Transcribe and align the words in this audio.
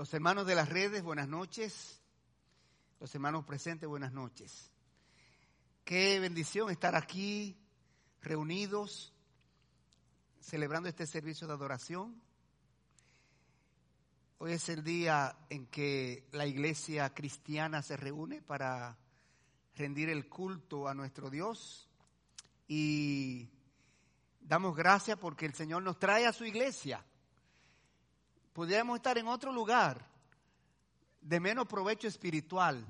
Los 0.00 0.14
hermanos 0.14 0.46
de 0.46 0.54
las 0.54 0.70
redes, 0.70 1.02
buenas 1.02 1.28
noches. 1.28 2.00
Los 3.00 3.14
hermanos 3.14 3.44
presentes, 3.44 3.86
buenas 3.86 4.14
noches. 4.14 4.72
Qué 5.84 6.18
bendición 6.18 6.70
estar 6.70 6.96
aquí 6.96 7.54
reunidos, 8.22 9.12
celebrando 10.40 10.88
este 10.88 11.06
servicio 11.06 11.46
de 11.46 11.52
adoración. 11.52 12.18
Hoy 14.38 14.52
es 14.52 14.70
el 14.70 14.82
día 14.82 15.36
en 15.50 15.66
que 15.66 16.26
la 16.32 16.46
iglesia 16.46 17.12
cristiana 17.12 17.82
se 17.82 17.98
reúne 17.98 18.40
para 18.40 18.96
rendir 19.76 20.08
el 20.08 20.30
culto 20.30 20.88
a 20.88 20.94
nuestro 20.94 21.28
Dios 21.28 21.90
y 22.66 23.50
damos 24.40 24.74
gracias 24.74 25.18
porque 25.18 25.44
el 25.44 25.52
Señor 25.52 25.82
nos 25.82 25.98
trae 25.98 26.24
a 26.24 26.32
su 26.32 26.46
iglesia 26.46 27.04
Podríamos 28.52 28.96
estar 28.96 29.16
en 29.16 29.28
otro 29.28 29.52
lugar 29.52 30.04
de 31.20 31.40
menos 31.40 31.66
provecho 31.66 32.08
espiritual. 32.08 32.84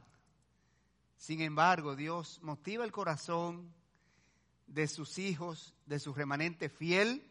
Sin 1.16 1.42
embargo, 1.42 1.96
Dios 1.96 2.40
motiva 2.42 2.84
el 2.84 2.92
corazón 2.92 3.72
de 4.66 4.88
sus 4.88 5.18
hijos, 5.18 5.74
de 5.84 5.98
su 5.98 6.14
remanente 6.14 6.68
fiel, 6.68 7.26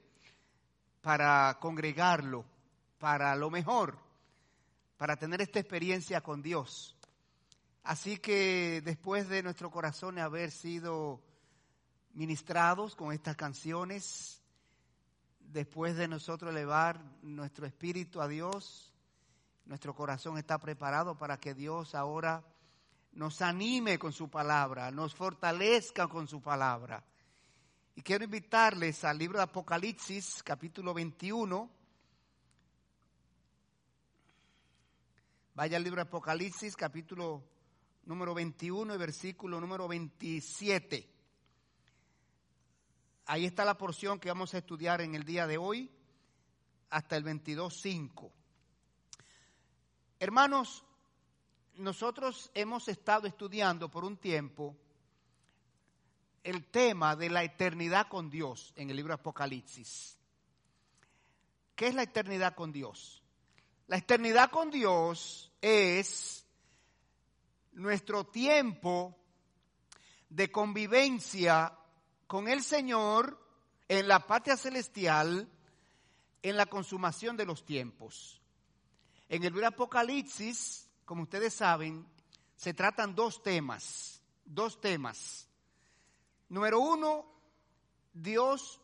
para 1.02 1.58
congregarlo, 1.60 2.46
para 3.00 3.36
lo 3.36 3.50
mejor, 3.50 3.98
para 4.98 5.16
tener 5.16 5.42
esta 5.42 5.60
experiencia 5.60 6.22
con 6.22 6.42
Dios. 6.42 6.96
Así 7.84 8.18
que 8.18 8.82
después 8.84 9.30
de 9.30 9.42
nuestro 9.42 9.72
corazón 9.72 10.20
haber 10.20 10.52
sido 10.52 11.22
ministrados 12.14 12.96
con 12.96 13.14
estas 13.14 13.36
canciones, 13.36 14.39
después 15.52 15.96
de 15.96 16.08
nosotros 16.08 16.52
elevar 16.52 17.02
nuestro 17.22 17.66
espíritu 17.66 18.22
a 18.22 18.28
Dios, 18.28 18.94
nuestro 19.66 19.94
corazón 19.94 20.38
está 20.38 20.58
preparado 20.60 21.18
para 21.18 21.38
que 21.38 21.54
Dios 21.54 21.96
ahora 21.96 22.44
nos 23.14 23.42
anime 23.42 23.98
con 23.98 24.14
su 24.14 24.30
palabra, 24.30 24.92
nos 24.92 25.16
fortalezca 25.16 26.08
con 26.08 26.28
su 26.28 26.42
palabra. 26.42 27.04
Y 27.96 28.02
quiero 28.02 28.24
invitarles 28.24 29.04
al 29.04 29.18
libro 29.18 29.40
de 29.40 29.44
Apocalipsis, 29.44 30.42
capítulo 30.44 30.94
21. 30.94 31.70
Vaya 35.56 35.78
al 35.78 35.84
libro 35.84 35.98
de 35.98 36.08
Apocalipsis, 36.08 36.76
capítulo 36.76 37.44
número 38.06 38.34
21 38.34 38.96
y 38.96 38.98
versículo 38.98 39.60
número 39.60 39.88
27. 39.88 41.19
Ahí 43.32 43.46
está 43.46 43.64
la 43.64 43.78
porción 43.78 44.20
que 44.20 44.30
vamos 44.30 44.56
a 44.56 44.58
estudiar 44.58 45.02
en 45.02 45.14
el 45.14 45.24
día 45.24 45.46
de 45.46 45.60
hoy 45.60 45.88
hasta 46.90 47.16
el 47.16 47.24
22.5. 47.24 48.32
Hermanos, 50.20 50.84
nosotros 51.76 52.50
hemos 52.56 52.88
estado 52.88 53.28
estudiando 53.28 53.88
por 53.88 54.04
un 54.04 54.18
tiempo 54.18 54.76
el 56.42 56.66
tema 56.72 57.16
de 57.16 57.30
la 57.30 57.44
eternidad 57.44 58.08
con 58.08 58.32
Dios 58.32 58.74
en 58.76 58.90
el 58.90 58.96
libro 58.96 59.14
Apocalipsis. 59.14 60.18
¿Qué 61.76 61.86
es 61.86 61.94
la 61.94 62.02
eternidad 62.02 62.56
con 62.56 62.72
Dios? 62.72 63.22
La 63.86 63.98
eternidad 63.98 64.50
con 64.50 64.72
Dios 64.72 65.52
es 65.62 66.48
nuestro 67.74 68.26
tiempo 68.26 69.16
de 70.30 70.52
convivencia 70.52 71.76
con 72.30 72.48
el 72.48 72.62
Señor 72.62 73.44
en 73.88 74.08
la 74.08 74.28
patria 74.28 74.56
celestial 74.56 75.50
en 76.44 76.58
la 76.58 76.68
consumación 76.68 77.36
de 77.36 77.44
los 77.44 77.66
tiempos. 77.66 78.40
En 79.28 79.44
el 79.44 79.52
libro 79.52 79.66
Apocalipsis, 79.66 80.88
como 81.06 81.24
ustedes 81.24 81.56
saben, 81.56 82.06
se 82.56 82.76
tratan 82.76 83.16
dos 83.16 83.42
temas, 83.42 84.22
dos 84.46 84.80
temas. 84.80 85.48
Número 86.50 86.80
uno, 86.80 87.26
Dios 88.14 88.80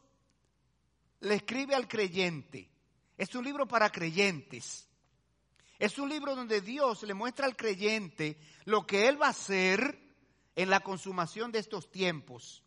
le 1.19 1.35
escribe 1.35 1.75
al 1.75 1.87
creyente. 1.87 2.67
Es 3.15 3.35
un 3.35 3.45
libro 3.45 3.67
para 3.67 3.91
creyentes. 3.91 4.89
Es 5.77 5.99
un 5.99 6.09
libro 6.09 6.35
donde 6.35 6.61
Dios 6.61 7.03
le 7.03 7.13
muestra 7.13 7.45
al 7.45 7.55
creyente 7.55 8.39
lo 8.63 8.87
que 8.87 9.07
Él 9.07 9.21
va 9.21 9.27
a 9.27 9.37
hacer 9.37 10.01
en 10.55 10.71
la 10.71 10.79
consumación 10.79 11.51
de 11.51 11.59
estos 11.59 11.91
tiempos. 11.91 12.64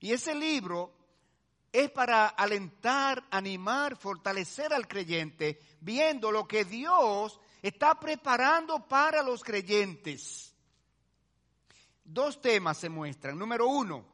Y 0.00 0.12
ese 0.12 0.34
libro 0.34 0.92
es 1.72 1.90
para 1.90 2.28
alentar, 2.28 3.24
animar, 3.30 3.96
fortalecer 3.96 4.72
al 4.72 4.88
creyente, 4.88 5.60
viendo 5.80 6.32
lo 6.32 6.48
que 6.48 6.64
Dios 6.64 7.38
está 7.62 7.98
preparando 8.00 8.86
para 8.88 9.22
los 9.22 9.44
creyentes. 9.44 10.54
Dos 12.02 12.40
temas 12.40 12.78
se 12.78 12.88
muestran. 12.88 13.38
Número 13.38 13.68
uno, 13.68 14.04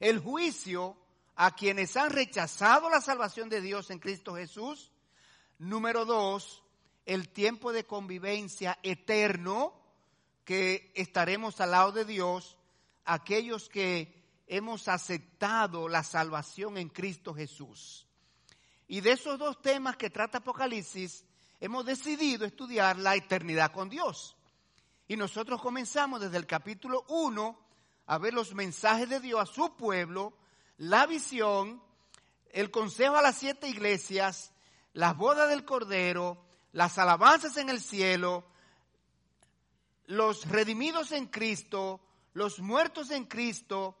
el 0.00 0.20
juicio 0.20 0.96
a 1.34 1.54
quienes 1.54 1.96
han 1.96 2.10
rechazado 2.10 2.88
la 2.88 3.00
salvación 3.00 3.48
de 3.48 3.60
Dios 3.60 3.90
en 3.90 3.98
Cristo 3.98 4.34
Jesús. 4.34 4.90
Número 5.58 6.04
dos, 6.04 6.62
el 7.04 7.28
tiempo 7.28 7.72
de 7.72 7.84
convivencia 7.84 8.78
eterno 8.82 9.74
que 10.44 10.92
estaremos 10.94 11.60
al 11.60 11.72
lado 11.72 11.92
de 11.92 12.04
Dios, 12.04 12.56
aquellos 13.04 13.68
que 13.68 14.17
hemos 14.48 14.88
aceptado 14.88 15.88
la 15.88 16.02
salvación 16.02 16.78
en 16.78 16.88
Cristo 16.88 17.34
Jesús. 17.34 18.06
Y 18.86 19.00
de 19.00 19.12
esos 19.12 19.38
dos 19.38 19.60
temas 19.60 19.96
que 19.96 20.10
trata 20.10 20.38
Apocalipsis, 20.38 21.24
hemos 21.60 21.84
decidido 21.84 22.46
estudiar 22.46 22.98
la 22.98 23.14
eternidad 23.14 23.70
con 23.70 23.88
Dios. 23.88 24.36
Y 25.06 25.16
nosotros 25.16 25.60
comenzamos 25.60 26.20
desde 26.20 26.38
el 26.38 26.46
capítulo 26.46 27.04
1 27.08 27.58
a 28.06 28.18
ver 28.18 28.32
los 28.32 28.54
mensajes 28.54 29.08
de 29.08 29.20
Dios 29.20 29.40
a 29.40 29.52
su 29.52 29.76
pueblo, 29.76 30.32
la 30.78 31.06
visión, 31.06 31.82
el 32.50 32.70
consejo 32.70 33.16
a 33.16 33.22
las 33.22 33.36
siete 33.36 33.68
iglesias, 33.68 34.52
las 34.94 35.16
bodas 35.16 35.50
del 35.50 35.66
Cordero, 35.66 36.42
las 36.72 36.98
alabanzas 36.98 37.58
en 37.58 37.68
el 37.68 37.80
cielo, 37.80 38.46
los 40.06 40.48
redimidos 40.48 41.12
en 41.12 41.26
Cristo, 41.26 42.00
los 42.32 42.60
muertos 42.60 43.10
en 43.10 43.26
Cristo, 43.26 43.98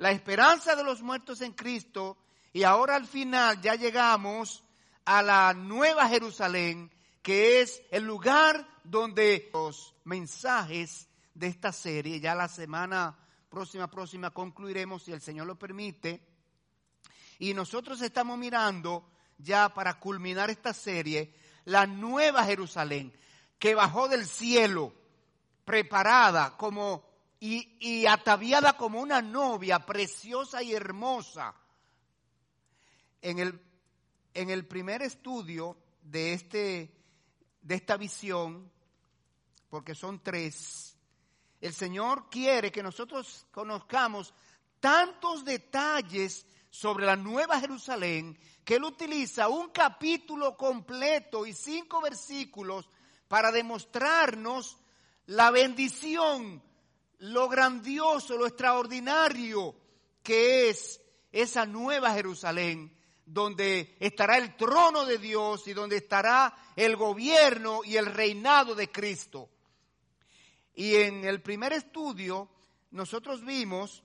la 0.00 0.12
esperanza 0.12 0.74
de 0.74 0.82
los 0.82 1.02
muertos 1.02 1.42
en 1.42 1.52
Cristo 1.52 2.16
y 2.54 2.62
ahora 2.62 2.96
al 2.96 3.06
final 3.06 3.60
ya 3.60 3.74
llegamos 3.74 4.64
a 5.04 5.20
la 5.20 5.52
nueva 5.52 6.08
Jerusalén, 6.08 6.90
que 7.20 7.60
es 7.60 7.82
el 7.90 8.04
lugar 8.04 8.66
donde 8.82 9.50
los 9.52 9.94
mensajes 10.04 11.06
de 11.34 11.48
esta 11.48 11.70
serie, 11.70 12.18
ya 12.18 12.34
la 12.34 12.48
semana 12.48 13.14
próxima, 13.50 13.90
próxima 13.90 14.30
concluiremos, 14.30 15.02
si 15.02 15.12
el 15.12 15.20
Señor 15.20 15.46
lo 15.46 15.58
permite, 15.58 16.26
y 17.38 17.52
nosotros 17.52 18.00
estamos 18.00 18.38
mirando 18.38 19.06
ya 19.36 19.68
para 19.68 20.00
culminar 20.00 20.48
esta 20.48 20.72
serie, 20.72 21.34
la 21.66 21.86
nueva 21.86 22.44
Jerusalén, 22.44 23.12
que 23.58 23.74
bajó 23.74 24.08
del 24.08 24.24
cielo, 24.24 24.94
preparada 25.66 26.56
como 26.56 27.09
y, 27.40 28.06
ataviada 28.06 28.76
como 28.76 29.00
una 29.00 29.22
novia 29.22 29.84
preciosa 29.84 30.62
y 30.62 30.74
hermosa. 30.74 31.54
En 33.22 33.38
el, 33.38 33.60
en 34.34 34.50
el 34.50 34.66
primer 34.66 35.02
estudio 35.02 35.76
de, 36.02 36.34
este, 36.34 36.94
de 37.62 37.74
esta 37.74 37.96
visión, 37.96 38.70
porque 39.68 39.94
son 39.94 40.22
tres, 40.22 40.96
el 41.60 41.72
Señor 41.74 42.28
quiere 42.30 42.70
que 42.70 42.82
nosotros 42.82 43.46
conozcamos 43.50 44.32
tantos 44.78 45.44
detalles 45.44 46.46
sobre 46.70 47.04
la 47.04 47.16
Nueva 47.16 47.60
Jerusalén 47.60 48.38
que 48.64 48.76
Él 48.76 48.84
utiliza 48.84 49.48
un 49.48 49.70
capítulo 49.70 50.56
completo 50.56 51.44
y 51.44 51.52
cinco 51.52 52.00
versículos 52.00 52.88
para 53.28 53.50
demostrarnos 53.50 54.78
la 55.26 55.50
bendición 55.50 56.62
lo 57.20 57.48
grandioso, 57.48 58.36
lo 58.36 58.46
extraordinario 58.46 59.74
que 60.22 60.70
es 60.70 61.00
esa 61.32 61.66
nueva 61.66 62.12
Jerusalén, 62.12 62.94
donde 63.24 63.96
estará 64.00 64.38
el 64.38 64.56
trono 64.56 65.04
de 65.04 65.18
Dios 65.18 65.66
y 65.68 65.72
donde 65.72 65.96
estará 65.96 66.54
el 66.76 66.96
gobierno 66.96 67.82
y 67.84 67.96
el 67.96 68.06
reinado 68.06 68.74
de 68.74 68.90
Cristo. 68.90 69.48
Y 70.74 70.96
en 70.96 71.24
el 71.24 71.42
primer 71.42 71.72
estudio 71.72 72.48
nosotros 72.90 73.44
vimos 73.44 74.02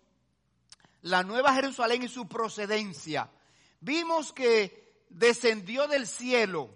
la 1.02 1.24
nueva 1.24 1.54
Jerusalén 1.54 2.04
y 2.04 2.08
su 2.08 2.28
procedencia. 2.28 3.30
Vimos 3.80 4.34
que 4.34 5.06
descendió 5.10 5.88
del 5.88 6.06
cielo. 6.06 6.70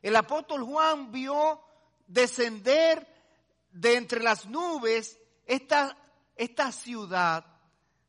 El 0.00 0.16
apóstol 0.16 0.62
Juan 0.62 1.12
vio 1.12 1.60
descender 2.06 3.06
de 3.72 3.96
entre 3.96 4.22
las 4.22 4.46
nubes 4.46 5.18
esta, 5.46 5.96
esta 6.36 6.72
ciudad 6.72 7.44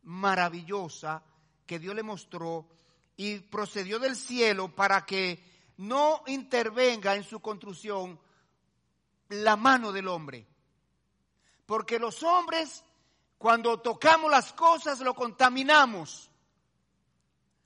maravillosa 0.03 1.24
que 1.65 1.80
Dios 1.80 1.95
le 1.95 2.03
mostró 2.03 2.68
y 3.15 3.39
procedió 3.39 4.00
del 4.00 4.15
cielo 4.15 4.74
para 4.74 5.06
que 5.06 5.44
no 5.77 6.24
intervenga 6.27 7.15
en 7.15 7.24
su 7.24 7.39
construcción 7.39 8.19
la 9.30 9.56
mano 9.56 9.91
del 9.91 10.07
hombre. 10.07 10.45
Porque 11.65 12.00
los 12.00 12.21
hombres, 12.24 12.83
cuando 13.38 13.79
tocamos 13.79 14.29
las 14.29 14.53
cosas, 14.53 15.00
lo 15.00 15.13
contaminamos. 15.13 16.29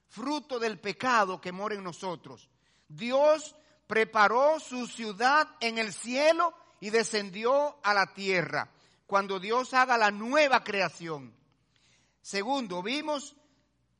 Fruto 0.10 0.60
del 0.60 0.80
pecado 0.80 1.42
que 1.42 1.52
mora 1.52 1.76
en 1.76 1.84
nosotros. 1.84 2.50
Dios 2.88 3.56
preparó 3.88 4.60
su 4.60 4.88
ciudad 4.88 5.48
en 5.60 5.78
el 5.78 5.94
cielo 5.94 6.54
y 6.80 6.90
descendió 6.90 7.78
a 7.84 7.94
la 7.94 8.14
tierra. 8.14 8.70
Cuando 9.08 9.40
Dios 9.40 9.74
haga 9.74 9.98
la 9.98 10.12
nueva 10.12 10.64
creación. 10.64 11.34
Segundo, 12.22 12.84
vimos 12.84 13.36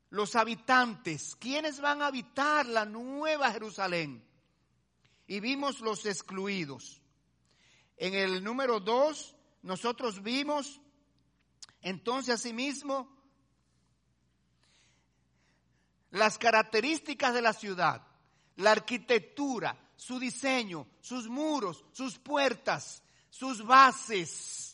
los 0.10 0.36
habitantes, 0.36 1.36
¿quiénes 1.38 1.80
van 1.82 2.02
a 2.02 2.08
habitar 2.08 2.66
la 2.66 2.86
nueva 2.86 3.52
Jerusalén? 3.52 4.24
Y 5.26 5.40
vimos 5.40 5.80
los 5.80 6.06
excluidos. 6.06 7.02
En 7.98 8.14
el 8.14 8.44
número 8.44 8.80
dos, 8.80 9.36
nosotros 9.62 10.22
vimos 10.22 10.80
entonces 11.82 12.36
asimismo 12.36 13.10
las 16.12 16.38
características 16.38 17.34
de 17.34 17.42
la 17.42 17.54
ciudad, 17.54 18.06
la 18.58 18.72
arquitectura, 18.72 19.78
su 19.96 20.20
diseño, 20.20 20.88
sus 21.00 21.28
muros, 21.30 21.86
sus 21.92 22.18
puertas, 22.18 23.04
sus 23.30 23.66
bases, 23.66 24.67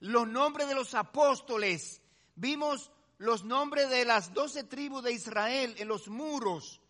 los 0.00 0.26
nombres 0.26 0.68
de 0.68 0.74
los 0.74 0.94
apóstoles. 0.94 2.02
Vimos 2.34 2.90
los 3.18 3.44
nombres 3.44 3.90
de 3.90 4.04
las 4.04 4.32
doce 4.32 4.64
tribus 4.64 5.04
de 5.04 5.12
Israel 5.12 5.74
en 5.78 5.88
los 5.88 6.08
muros 6.08 6.80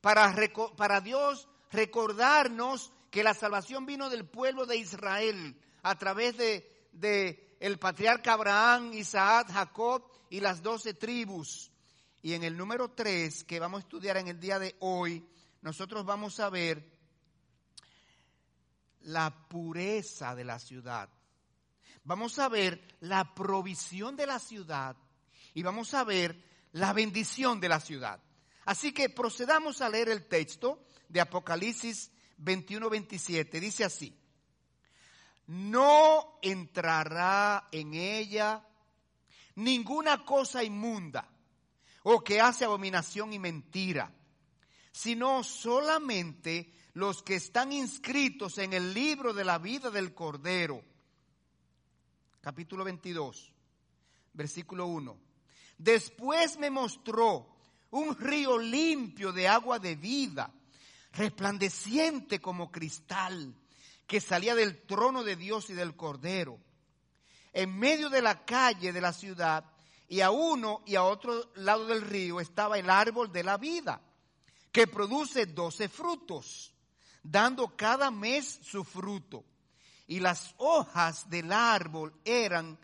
para, 0.00 0.34
para 0.76 1.00
Dios 1.00 1.48
recordarnos 1.70 2.92
que 3.10 3.22
la 3.22 3.34
salvación 3.34 3.86
vino 3.86 4.10
del 4.10 4.26
pueblo 4.26 4.66
de 4.66 4.76
Israel 4.76 5.56
a 5.82 5.96
través 5.96 6.36
de, 6.36 6.88
de 6.92 7.56
el 7.60 7.78
patriarca 7.78 8.34
Abraham, 8.34 8.92
Isaac, 8.92 9.50
Jacob 9.52 10.04
y 10.30 10.40
las 10.40 10.62
doce 10.62 10.94
tribus. 10.94 11.70
Y 12.22 12.34
en 12.34 12.42
el 12.42 12.56
número 12.56 12.90
tres 12.90 13.44
que 13.44 13.60
vamos 13.60 13.78
a 13.78 13.82
estudiar 13.82 14.16
en 14.16 14.28
el 14.28 14.40
día 14.40 14.58
de 14.58 14.76
hoy, 14.80 15.24
nosotros 15.62 16.04
vamos 16.04 16.40
a 16.40 16.50
ver 16.50 16.84
la 19.02 19.48
pureza 19.48 20.34
de 20.34 20.44
la 20.44 20.58
ciudad. 20.58 21.08
Vamos 22.08 22.38
a 22.38 22.48
ver 22.48 22.96
la 23.00 23.34
provisión 23.34 24.16
de 24.16 24.26
la 24.26 24.38
ciudad 24.38 24.96
y 25.52 25.62
vamos 25.62 25.92
a 25.92 26.04
ver 26.04 26.42
la 26.72 26.94
bendición 26.94 27.60
de 27.60 27.68
la 27.68 27.80
ciudad. 27.80 28.18
Así 28.64 28.92
que 28.92 29.10
procedamos 29.10 29.82
a 29.82 29.90
leer 29.90 30.08
el 30.08 30.26
texto 30.26 30.86
de 31.06 31.20
Apocalipsis 31.20 32.10
21-27. 32.38 33.60
Dice 33.60 33.84
así, 33.84 34.18
no 35.48 36.38
entrará 36.40 37.68
en 37.72 37.92
ella 37.92 38.66
ninguna 39.56 40.24
cosa 40.24 40.64
inmunda 40.64 41.28
o 42.04 42.24
que 42.24 42.40
hace 42.40 42.64
abominación 42.64 43.34
y 43.34 43.38
mentira, 43.38 44.10
sino 44.92 45.44
solamente 45.44 46.72
los 46.94 47.22
que 47.22 47.34
están 47.34 47.70
inscritos 47.70 48.56
en 48.56 48.72
el 48.72 48.94
libro 48.94 49.34
de 49.34 49.44
la 49.44 49.58
vida 49.58 49.90
del 49.90 50.14
Cordero. 50.14 50.82
Capítulo 52.48 52.82
22, 52.82 53.52
versículo 54.32 54.86
1. 54.86 55.20
Después 55.76 56.58
me 56.58 56.70
mostró 56.70 57.46
un 57.90 58.16
río 58.16 58.56
limpio 58.56 59.34
de 59.34 59.46
agua 59.46 59.78
de 59.78 59.96
vida, 59.96 60.50
resplandeciente 61.12 62.40
como 62.40 62.72
cristal, 62.72 63.54
que 64.06 64.22
salía 64.22 64.54
del 64.54 64.80
trono 64.86 65.24
de 65.24 65.36
Dios 65.36 65.68
y 65.68 65.74
del 65.74 65.94
Cordero. 65.94 66.58
En 67.52 67.78
medio 67.78 68.08
de 68.08 68.22
la 68.22 68.46
calle 68.46 68.94
de 68.94 69.00
la 69.02 69.12
ciudad 69.12 69.66
y 70.08 70.22
a 70.22 70.30
uno 70.30 70.82
y 70.86 70.94
a 70.94 71.02
otro 71.02 71.52
lado 71.56 71.84
del 71.84 72.00
río 72.00 72.40
estaba 72.40 72.78
el 72.78 72.88
árbol 72.88 73.30
de 73.30 73.44
la 73.44 73.58
vida, 73.58 74.00
que 74.72 74.86
produce 74.86 75.44
doce 75.44 75.90
frutos, 75.90 76.72
dando 77.22 77.76
cada 77.76 78.10
mes 78.10 78.58
su 78.62 78.84
fruto. 78.84 79.44
Y 80.08 80.20
las 80.20 80.54
hojas 80.56 81.30
del 81.30 81.52
árbol 81.52 82.12
eran 82.24 82.78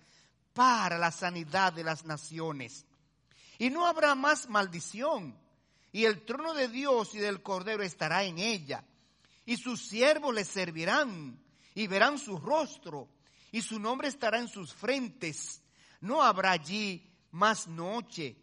para 0.52 0.98
la 0.98 1.10
sanidad 1.10 1.72
de 1.72 1.82
las 1.82 2.04
naciones. 2.04 2.86
Y 3.58 3.70
no 3.70 3.86
habrá 3.86 4.14
más 4.14 4.48
maldición. 4.48 5.36
Y 5.90 6.04
el 6.04 6.24
trono 6.24 6.54
de 6.54 6.68
Dios 6.68 7.14
y 7.14 7.18
del 7.18 7.42
Cordero 7.42 7.82
estará 7.82 8.24
en 8.24 8.38
ella. 8.38 8.84
Y 9.46 9.56
sus 9.56 9.86
siervos 9.86 10.34
le 10.34 10.44
servirán 10.44 11.38
y 11.74 11.86
verán 11.86 12.18
su 12.18 12.38
rostro. 12.38 13.08
Y 13.52 13.62
su 13.62 13.78
nombre 13.78 14.08
estará 14.08 14.38
en 14.38 14.48
sus 14.48 14.74
frentes. 14.74 15.62
No 16.00 16.22
habrá 16.22 16.52
allí 16.52 17.10
más 17.30 17.68
noche. 17.68 18.36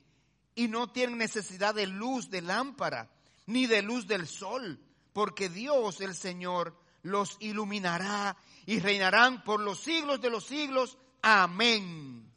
Y 0.56 0.68
no 0.68 0.92
tienen 0.92 1.18
necesidad 1.18 1.76
de 1.76 1.88
luz 1.88 2.30
de 2.30 2.42
lámpara, 2.42 3.10
ni 3.46 3.68
de 3.68 3.82
luz 3.82 4.08
del 4.08 4.28
sol. 4.28 4.80
Porque 5.14 5.50
Dios 5.50 6.02
el 6.02 6.16
Señor 6.16 6.78
los 7.04 7.38
iluminará 7.40 8.38
y 8.66 8.80
reinarán 8.80 9.44
por 9.44 9.60
los 9.60 9.80
siglos 9.80 10.22
de 10.22 10.30
los 10.30 10.46
siglos. 10.46 10.98
Amén. 11.22 12.32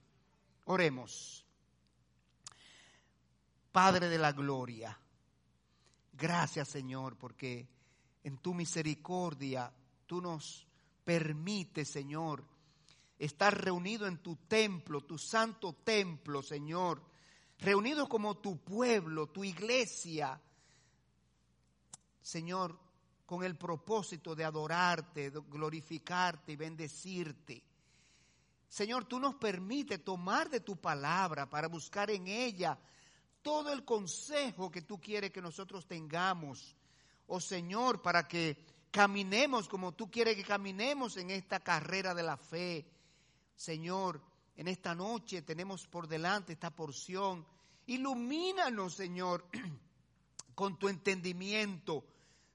Oremos. 0.64 1.44
Padre 3.72 4.08
de 4.08 4.18
la 4.18 4.32
gloria, 4.32 4.96
gracias 6.12 6.68
Señor, 6.68 7.16
porque 7.18 7.68
en 8.22 8.38
tu 8.38 8.54
misericordia 8.54 9.72
tú 10.06 10.20
nos 10.20 10.66
permites, 11.04 11.90
Señor, 11.90 12.44
estar 13.18 13.62
reunido 13.62 14.06
en 14.06 14.18
tu 14.18 14.36
templo, 14.36 15.00
tu 15.00 15.18
santo 15.18 15.72
templo, 15.72 16.40
Señor, 16.40 17.02
reunido 17.58 18.08
como 18.08 18.36
tu 18.36 18.58
pueblo, 18.58 19.26
tu 19.26 19.42
iglesia, 19.42 20.40
Señor, 22.22 22.78
con 23.26 23.42
el 23.42 23.56
propósito 23.56 24.34
de 24.34 24.44
adorarte, 24.44 25.30
glorificarte 25.30 26.52
y 26.52 26.56
bendecirte. 26.56 27.62
Señor, 28.68 29.04
tú 29.04 29.20
nos 29.20 29.36
permites 29.36 30.02
tomar 30.04 30.50
de 30.50 30.60
tu 30.60 30.76
palabra 30.76 31.48
para 31.48 31.68
buscar 31.68 32.10
en 32.10 32.26
ella 32.26 32.78
todo 33.40 33.72
el 33.72 33.84
consejo 33.84 34.70
que 34.70 34.82
tú 34.82 35.00
quieres 35.00 35.30
que 35.30 35.40
nosotros 35.40 35.86
tengamos. 35.86 36.74
Oh 37.26 37.40
Señor, 37.40 38.02
para 38.02 38.26
que 38.26 38.56
caminemos 38.90 39.68
como 39.68 39.92
tú 39.92 40.10
quieres 40.10 40.36
que 40.36 40.44
caminemos 40.44 41.16
en 41.16 41.30
esta 41.30 41.60
carrera 41.60 42.14
de 42.14 42.22
la 42.22 42.36
fe. 42.36 42.86
Señor, 43.54 44.20
en 44.56 44.68
esta 44.68 44.94
noche 44.94 45.42
tenemos 45.42 45.86
por 45.86 46.08
delante 46.08 46.52
esta 46.52 46.70
porción. 46.70 47.46
Ilumínanos, 47.86 48.94
Señor, 48.94 49.46
con 50.54 50.78
tu 50.78 50.88
entendimiento. 50.88 52.04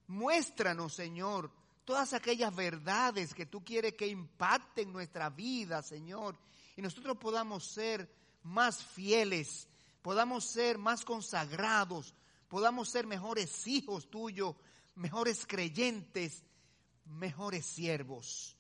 Muéstranos, 0.10 0.94
Señor, 0.94 1.52
todas 1.86 2.14
aquellas 2.14 2.56
verdades 2.56 3.36
que 3.36 3.46
tú 3.46 3.64
quieres 3.64 3.94
que 3.94 4.08
impacten 4.08 4.92
nuestra 4.92 5.30
vida, 5.30 5.84
Señor, 5.84 6.36
y 6.76 6.82
nosotros 6.82 7.16
podamos 7.18 7.64
ser 7.64 8.12
más 8.42 8.84
fieles, 8.84 9.68
podamos 10.02 10.46
ser 10.46 10.80
más 10.80 11.06
consagrados, 11.06 12.16
podamos 12.48 12.90
ser 12.90 13.06
mejores 13.06 13.68
hijos 13.68 14.10
tuyos, 14.10 14.56
mejores 14.96 15.46
creyentes, 15.46 16.44
mejores 17.06 17.68
siervos. 17.68 18.58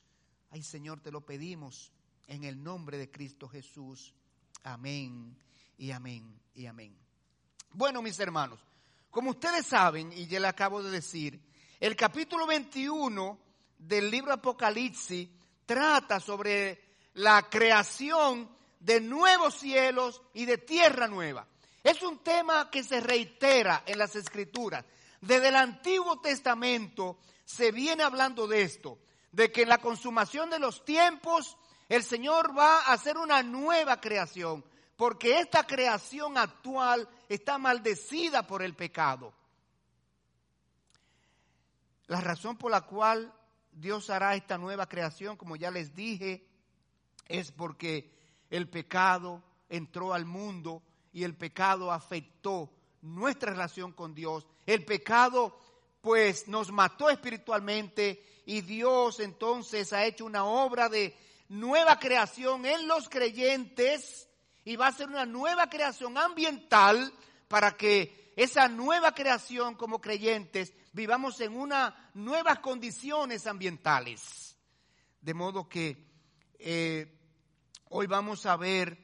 Ay 0.51 0.61
Señor, 0.61 1.01
te 1.01 1.11
lo 1.11 1.25
pedimos 1.25 1.91
en 2.27 2.43
el 2.43 2.61
nombre 2.61 2.99
de 2.99 3.09
Cristo 3.09 3.49
Jesús. 3.49 4.13
Amén 4.61 5.35
y 5.79 5.89
amén 5.89 6.39
y 6.53 6.67
amén. 6.67 6.95
Bueno, 7.71 8.03
mis 8.03 8.19
hermanos, 8.19 8.59
como 9.11 9.31
ustedes 9.31 9.65
saben, 9.65 10.11
y 10.13 10.27
ya 10.27 10.39
le 10.39 10.47
acabo 10.47 10.83
de 10.83 10.91
decir, 10.91 11.39
el 11.79 11.95
capítulo 11.95 12.45
21 12.45 13.39
del 13.77 14.11
libro 14.11 14.33
Apocalipsis 14.33 15.29
trata 15.65 16.19
sobre 16.19 16.81
la 17.13 17.49
creación 17.49 18.49
de 18.79 19.01
nuevos 19.01 19.55
cielos 19.55 20.21
y 20.33 20.45
de 20.45 20.57
tierra 20.57 21.07
nueva. 21.07 21.47
Es 21.83 22.01
un 22.01 22.19
tema 22.19 22.69
que 22.69 22.83
se 22.83 22.99
reitera 22.99 23.83
en 23.85 23.97
las 23.97 24.15
escrituras. 24.15 24.85
Desde 25.21 25.49
el 25.49 25.55
Antiguo 25.55 26.19
Testamento 26.19 27.17
se 27.45 27.71
viene 27.71 28.03
hablando 28.03 28.47
de 28.47 28.61
esto, 28.61 28.99
de 29.31 29.51
que 29.51 29.63
en 29.63 29.69
la 29.69 29.79
consumación 29.79 30.49
de 30.49 30.59
los 30.59 30.83
tiempos 30.85 31.57
el 31.87 32.03
Señor 32.03 32.57
va 32.57 32.81
a 32.81 32.93
hacer 32.93 33.17
una 33.17 33.41
nueva 33.43 33.99
creación, 33.99 34.63
porque 34.99 35.39
esta 35.39 35.65
creación 35.65 36.37
actual 36.37 37.07
está 37.29 37.57
maldecida 37.57 38.45
por 38.45 38.61
el 38.61 38.75
pecado. 38.75 39.33
La 42.07 42.19
razón 42.19 42.57
por 42.57 42.69
la 42.69 42.81
cual 42.81 43.33
Dios 43.71 44.09
hará 44.09 44.35
esta 44.35 44.57
nueva 44.57 44.89
creación, 44.89 45.37
como 45.37 45.55
ya 45.55 45.71
les 45.71 45.95
dije, 45.95 46.45
es 47.29 47.49
porque 47.53 48.11
el 48.49 48.67
pecado 48.67 49.41
entró 49.69 50.13
al 50.13 50.25
mundo 50.25 50.83
y 51.13 51.23
el 51.23 51.33
pecado 51.33 51.93
afectó 51.93 52.69
nuestra 53.01 53.51
relación 53.51 53.93
con 53.93 54.13
Dios. 54.13 54.45
El 54.65 54.83
pecado 54.83 55.57
pues 56.01 56.49
nos 56.49 56.73
mató 56.73 57.09
espiritualmente 57.09 58.41
y 58.45 58.59
Dios 58.59 59.21
entonces 59.21 59.93
ha 59.93 60.03
hecho 60.03 60.25
una 60.25 60.43
obra 60.43 60.89
de 60.89 61.15
nueva 61.47 61.97
creación 61.99 62.65
en 62.65 62.85
los 62.85 63.07
creyentes 63.07 64.25
y 64.69 64.75
va 64.75 64.85
a 64.85 64.91
ser 64.91 65.09
una 65.09 65.25
nueva 65.25 65.67
creación 65.67 66.15
ambiental 66.15 67.11
para 67.47 67.75
que 67.75 68.31
esa 68.35 68.67
nueva 68.67 69.15
creación 69.15 69.73
como 69.73 69.99
creyentes 69.99 70.75
vivamos 70.93 71.41
en 71.41 71.57
unas 71.57 71.91
nuevas 72.13 72.59
condiciones 72.59 73.47
ambientales. 73.47 74.55
De 75.21 75.33
modo 75.33 75.67
que 75.67 76.05
eh, 76.59 77.17
hoy 77.85 78.05
vamos 78.05 78.45
a 78.45 78.57
ver, 78.57 79.03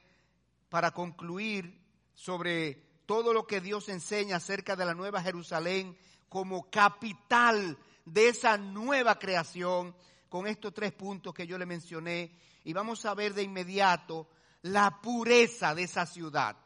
para 0.68 0.92
concluir, 0.92 1.84
sobre 2.14 3.00
todo 3.04 3.32
lo 3.32 3.44
que 3.44 3.60
Dios 3.60 3.88
enseña 3.88 4.36
acerca 4.36 4.76
de 4.76 4.84
la 4.84 4.94
Nueva 4.94 5.20
Jerusalén 5.20 5.98
como 6.28 6.70
capital 6.70 7.76
de 8.04 8.28
esa 8.28 8.56
nueva 8.56 9.18
creación, 9.18 9.96
con 10.28 10.46
estos 10.46 10.72
tres 10.72 10.92
puntos 10.92 11.34
que 11.34 11.48
yo 11.48 11.58
le 11.58 11.66
mencioné, 11.66 12.38
y 12.62 12.72
vamos 12.72 13.04
a 13.04 13.14
ver 13.14 13.34
de 13.34 13.42
inmediato 13.42 14.28
la 14.62 15.00
pureza 15.00 15.74
de 15.74 15.84
esa 15.84 16.06
ciudad, 16.06 16.56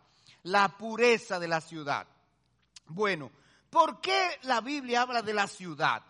la 0.45 0.77
pureza 0.77 1.39
de 1.39 1.49
la 1.49 1.61
ciudad. 1.61 2.07
Bueno, 2.87 3.31
¿por 3.69 4.01
qué 4.01 4.39
la 4.43 4.61
Biblia 4.61 5.03
habla 5.03 5.23
de 5.23 5.35
la 5.35 5.47
ciudad? 5.47 6.03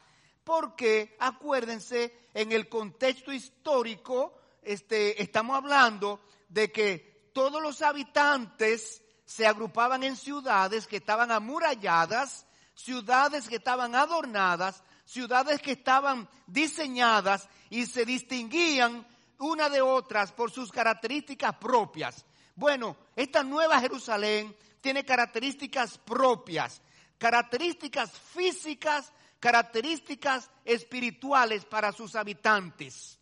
Porque, 0.45 1.17
acuérdense, 1.21 2.29
en 2.35 2.53
el 2.53 2.69
contexto 2.69 3.33
histórico, 3.33 4.35
este, 4.63 5.23
estamos 5.23 5.57
hablando 5.57 6.21
de 6.49 6.73
que 6.73 7.31
todos 7.33 7.63
los 7.63 7.83
habitantes 7.83 9.03
se 9.25 9.47
agrupaban 9.47 10.03
en 10.03 10.17
ciudades 10.17 10.87
que 10.87 10.97
estaban 10.97 11.31
amuralladas, 11.31 12.47
ciudades 12.75 13.49
que 13.49 13.57
estaban 13.57 13.95
adornadas, 13.95 14.83
ciudades 15.05 15.61
que 15.61 15.73
estaban 15.73 16.29
diseñadas 16.47 17.49
y 17.69 17.87
se 17.87 18.05
distinguían 18.05 19.07
una 19.41 19.69
de 19.69 19.81
otras 19.81 20.33
por 20.33 20.51
sus 20.51 20.71
características 20.71 21.57
propias. 21.57 22.25
Bueno, 22.55 22.97
esta 23.17 23.43
nueva 23.43 23.81
Jerusalén 23.81 24.55
tiene 24.81 25.05
características 25.05 25.99
propias, 25.99 26.81
características 27.19 28.13
físicas, 28.13 29.13
características 29.41 30.51
espirituales 30.65 31.65
para 31.65 31.93
sus 31.93 32.15
habitantes. 32.17 33.19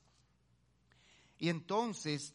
Y 1.39 1.49
entonces, 1.49 2.35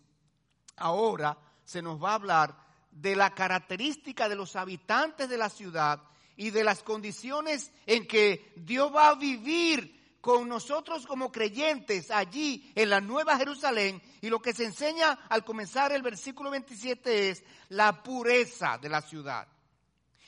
ahora 0.77 1.37
se 1.65 1.81
nos 1.81 2.01
va 2.01 2.11
a 2.11 2.15
hablar 2.15 2.55
de 2.89 3.15
la 3.15 3.33
característica 3.33 4.29
de 4.29 4.35
los 4.35 4.55
habitantes 4.55 5.27
de 5.27 5.37
la 5.37 5.49
ciudad 5.49 6.01
y 6.37 6.51
de 6.51 6.63
las 6.63 6.83
condiciones 6.83 7.71
en 7.85 8.07
que 8.07 8.53
Dios 8.55 8.93
va 8.95 9.09
a 9.09 9.15
vivir 9.15 10.02
con 10.23 10.47
nosotros 10.47 11.05
como 11.05 11.33
creyentes 11.33 12.09
allí 12.09 12.71
en 12.75 12.89
la 12.89 13.01
Nueva 13.01 13.37
Jerusalén. 13.37 14.01
Y 14.21 14.29
lo 14.29 14.41
que 14.41 14.53
se 14.53 14.63
enseña 14.63 15.19
al 15.27 15.43
comenzar 15.43 15.91
el 15.91 16.01
versículo 16.01 16.49
27 16.49 17.29
es 17.29 17.43
la 17.67 18.01
pureza 18.01 18.77
de 18.77 18.87
la 18.87 19.01
ciudad. 19.01 19.45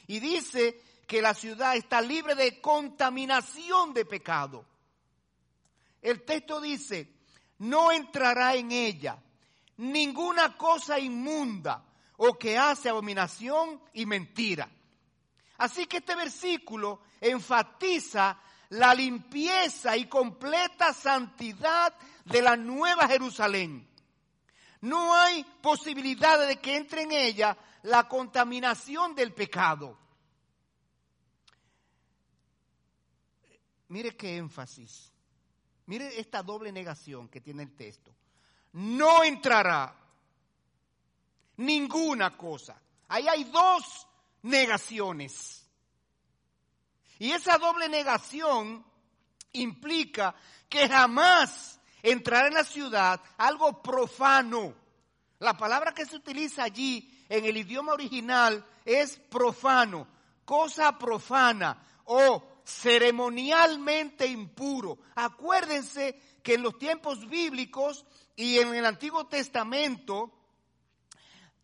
Y 0.08 0.20
dice 0.20 0.82
que 1.08 1.22
la 1.22 1.34
ciudad 1.34 1.78
está 1.78 2.02
libre 2.02 2.36
de 2.36 2.60
contaminación 2.60 3.94
de 3.94 4.04
pecado. 4.04 4.66
El 6.02 6.24
texto 6.24 6.60
dice, 6.60 7.14
no 7.60 7.90
entrará 7.94 8.54
en 8.54 8.74
ella 8.74 9.18
ninguna 9.78 10.58
cosa 10.58 11.00
inmunda 11.00 11.86
o 12.18 12.38
que 12.38 12.58
hace 12.58 12.90
abominación 12.90 13.82
y 13.94 14.06
mentira. 14.06 14.70
Así 15.58 15.86
que 15.86 15.98
este 16.00 16.18
versículo 16.18 17.00
enfatiza 17.22 18.42
la 18.70 18.94
limpieza 18.94 19.96
y 19.98 20.06
completa 20.06 20.94
santidad 20.94 21.94
de 22.26 22.42
la 22.42 22.56
nueva 22.56 23.08
Jerusalén. 23.08 23.88
No 24.82 25.14
hay 25.16 25.44
posibilidad 25.62 26.48
de 26.48 26.58
que 26.58 26.76
entre 26.76 27.04
en 27.04 27.12
ella 27.12 27.58
la 27.84 28.08
contaminación 28.08 29.16
del 29.16 29.34
pecado. 29.34 29.98
Mire 33.90 34.16
qué 34.16 34.38
énfasis. 34.38 35.12
Mire 35.88 36.20
esta 36.20 36.42
doble 36.42 36.72
negación 36.72 37.30
que 37.30 37.42
tiene 37.42 37.64
el 37.64 37.76
texto. 37.76 38.16
No 38.74 39.24
entrará 39.24 39.96
ninguna 41.58 42.36
cosa. 42.36 42.82
Ahí 43.08 43.28
hay 43.28 43.44
dos 43.46 44.08
negaciones. 44.42 45.65
Y 47.20 47.32
esa 47.32 47.58
doble 47.58 47.90
negación 47.90 48.86
implica 49.54 50.36
que 50.70 50.88
jamás 50.90 51.80
entrará 52.04 52.48
en 52.48 52.54
la 52.54 52.64
ciudad 52.64 53.22
algo 53.38 53.82
profano. 53.82 54.74
La 55.40 55.56
palabra 55.58 55.94
que 55.94 56.06
se 56.06 56.18
utiliza 56.18 56.64
allí 56.64 57.26
en 57.30 57.46
el 57.46 57.58
idioma 57.58 57.94
original 57.94 58.66
es 58.84 59.18
profano, 59.18 60.08
cosa 60.44 60.98
profana 60.98 61.84
o 62.06 62.44
ceremonialmente 62.66 64.28
impuro. 64.28 65.00
Acuérdense 65.16 66.20
que 66.44 66.56
en 66.56 66.64
los 66.64 66.78
tiempos 66.78 67.28
bíblicos 67.28 68.06
y 68.36 68.60
en 68.60 68.74
el 68.76 68.86
Antiguo 68.86 69.26
Testamento 69.28 70.32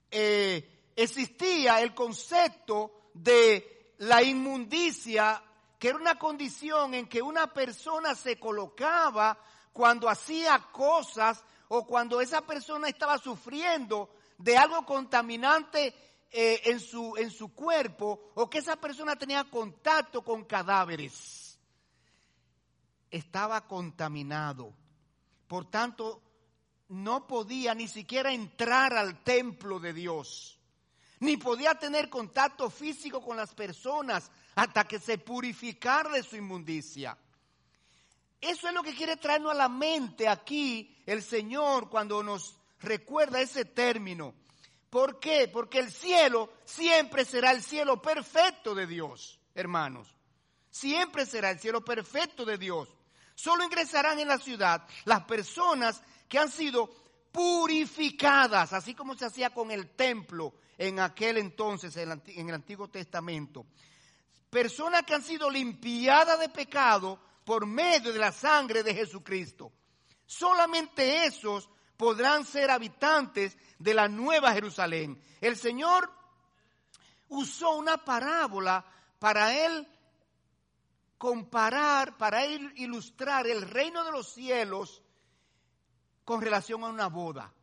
eh, 0.10 0.92
existía 0.96 1.82
el 1.82 1.94
concepto 1.94 3.10
de 3.14 3.81
la 4.02 4.24
inmundicia, 4.24 5.44
que 5.78 5.90
era 5.90 5.98
una 5.98 6.18
condición 6.18 6.96
en 6.96 7.08
que 7.08 7.22
una 7.22 7.54
persona 7.54 8.16
se 8.16 8.40
colocaba 8.40 9.38
cuando 9.72 10.10
hacía 10.10 10.58
cosas 10.72 11.44
o 11.68 11.86
cuando 11.86 12.20
esa 12.20 12.42
persona 12.42 12.88
estaba 12.90 13.20
sufriendo 13.20 14.10
de 14.40 14.58
algo 14.58 14.86
contaminante 14.88 15.94
eh, 16.32 16.62
en, 16.66 16.80
su, 16.80 17.16
en 17.16 17.30
su 17.30 17.54
cuerpo 17.54 18.32
o 18.34 18.50
que 18.50 18.58
esa 18.58 18.76
persona 18.76 19.16
tenía 19.16 19.44
contacto 19.44 20.24
con 20.24 20.46
cadáveres. 20.46 21.60
Estaba 23.12 23.68
contaminado. 23.68 24.74
Por 25.48 25.70
tanto, 25.70 26.24
no 26.90 27.28
podía 27.28 27.76
ni 27.76 27.88
siquiera 27.88 28.34
entrar 28.34 28.94
al 28.94 29.24
templo 29.24 29.80
de 29.80 29.94
Dios, 29.94 30.60
ni 31.22 31.38
podía 31.38 31.76
tener 31.76 32.10
contacto 32.10 32.70
físico 32.70 33.22
con 33.22 33.38
las 33.38 33.54
personas 33.54 34.30
hasta 34.56 34.84
que 34.88 35.00
se 35.00 35.20
purificara 35.20 36.10
de 36.10 36.24
su 36.24 36.36
inmundicia. 36.36 37.18
Eso 38.42 38.68
es 38.68 38.74
lo 38.74 38.82
que 38.82 38.96
quiere 38.96 39.18
traernos 39.18 39.52
a 39.52 39.56
la 39.56 39.70
mente 39.70 40.28
aquí 40.28 40.98
el 41.06 41.22
Señor 41.22 41.90
cuando 41.90 42.24
nos 42.24 42.58
recuerda 42.80 43.40
ese 43.40 43.66
término. 43.66 44.34
¿Por 44.90 45.20
qué? 45.20 45.48
Porque 45.48 45.78
el 45.78 45.92
cielo 45.92 46.52
siempre 46.66 47.24
será 47.24 47.52
el 47.52 47.62
cielo 47.62 48.02
perfecto 48.02 48.74
de 48.74 48.88
Dios, 48.88 49.40
hermanos. 49.54 50.08
Siempre 50.72 51.28
será 51.28 51.52
el 51.52 51.60
cielo 51.60 51.86
perfecto 51.86 52.46
de 52.46 52.58
Dios. 52.58 52.90
Solo 53.36 53.64
ingresarán 53.64 54.20
en 54.20 54.28
la 54.28 54.40
ciudad 54.40 54.88
las 55.06 55.24
personas 55.26 56.02
que 56.28 56.40
han 56.40 56.50
sido 56.50 56.90
purificadas, 57.32 58.74
así 58.74 58.96
como 58.96 59.14
se 59.16 59.26
hacía 59.26 59.52
con 59.52 59.70
el 59.70 59.88
templo 59.90 60.56
en 60.82 61.00
aquel 61.00 61.38
entonces, 61.38 61.96
en 61.96 62.50
el 62.50 62.56
Antiguo 62.56 62.88
Testamento. 62.88 63.68
Personas 64.50 65.04
que 65.04 65.14
han 65.14 65.22
sido 65.22 65.48
limpiadas 65.48 66.40
de 66.40 66.50
pecado 66.50 67.20
por 67.46 67.68
medio 67.68 68.12
de 68.12 68.18
la 68.18 68.32
sangre 68.32 68.82
de 68.82 68.96
Jesucristo. 68.96 69.72
Solamente 70.26 71.26
esos 71.26 71.70
podrán 71.96 72.46
ser 72.46 72.72
habitantes 72.72 73.56
de 73.78 73.94
la 73.94 74.08
nueva 74.08 74.54
Jerusalén. 74.54 75.22
El 75.40 75.56
Señor 75.56 76.12
usó 77.30 77.76
una 77.76 78.04
parábola 78.04 78.84
para 79.20 79.56
él 79.64 79.88
comparar, 81.20 82.18
para 82.18 82.44
él 82.44 82.74
ilustrar 82.78 83.46
el 83.46 83.70
reino 83.70 84.04
de 84.04 84.12
los 84.12 84.34
cielos 84.34 85.04
con 86.26 86.42
relación 86.42 86.84
a 86.84 86.88
una 86.88 87.06
boda. 87.06 87.54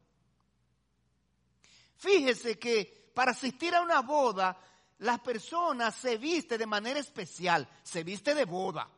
Fíjese 1.96 2.60
que 2.60 2.97
para 3.18 3.32
asistir 3.32 3.74
a 3.74 3.80
una 3.80 4.00
boda, 4.02 4.56
las 4.98 5.18
personas 5.18 5.96
se 5.96 6.18
viste 6.18 6.56
de 6.56 6.66
manera 6.66 7.00
especial, 7.00 7.68
se 7.82 8.04
viste 8.04 8.32
de 8.32 8.44
boda. 8.44 8.88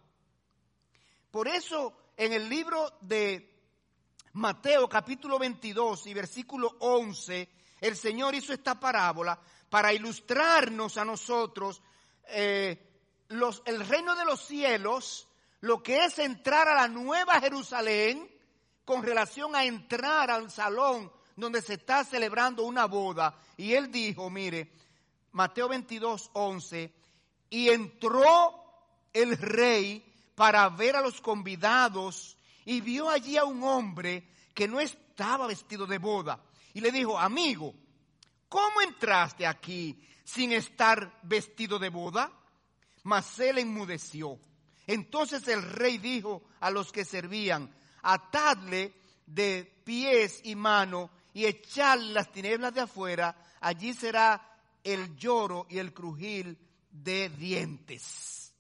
Por 1.31 1.49
eso 1.49 2.11
en 2.19 2.35
el 2.35 2.47
libro 2.47 2.99
de 3.01 3.63
Mateo 4.35 4.87
capítulo 4.91 5.39
22 5.39 6.07
y 6.09 6.13
versículo 6.13 6.77
11, 6.81 7.49
el 7.81 7.97
Señor 7.97 8.35
hizo 8.35 8.53
esta 8.53 8.79
parábola 8.79 9.41
para 9.71 9.91
ilustrarnos 9.91 10.99
a 10.99 11.05
nosotros 11.07 11.81
eh, 12.27 12.79
el 13.31 13.89
reino 13.89 14.15
de 14.17 14.27
los 14.27 14.45
cielos, 14.45 15.29
lo 15.61 15.83
que 15.83 16.05
es 16.05 16.19
entrar 16.19 16.69
a 16.69 16.75
la 16.75 16.89
nueva 16.89 17.41
Jerusalén 17.41 18.31
con 18.85 19.03
relación 19.03 19.57
a 19.57 19.65
entrar 19.65 20.31
al 20.31 20.51
salón 20.51 21.11
donde 21.37 21.63
se 21.63 21.75
está 21.75 22.05
celebrando 22.05 22.65
una 22.65 22.87
boda. 22.87 23.35
Y 23.57 23.75
él 23.75 23.91
dijo, 23.91 24.31
mire, 24.31 24.73
Mateo 25.33 25.69
22, 25.69 26.31
11, 26.33 26.93
y 27.51 27.69
entró 27.69 28.55
el 29.13 29.37
rey 29.37 30.05
para 30.35 30.69
ver 30.69 30.97
a 30.97 31.01
los 31.01 31.21
convidados 31.21 32.37
y 32.65 32.81
vio 32.81 33.09
allí 33.09 33.37
a 33.37 33.45
un 33.45 33.63
hombre 33.63 34.29
que 34.55 34.69
no 34.69 34.81
estaba 34.81 35.47
vestido 35.47 35.87
de 35.87 35.99
boda. 35.99 36.41
Y 36.73 36.81
le 36.81 36.93
dijo, 36.93 37.19
amigo, 37.19 37.75
¿cómo 38.49 38.81
entraste 38.81 39.47
aquí 39.47 40.01
sin 40.25 40.53
estar 40.53 41.19
vestido 41.23 41.79
de 41.79 41.89
boda? 41.89 42.31
Mas 43.03 43.39
él 43.41 43.59
enmudeció. 43.59 44.39
Entonces 44.87 45.47
el 45.49 45.63
rey 45.63 45.99
dijo 45.99 46.43
a 46.61 46.71
los 46.71 46.93
que 46.93 47.05
servían, 47.05 47.75
atadle 48.03 48.95
de 49.27 49.65
pies 49.85 50.41
y 50.45 50.55
manos 50.55 51.11
y 51.33 51.47
echadle 51.47 52.13
las 52.13 52.31
tinieblas 52.33 52.75
de 52.75 52.83
afuera, 52.83 53.37
allí 53.61 53.93
será 53.95 54.41
el 54.83 55.17
lloro 55.17 55.67
y 55.69 55.79
el 55.79 55.93
crujir 55.93 56.59
de 56.91 57.29
dientes. 57.29 58.53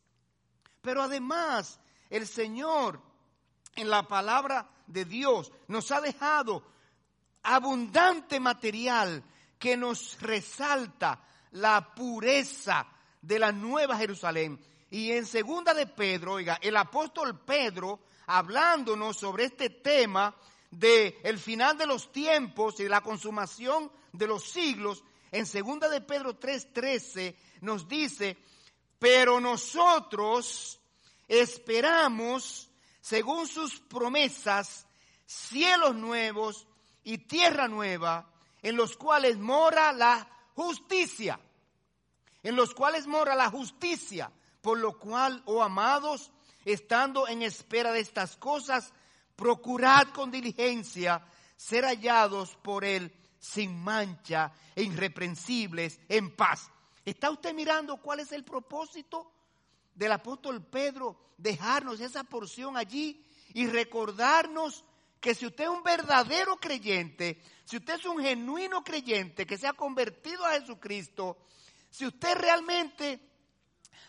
Pero 0.81 1.03
además, 1.03 1.79
el 2.09 2.27
Señor 2.27 3.01
en 3.75 3.91
la 3.91 4.07
palabra 4.07 4.69
de 4.87 5.05
Dios 5.05 5.53
nos 5.69 5.91
ha 5.91 6.01
dejado 6.01 6.65
abundante 7.43 8.41
material 8.41 9.23
que 9.59 9.77
nos 9.77 10.21
resalta 10.21 11.23
la 11.53 11.95
pureza 11.95 12.87
de 13.21 13.39
la 13.39 13.53
nueva 13.53 13.97
Jerusalén. 13.97 14.61
Y 14.91 15.13
en 15.13 15.27
segunda 15.27 15.75
de 15.75 15.87
Pedro, 15.87 16.35
oiga, 16.35 16.59
el 16.61 16.77
apóstol 16.77 17.39
Pedro, 17.41 18.01
hablándonos 18.27 19.17
sobre 19.17 19.45
este 19.45 19.71
tema 19.71 20.35
de 20.71 21.19
el 21.25 21.39
final 21.39 21.77
de 21.77 21.87
los 21.87 22.13
tiempos 22.13 22.81
y 22.81 22.89
la 22.89 23.01
consumación 23.01 23.91
de 24.13 24.27
los 24.27 24.45
siglos, 24.51 25.05
en 25.33 25.47
segunda 25.47 25.89
de 25.89 26.01
Pedro 26.01 26.39
3:13 26.39 27.35
nos 27.61 27.89
dice, 27.89 28.37
pero 28.99 29.41
nosotros 29.41 30.81
esperamos, 31.29 32.71
según 33.01 33.47
sus 33.47 33.81
promesas, 33.81 34.87
cielos 35.27 35.95
nuevos 35.95 36.67
y 37.05 37.19
tierra 37.19 37.69
nueva, 37.69 38.31
en 38.63 38.77
los 38.77 38.97
cuales 38.97 39.39
mora 39.39 39.93
la 39.93 40.29
justicia, 40.55 41.41
en 42.43 42.57
los 42.57 42.75
cuales 42.75 43.07
mora 43.07 43.35
la 43.35 43.49
justicia, 43.49 44.31
por 44.61 44.79
lo 44.79 44.99
cual, 44.99 45.43
oh 45.47 45.63
amados, 45.63 46.31
estando 46.65 47.27
en 47.29 47.43
espera 47.43 47.93
de 47.93 48.01
estas 48.01 48.37
cosas, 48.37 48.93
procurad 49.41 50.09
con 50.09 50.31
diligencia 50.31 51.25
ser 51.57 51.85
hallados 51.85 52.57
por 52.57 52.85
Él 52.85 53.11
sin 53.39 53.83
mancha 53.83 54.53
e 54.77 54.83
irreprensibles 54.83 55.99
en 56.11 56.37
paz. 56.37 56.71
¿Está 57.07 57.31
usted 57.31 57.55
mirando 57.55 57.97
cuál 57.97 58.21
es 58.21 58.33
el 58.33 58.45
propósito 58.45 59.33
del 59.95 60.13
apóstol 60.13 60.63
Pedro? 60.63 61.19
Dejarnos 61.39 62.01
esa 62.01 62.23
porción 62.23 62.77
allí 62.77 63.25
y 63.55 63.67
recordarnos 63.67 64.85
que 65.21 65.35
si 65.35 65.47
usted 65.47 65.65
es 65.65 65.71
un 65.71 65.83
verdadero 65.83 66.57
creyente, 66.57 67.41
si 67.65 67.79
usted 67.79 67.95
es 67.95 68.05
un 68.05 68.21
genuino 68.21 68.85
creyente 68.85 69.47
que 69.47 69.57
se 69.57 69.67
ha 69.67 69.73
convertido 69.73 70.45
a 70.45 70.61
Jesucristo, 70.61 71.39
si 71.89 72.05
usted 72.05 72.37
realmente 72.37 73.21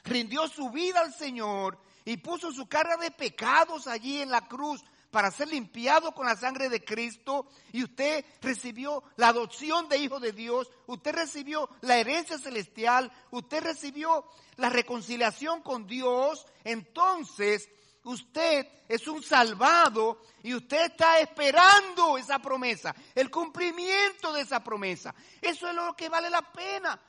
rindió 0.03 0.49
su 0.49 0.69
vida 0.71 0.99
al 0.99 1.13
Señor 1.13 1.79
y 2.03 2.17
puso 2.17 2.51
su 2.51 2.67
carga 2.67 2.97
de 2.97 3.11
pecados 3.11 3.87
allí 3.87 4.21
en 4.21 4.29
la 4.29 4.47
cruz 4.47 4.83
para 5.11 5.29
ser 5.29 5.49
limpiado 5.49 6.13
con 6.13 6.25
la 6.25 6.37
sangre 6.37 6.69
de 6.69 6.83
Cristo 6.83 7.47
y 7.73 7.83
usted 7.83 8.25
recibió 8.41 9.03
la 9.17 9.27
adopción 9.27 9.89
de 9.89 9.97
hijo 9.97 10.19
de 10.19 10.31
Dios, 10.31 10.71
usted 10.87 11.13
recibió 11.13 11.69
la 11.81 11.97
herencia 11.97 12.37
celestial, 12.37 13.11
usted 13.29 13.61
recibió 13.61 14.25
la 14.55 14.69
reconciliación 14.69 15.61
con 15.61 15.85
Dios, 15.85 16.47
entonces 16.63 17.69
usted 18.05 18.67
es 18.87 19.05
un 19.07 19.21
salvado 19.21 20.21
y 20.43 20.53
usted 20.55 20.85
está 20.91 21.19
esperando 21.19 22.17
esa 22.17 22.39
promesa, 22.39 22.95
el 23.13 23.29
cumplimiento 23.29 24.31
de 24.31 24.41
esa 24.41 24.63
promesa. 24.63 25.13
Eso 25.41 25.67
es 25.67 25.75
lo 25.75 25.93
que 25.93 26.07
vale 26.07 26.29
la 26.29 26.41
pena. 26.41 26.99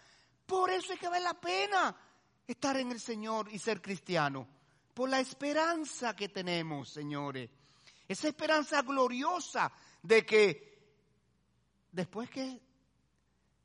Por 0.45 0.71
eso 0.71 0.93
es 0.93 0.99
que 0.99 1.09
vale 1.09 1.25
la 1.25 1.41
pena 1.41 1.97
estar 2.47 2.77
en 2.77 2.91
el 2.91 3.01
Señor 3.01 3.49
y 3.53 3.61
ser 3.61 3.81
cristiano. 3.81 4.47
Por 4.93 5.09
la 5.09 5.21
esperanza 5.21 6.15
que 6.15 6.29
tenemos, 6.29 6.91
señores. 6.91 7.49
Esa 8.09 8.29
esperanza 8.29 8.83
gloriosa 8.83 9.73
de 10.03 10.27
que 10.27 10.73
después 11.91 12.29
que 12.29 12.61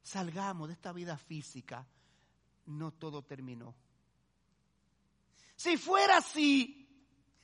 salgamos 0.03 0.67
de 0.67 0.73
esta 0.73 0.93
vida 0.93 1.17
física, 1.17 1.85
no 2.67 2.91
todo 2.91 3.23
terminó. 3.23 3.75
Si 5.55 5.77
fuera 5.77 6.17
así, 6.17 6.87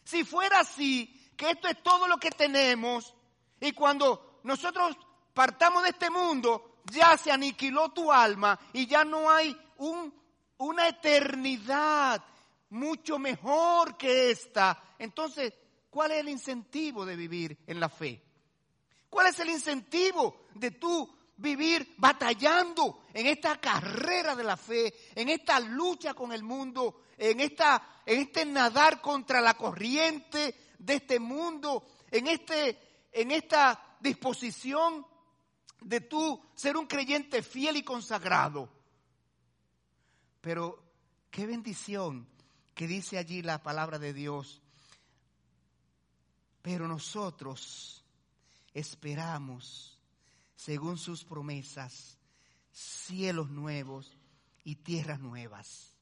si 0.03 0.23
fuera 0.23 0.59
así, 0.59 1.31
que 1.35 1.51
esto 1.51 1.67
es 1.67 1.81
todo 1.81 2.07
lo 2.07 2.17
que 2.17 2.31
tenemos, 2.31 3.13
y 3.59 3.71
cuando 3.71 4.39
nosotros 4.43 4.95
partamos 5.33 5.83
de 5.83 5.89
este 5.89 6.09
mundo, 6.09 6.81
ya 6.85 7.17
se 7.17 7.31
aniquiló 7.31 7.89
tu 7.89 8.11
alma 8.11 8.59
y 8.73 8.85
ya 8.85 9.05
no 9.05 9.29
hay 9.29 9.57
un, 9.77 10.13
una 10.57 10.87
eternidad 10.87 12.23
mucho 12.69 13.17
mejor 13.19 13.97
que 13.97 14.31
esta. 14.31 14.95
Entonces, 14.99 15.53
¿Cuál 15.93 16.09
es 16.09 16.21
el 16.21 16.29
incentivo 16.29 17.05
de 17.05 17.15
vivir 17.15 17.55
en 17.67 17.79
la 17.79 17.87
fe? 17.87 18.19
¿Cuál 19.11 19.27
es 19.27 19.39
el 19.39 19.51
incentivo 19.51 20.47
de 20.55 20.71
tú 20.71 21.07
vivir 21.37 21.93
batallando 21.97 23.03
en 23.13 23.27
esta 23.27 23.61
carrera 23.61 24.35
de 24.35 24.43
la 24.43 24.57
fe, 24.57 24.91
en 25.13 25.29
esta 25.29 25.59
lucha 25.59 26.15
con 26.15 26.33
el 26.33 26.41
mundo, 26.41 27.03
en, 27.15 27.39
esta, 27.39 28.01
en 28.07 28.21
este 28.21 28.43
nadar 28.43 29.01
contra 29.01 29.39
la 29.39 29.53
corriente 29.53 30.55
de 30.79 30.95
este 30.95 31.19
mundo, 31.19 31.85
en, 32.09 32.25
este, 32.25 33.05
en 33.11 33.29
esta 33.29 33.97
disposición 33.99 35.05
de 35.79 36.01
tú 36.01 36.43
ser 36.55 36.75
un 36.75 36.87
creyente 36.87 37.43
fiel 37.43 37.77
y 37.77 37.83
consagrado? 37.83 38.67
Pero 40.41 40.83
qué 41.29 41.45
bendición 41.45 42.27
que 42.73 42.87
dice 42.87 43.19
allí 43.19 43.43
la 43.43 43.61
palabra 43.61 43.99
de 43.99 44.11
Dios 44.11 44.62
pero 46.63 46.87
nosotros 46.87 48.01
esperamos, 48.73 49.99
según 50.55 50.97
sus 50.97 51.25
promesas, 51.25 52.17
cielos 52.71 53.49
nuevos 53.49 54.17
y 54.63 54.77
tierras 54.77 55.19
nuevas. 55.19 55.93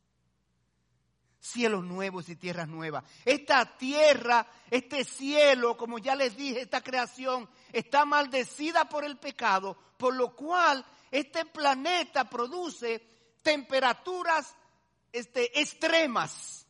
Cielos 1.40 1.84
nuevos 1.84 2.30
y 2.30 2.36
tierras 2.36 2.68
nuevas. 2.68 3.04
Esta 3.26 3.76
tierra, 3.76 4.46
este 4.70 5.04
cielo, 5.04 5.76
como 5.76 5.98
ya 5.98 6.16
les 6.16 6.38
dije, 6.38 6.62
esta 6.62 6.82
creación 6.82 7.50
está 7.74 8.06
maldecida 8.06 8.88
por 8.88 9.04
el 9.04 9.18
pecado, 9.18 9.76
por 9.98 10.16
lo 10.16 10.36
cual 10.36 10.86
este 11.10 11.44
planeta 11.44 12.30
produce 12.30 13.02
temperaturas 13.42 14.54
este, 15.12 15.60
extremas 15.60 16.61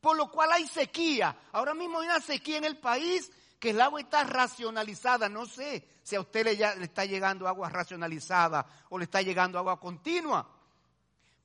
por 0.00 0.16
lo 0.16 0.30
cual 0.30 0.52
hay 0.52 0.66
sequía. 0.66 1.36
Ahora 1.52 1.74
mismo 1.74 2.00
hay 2.00 2.06
una 2.06 2.20
sequía 2.20 2.58
en 2.58 2.64
el 2.64 2.78
país 2.78 3.30
que 3.58 3.70
el 3.70 3.80
agua 3.80 4.00
está 4.00 4.24
racionalizada. 4.24 5.28
No 5.28 5.46
sé 5.46 5.86
si 6.02 6.16
a 6.16 6.20
usted 6.20 6.44
le, 6.44 6.84
está 6.84 7.04
llegando 7.04 7.48
agua 7.48 7.68
racionalizada 7.68 8.64
o 8.90 8.98
le 8.98 9.04
está 9.04 9.22
llegando 9.22 9.58
agua 9.58 9.80
continua. 9.80 10.46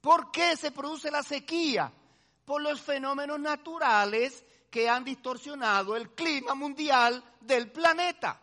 ¿Por 0.02 0.32
qué 0.32 0.56
se 0.56 0.72
produce 0.72 1.10
la 1.10 1.24
sequía? 1.24 1.92
Por 2.46 2.62
los 2.62 2.82
fenómenos 2.82 3.40
naturales 3.40 4.44
que 4.70 4.90
han 4.90 5.04
distorsionado 5.04 5.96
el 5.96 6.12
clima 6.12 6.56
mundial 6.56 7.24
del 7.40 7.72
planeta. 7.72 8.40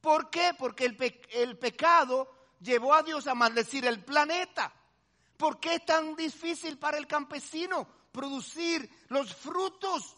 ¿Por 0.00 0.30
qué? 0.30 0.52
Porque 0.58 0.84
el 0.84 1.58
pecado 1.58 2.28
llevó 2.60 2.94
a 2.94 3.02
Dios 3.02 3.26
a 3.26 3.34
maldecir 3.34 3.86
el 3.86 4.04
planeta. 4.04 4.72
¿Por 5.36 5.58
qué 5.58 5.76
es 5.76 5.86
tan 5.86 6.14
difícil 6.14 6.78
para 6.78 6.98
el 6.98 7.06
campesino 7.06 8.01
producir 8.12 8.88
los 9.08 9.34
frutos, 9.34 10.14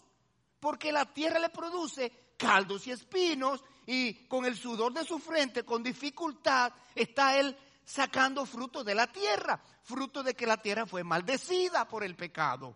porque 0.60 0.92
la 0.92 1.12
tierra 1.12 1.38
le 1.38 1.48
produce 1.48 2.34
caldos 2.36 2.86
y 2.86 2.90
espinos 2.90 3.62
y 3.86 4.26
con 4.26 4.44
el 4.44 4.56
sudor 4.56 4.92
de 4.92 5.04
su 5.04 5.18
frente, 5.18 5.64
con 5.64 5.82
dificultad, 5.82 6.72
está 6.94 7.38
él 7.38 7.56
sacando 7.84 8.44
frutos 8.44 8.84
de 8.84 8.94
la 8.94 9.06
tierra, 9.06 9.62
fruto 9.82 10.22
de 10.22 10.34
que 10.34 10.46
la 10.46 10.56
tierra 10.56 10.86
fue 10.86 11.04
maldecida 11.04 11.86
por 11.86 12.02
el 12.02 12.16
pecado. 12.16 12.74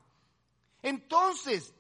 Entonces, 0.83 1.75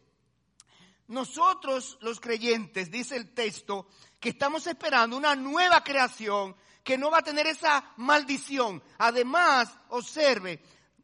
nosotros 1.08 1.98
los 2.00 2.20
creyentes, 2.20 2.90
dice 2.90 3.16
el 3.16 3.32
texto, 3.32 3.88
que 4.18 4.30
estamos 4.30 4.66
esperando 4.66 5.16
una 5.16 5.36
nueva 5.36 5.84
creación 5.84 6.56
que 6.82 6.98
no 6.98 7.10
va 7.10 7.18
a 7.18 7.22
tener 7.22 7.46
esa 7.46 7.92
maldición. 7.98 8.82
Además, 8.98 9.70
observe, 9.90 10.62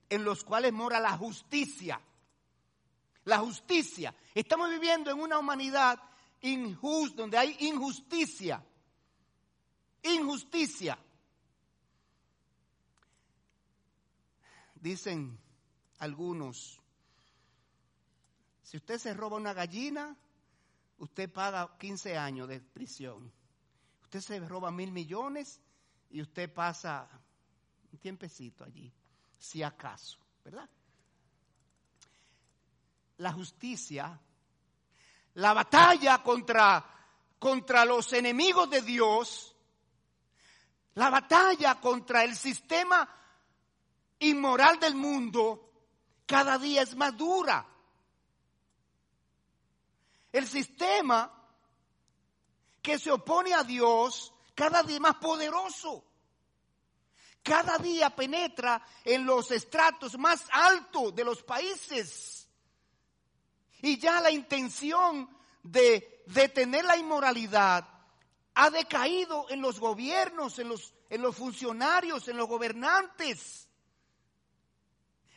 en 0.09 0.25
los 0.25 0.43
cuales 0.45 0.73
mora 0.73 0.99
la 0.99 1.17
justicia 1.17 2.01
la 3.25 3.39
justicia. 3.39 4.15
Estamos 4.35 4.71
viviendo 4.71 5.11
en 5.11 5.21
una 5.21 5.39
humanidad 5.39 6.01
injusta, 6.41 7.23
donde 7.23 7.39
hay 7.39 7.57
injusticia. 7.61 8.63
Injusticia. 10.03 10.99
Dicen 14.75 15.39
algunos 15.99 16.81
Si 18.63 18.77
usted 18.77 18.99
se 18.99 19.15
roba 19.15 19.37
una 19.37 19.55
gallina, 19.55 20.17
usted 20.99 21.33
paga 21.33 21.77
15 21.79 22.19
años 22.19 22.49
de 22.49 22.61
prisión. 22.61 23.33
Usted 24.03 24.21
se 24.21 24.41
roba 24.41 24.71
mil 24.71 24.93
millones 24.93 25.61
y 26.11 26.21
usted 26.21 26.53
pasa 26.53 27.09
un 27.93 27.99
tiempecito 27.99 28.65
allí, 28.65 28.93
si 29.39 29.63
acaso, 29.63 30.19
¿verdad? 30.45 30.69
La 33.19 33.33
justicia, 33.33 34.19
la 35.35 35.53
batalla 35.53 36.23
contra, 36.23 36.85
contra 37.39 37.85
los 37.85 38.13
enemigos 38.13 38.69
de 38.71 38.83
Dios, 38.83 39.55
la 40.95 41.11
batalla 41.11 41.81
contra 41.81 42.25
el 42.25 42.37
sistema 42.37 43.09
inmoral 44.21 44.79
del 44.79 44.95
mundo, 44.95 45.73
cada 46.27 46.59
día 46.59 46.83
es 46.83 46.95
más 46.97 47.17
dura. 47.17 47.67
El 50.33 50.47
sistema 50.49 51.31
que 52.83 52.99
se 52.99 53.11
opone 53.11 53.55
a 53.55 53.63
Dios 53.63 54.33
cada 54.55 54.83
día 54.83 55.01
más 55.01 55.17
poderoso. 55.17 56.05
Cada 57.43 57.79
día 57.79 58.11
penetra 58.11 58.83
en 59.05 59.27
los 59.27 59.51
estratos 59.51 60.19
más 60.19 60.47
altos 60.51 61.15
de 61.15 61.25
los 61.25 61.43
países. 61.43 62.44
Y 63.85 63.99
ya 63.99 64.19
la 64.23 64.31
intención 64.31 65.29
de 65.63 66.23
detener 66.25 66.87
la 66.87 66.97
inmoralidad 66.97 67.87
ha 68.55 68.71
decaído 68.71 69.45
en 69.51 69.61
los 69.61 69.79
gobiernos, 69.79 70.59
en 70.59 70.71
los, 70.71 70.95
en 71.11 71.21
los 71.21 71.37
funcionarios, 71.37 72.27
en 72.29 72.39
los 72.39 72.49
gobernantes. 72.49 73.69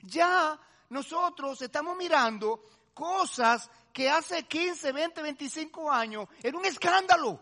Ya 0.02 0.58
nosotros 0.88 1.62
estamos 1.62 1.98
mirando 1.98 2.64
cosas 2.94 3.70
que 3.92 4.10
hace 4.10 4.44
15, 4.44 4.94
20, 4.94 5.22
25 5.24 5.92
años 5.92 6.30
era 6.42 6.58
un 6.58 6.66
escándalo. 6.66 7.42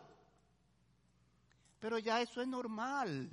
Pero 1.80 2.00
ya 2.00 2.20
eso 2.20 2.41
es 2.41 2.48
normal. 2.48 3.30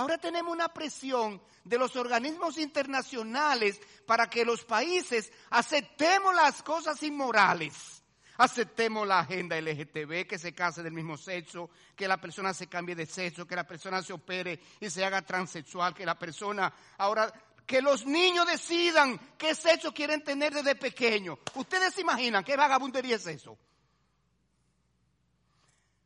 Ahora 0.00 0.16
tenemos 0.16 0.50
una 0.50 0.72
presión 0.72 1.42
de 1.62 1.76
los 1.76 1.94
organismos 1.94 2.56
internacionales 2.56 3.78
para 4.06 4.30
que 4.30 4.46
los 4.46 4.64
países 4.64 5.30
aceptemos 5.50 6.34
las 6.34 6.62
cosas 6.62 7.02
inmorales. 7.02 8.02
Aceptemos 8.38 9.06
la 9.06 9.18
agenda 9.18 9.60
LGTB, 9.60 10.26
que 10.26 10.38
se 10.38 10.54
case 10.54 10.82
del 10.82 10.94
mismo 10.94 11.18
sexo, 11.18 11.68
que 11.94 12.08
la 12.08 12.18
persona 12.18 12.54
se 12.54 12.66
cambie 12.66 12.94
de 12.94 13.04
sexo, 13.04 13.46
que 13.46 13.54
la 13.54 13.66
persona 13.66 14.02
se 14.02 14.14
opere 14.14 14.58
y 14.80 14.88
se 14.88 15.04
haga 15.04 15.20
transexual, 15.20 15.92
que 15.92 16.06
la 16.06 16.18
persona 16.18 16.72
ahora 16.96 17.30
que 17.66 17.82
los 17.82 18.06
niños 18.06 18.46
decidan 18.46 19.20
qué 19.36 19.54
sexo 19.54 19.92
quieren 19.92 20.24
tener 20.24 20.54
desde 20.54 20.76
pequeño. 20.76 21.38
¿Ustedes 21.56 21.92
se 21.92 22.00
imaginan 22.00 22.42
qué 22.42 22.56
vagabundería 22.56 23.16
es 23.16 23.26
eso? 23.26 23.58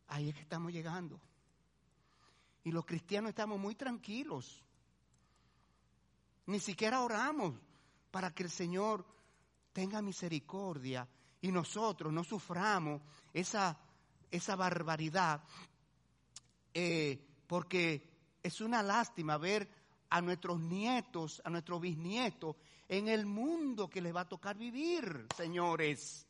Ahí 0.09 0.31
es 0.31 0.35
que 0.35 0.43
estamos 0.43 0.73
llegando. 0.73 1.21
Y 2.65 2.73
los 2.73 2.85
cristianos 2.85 3.31
estamos 3.31 3.61
muy 3.61 3.75
tranquilos. 3.75 4.63
Ni 6.47 6.61
siquiera 6.61 7.03
oramos 7.03 7.55
para 8.11 8.35
que 8.35 8.43
el 8.43 8.51
Señor 8.51 9.05
tenga 9.73 10.03
misericordia 10.03 11.07
y 11.41 11.53
nosotros 11.53 12.13
no 12.13 12.25
suframos 12.25 13.03
esa, 13.33 13.79
esa 14.31 14.57
barbaridad. 14.57 15.43
Eh, 16.73 17.21
porque 17.47 18.09
es 18.43 18.61
una 18.61 18.83
lástima 18.83 19.37
ver 19.37 19.69
a 20.11 20.21
nuestros 20.21 20.61
nietos, 20.61 21.43
a 21.45 21.51
nuestros 21.51 21.81
bisnietos, 21.81 22.57
en 22.89 23.09
el 23.09 23.27
mundo 23.27 23.89
que 23.89 24.01
les 24.01 24.15
va 24.15 24.23
a 24.23 24.29
tocar 24.29 24.57
vivir, 24.57 25.27
señores. 25.37 26.27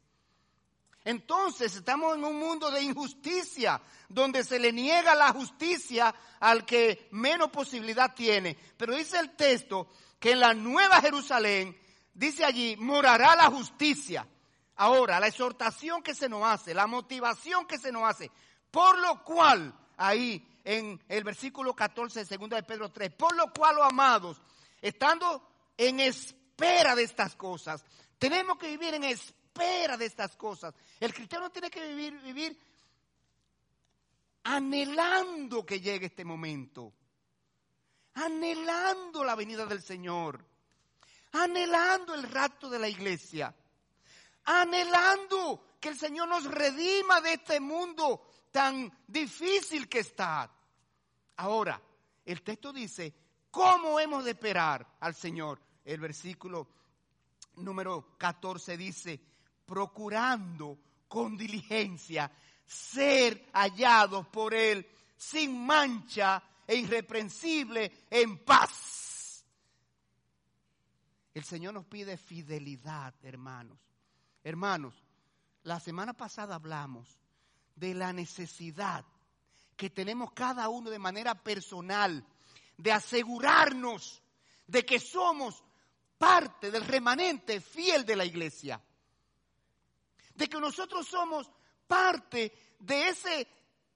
Entonces 1.05 1.77
estamos 1.77 2.17
en 2.17 2.25
un 2.25 2.39
mundo 2.39 2.71
de 2.71 2.83
injusticia, 2.83 3.81
donde 4.09 4.43
se 4.43 4.59
le 4.59 4.73
niega 4.73 5.15
la 5.15 5.33
justicia 5.33 6.15
al 6.41 6.65
que 6.65 7.09
menos 7.11 7.51
posibilidad 7.51 8.15
tiene. 8.15 8.57
Pero 8.77 8.97
dice 8.97 9.19
el 9.19 9.37
texto 9.37 9.89
que 10.19 10.33
en 10.33 10.41
la 10.41 10.55
nueva 10.55 11.03
Jerusalén, 11.03 11.79
dice 12.15 12.45
allí, 12.45 12.77
morará 12.79 13.37
la 13.37 13.51
justicia. 13.51 14.27
Ahora, 14.77 15.21
la 15.21 15.29
exhortación 15.29 16.03
que 16.03 16.15
se 16.15 16.29
nos 16.29 16.43
hace, 16.43 16.73
la 16.73 16.87
motivación 16.87 17.67
que 17.67 17.79
se 17.79 17.93
nos 17.93 18.05
hace, 18.05 18.31
por 18.71 18.99
lo 18.99 19.23
cual 19.23 19.75
ahí 19.99 20.45
en 20.65 21.01
el 21.07 21.23
versículo 21.23 21.75
14 21.75 22.25
de 22.25 22.39
2 22.39 22.49
de 22.49 22.63
Pedro 22.63 22.91
3. 22.91 23.13
Por 23.13 23.37
lo 23.37 23.53
cual, 23.53 23.77
oh 23.79 23.85
amados, 23.85 24.41
estando 24.81 25.47
en 25.77 26.01
espera 26.01 26.97
de 26.97 27.03
estas 27.03 27.37
cosas, 27.37 27.85
tenemos 28.19 28.57
que 28.57 28.69
vivir 28.69 28.95
en 28.95 29.05
espera 29.05 29.44
de 29.55 30.07
estas 30.07 30.37
cosas. 30.37 30.75
El 30.99 31.15
cristiano 31.15 31.51
tiene 31.51 31.71
que 31.71 31.87
vivir, 31.87 32.21
vivir 32.23 32.59
anhelando 34.45 35.65
que 35.65 35.81
llegue 35.81 36.07
este 36.07 36.25
momento, 36.25 36.93
anhelando 38.15 39.23
la 39.25 39.35
venida 39.35 39.65
del 39.67 39.81
Señor, 39.81 40.45
anhelando 41.33 42.15
el 42.15 42.25
rapto 42.25 42.69
de 42.69 42.79
la 42.79 42.89
iglesia, 42.89 43.55
anhelando 44.45 45.77
que 45.81 45.91
el 45.91 45.99
Señor 45.99 46.29
nos 46.29 46.45
redima 46.45 47.21
de 47.21 47.35
este 47.35 47.61
mundo 47.61 48.27
tan 48.51 48.93
difícil 49.07 49.89
que 49.89 50.01
está. 50.01 50.51
Ahora, 51.37 51.81
el 52.25 52.43
texto 52.43 52.73
dice, 52.73 53.15
¿cómo 53.51 54.01
hemos 54.01 54.25
de 54.25 54.33
esperar 54.33 54.97
al 55.01 55.15
Señor? 55.15 55.61
El 55.85 56.01
versículo 56.01 56.69
número 57.57 58.17
14 58.19 58.77
dice, 58.77 59.21
procurando 59.65 60.79
con 61.09 61.37
diligencia 61.37 62.31
ser 62.67 63.51
hallados 63.53 64.27
por 64.29 64.55
Él 64.55 64.87
sin 65.17 65.65
mancha 65.65 66.43
e 66.67 66.77
irreprensible 66.77 68.07
en 68.11 68.39
paz. 68.45 69.45
El 71.33 71.45
Señor 71.45 71.75
nos 71.75 71.87
pide 71.87 72.17
fidelidad, 72.17 73.15
hermanos. 73.23 73.79
Hermanos, 74.43 74.95
la 75.65 75.81
semana 75.81 76.13
pasada 76.13 76.55
hablamos 76.55 77.19
de 77.75 77.95
la 77.95 78.13
necesidad 78.13 79.05
que 79.77 79.91
tenemos 79.91 80.33
cada 80.33 80.69
uno 80.69 80.91
de 80.91 80.99
manera 80.99 81.35
personal 81.35 82.25
de 82.77 82.93
asegurarnos 82.93 84.23
de 84.67 84.85
que 84.85 85.01
somos 85.01 85.63
parte 86.19 86.71
del 86.71 86.85
remanente 86.85 87.61
fiel 87.61 88.05
de 88.05 88.17
la 88.17 88.25
iglesia. 88.25 88.81
De 90.35 90.49
que 90.49 90.59
nosotros 90.61 91.07
somos 91.07 91.51
parte 91.87 92.77
de 92.79 93.09
ese 93.09 93.49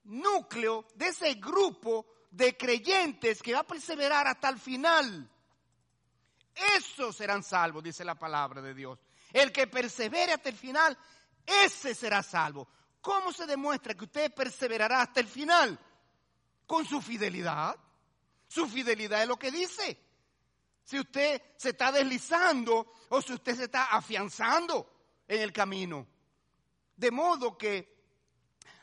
núcleo, 0.04 0.86
de 0.94 1.08
ese 1.08 1.34
grupo 1.34 2.06
de 2.30 2.56
creyentes 2.56 3.42
que 3.42 3.52
va 3.52 3.60
a 3.60 3.66
perseverar 3.66 4.26
hasta 4.26 4.48
el 4.48 4.58
final. 4.58 5.28
Esos 6.76 7.16
serán 7.16 7.42
salvos, 7.42 7.82
dice 7.82 8.04
la 8.04 8.14
palabra 8.16 8.60
de 8.60 8.74
Dios. 8.74 8.98
El 9.32 9.52
que 9.52 9.66
persevere 9.66 10.32
hasta 10.32 10.48
el 10.48 10.56
final, 10.56 10.96
ese 11.46 11.94
será 11.94 12.22
salvo. 12.22 12.68
¿Cómo 13.00 13.32
se 13.32 13.46
demuestra 13.46 13.94
que 13.94 14.04
usted 14.04 14.34
perseverará 14.34 15.02
hasta 15.02 15.20
el 15.20 15.28
final? 15.28 15.78
Con 16.66 16.84
su 16.84 17.00
fidelidad. 17.00 17.76
Su 18.46 18.66
fidelidad 18.66 19.22
es 19.22 19.28
lo 19.28 19.38
que 19.38 19.50
dice. 19.50 19.98
Si 20.82 20.98
usted 20.98 21.40
se 21.56 21.70
está 21.70 21.92
deslizando 21.92 22.94
o 23.10 23.22
si 23.22 23.34
usted 23.34 23.54
se 23.54 23.64
está 23.64 23.84
afianzando 23.86 24.90
en 25.26 25.42
el 25.42 25.52
camino. 25.52 26.06
De 26.98 27.12
modo 27.12 27.56
que 27.56 27.96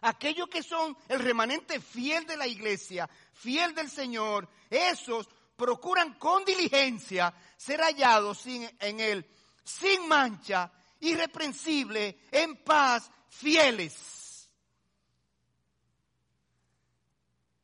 aquellos 0.01 0.47
que 0.47 0.63
son 0.63 0.97
el 1.09 1.19
remanente 1.19 1.81
fiel 1.81 2.25
de 2.25 2.37
la 2.37 2.47
iglesia, 2.47 3.09
fiel 3.33 3.75
del 3.75 3.89
Señor, 3.89 4.47
esos 4.69 5.27
procuran 5.57 6.13
con 6.13 6.45
diligencia 6.45 7.33
ser 7.57 7.81
hallados 7.81 8.45
en 8.45 8.99
él, 9.01 9.29
sin 9.65 10.07
mancha, 10.07 10.71
irreprensible, 11.01 12.21
en 12.31 12.63
paz, 12.63 13.11
fieles. 13.27 14.49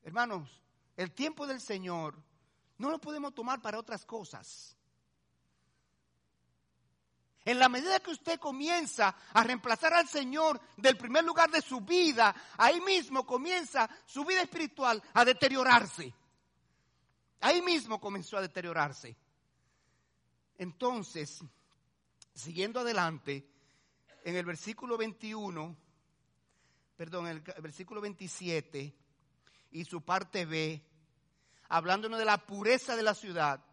Hermanos, 0.04 0.50
el 0.98 1.14
tiempo 1.14 1.48
del 1.48 1.62
Señor 1.62 2.22
no 2.78 2.90
lo 2.90 3.00
podemos 3.00 3.34
tomar 3.34 3.62
para 3.62 3.80
otras 3.80 4.06
cosas. 4.06 4.76
En 7.43 7.58
la 7.58 7.69
medida 7.69 7.99
que 7.99 8.12
usted 8.12 8.39
comienza 8.39 9.15
a 9.34 9.43
reemplazar 9.43 9.93
al 9.93 10.08
Señor 10.08 10.62
del 10.77 10.95
primer 10.95 11.23
lugar 11.23 11.49
de 11.49 11.62
su 11.62 11.82
vida, 11.82 12.36
ahí 12.58 12.80
mismo 12.82 13.25
comienza 13.25 13.89
su 14.06 14.23
vida 14.23 14.41
espiritual 14.43 15.01
a 15.13 15.25
deteriorarse. 15.25 16.13
Ahí 17.39 17.62
mismo 17.63 17.99
comenzó 17.99 18.38
a 18.38 18.41
deteriorarse. 18.41 19.17
Entonces, 20.60 21.43
siguiendo 22.36 22.82
adelante, 22.82 23.49
en 24.23 24.36
el 24.36 24.45
versículo 24.45 24.95
21, 24.95 25.75
perdón, 26.95 27.27
en 27.27 27.38
el 27.38 27.62
versículo 27.62 28.01
27 28.01 28.95
y 29.71 29.86
su 29.86 30.04
parte 30.04 30.45
B, 30.45 30.86
hablándonos 31.69 32.19
de 32.19 32.25
la 32.25 32.45
pureza 32.45 32.95
de 32.95 33.01
la 33.01 33.15
ciudad, 33.15 33.65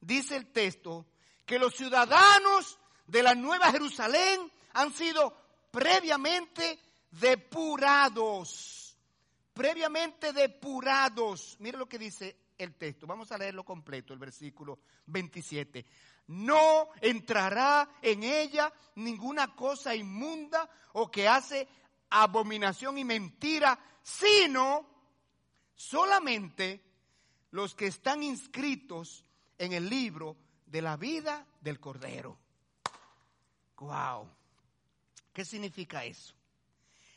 dice 0.00 0.36
el 0.36 0.50
texto 0.50 1.06
que 1.44 1.58
los 1.58 1.74
ciudadanos 1.74 2.79
de 3.10 3.22
la 3.22 3.34
Nueva 3.34 3.72
Jerusalén 3.72 4.50
han 4.74 4.92
sido 4.92 5.34
previamente 5.70 6.78
depurados. 7.10 8.96
Previamente 9.52 10.32
depurados. 10.32 11.56
Mire 11.58 11.76
lo 11.76 11.88
que 11.88 11.98
dice 11.98 12.36
el 12.56 12.74
texto. 12.74 13.06
Vamos 13.06 13.32
a 13.32 13.38
leerlo 13.38 13.64
completo, 13.64 14.12
el 14.12 14.20
versículo 14.20 14.78
27. 15.06 15.84
No 16.28 16.90
entrará 17.00 17.96
en 18.00 18.22
ella 18.22 18.72
ninguna 18.94 19.56
cosa 19.56 19.94
inmunda 19.94 20.70
o 20.92 21.10
que 21.10 21.26
hace 21.26 21.66
abominación 22.10 22.96
y 22.96 23.04
mentira, 23.04 23.76
sino 24.02 24.86
solamente 25.74 26.84
los 27.50 27.74
que 27.74 27.88
están 27.88 28.22
inscritos 28.22 29.24
en 29.58 29.72
el 29.72 29.88
libro 29.88 30.36
de 30.66 30.82
la 30.82 30.96
vida 30.96 31.44
del 31.60 31.80
Cordero. 31.80 32.38
Wow. 33.80 34.28
¿Qué 35.32 35.44
significa 35.44 36.04
eso? 36.04 36.34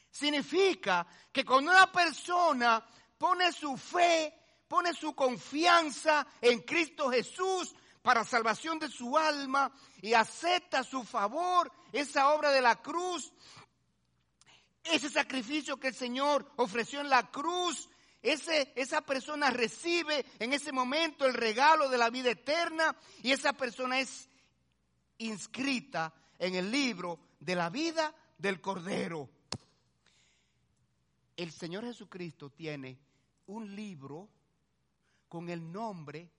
Significa 0.09 1.05
que 1.31 1.43
cuando 1.43 1.71
una 1.71 1.91
persona 1.91 2.85
pone 3.17 3.51
su 3.51 3.75
fe, 3.77 4.33
pone 4.67 4.93
su 4.93 5.13
confianza 5.13 6.25
en 6.39 6.61
Cristo 6.61 7.09
Jesús 7.09 7.75
para 8.01 8.23
salvación 8.23 8.79
de 8.79 8.89
su 8.89 9.17
alma 9.17 9.71
y 10.01 10.13
acepta 10.13 10.83
su 10.83 11.03
favor, 11.03 11.71
esa 11.91 12.33
obra 12.33 12.51
de 12.51 12.61
la 12.61 12.81
cruz, 12.81 13.33
ese 14.83 15.09
sacrificio 15.09 15.77
que 15.77 15.87
el 15.89 15.95
Señor 15.95 16.49
ofreció 16.57 17.01
en 17.01 17.09
la 17.09 17.29
cruz, 17.31 17.89
ese, 18.21 18.71
esa 18.75 19.01
persona 19.01 19.49
recibe 19.49 20.25
en 20.39 20.53
ese 20.53 20.71
momento 20.71 21.25
el 21.25 21.33
regalo 21.33 21.89
de 21.89 21.97
la 21.97 22.09
vida 22.09 22.31
eterna 22.31 22.95
y 23.21 23.31
esa 23.31 23.53
persona 23.53 23.99
es 23.99 24.29
inscrita 25.17 26.13
en 26.45 26.55
el 26.55 26.71
libro 26.71 27.19
de 27.39 27.55
la 27.55 27.69
vida 27.69 28.13
del 28.37 28.59
Cordero. 28.59 29.29
El 31.35 31.51
Señor 31.51 31.85
Jesucristo 31.85 32.49
tiene 32.49 32.99
un 33.47 33.75
libro 33.75 34.29
con 35.29 35.49
el 35.49 35.71
nombre 35.71 36.29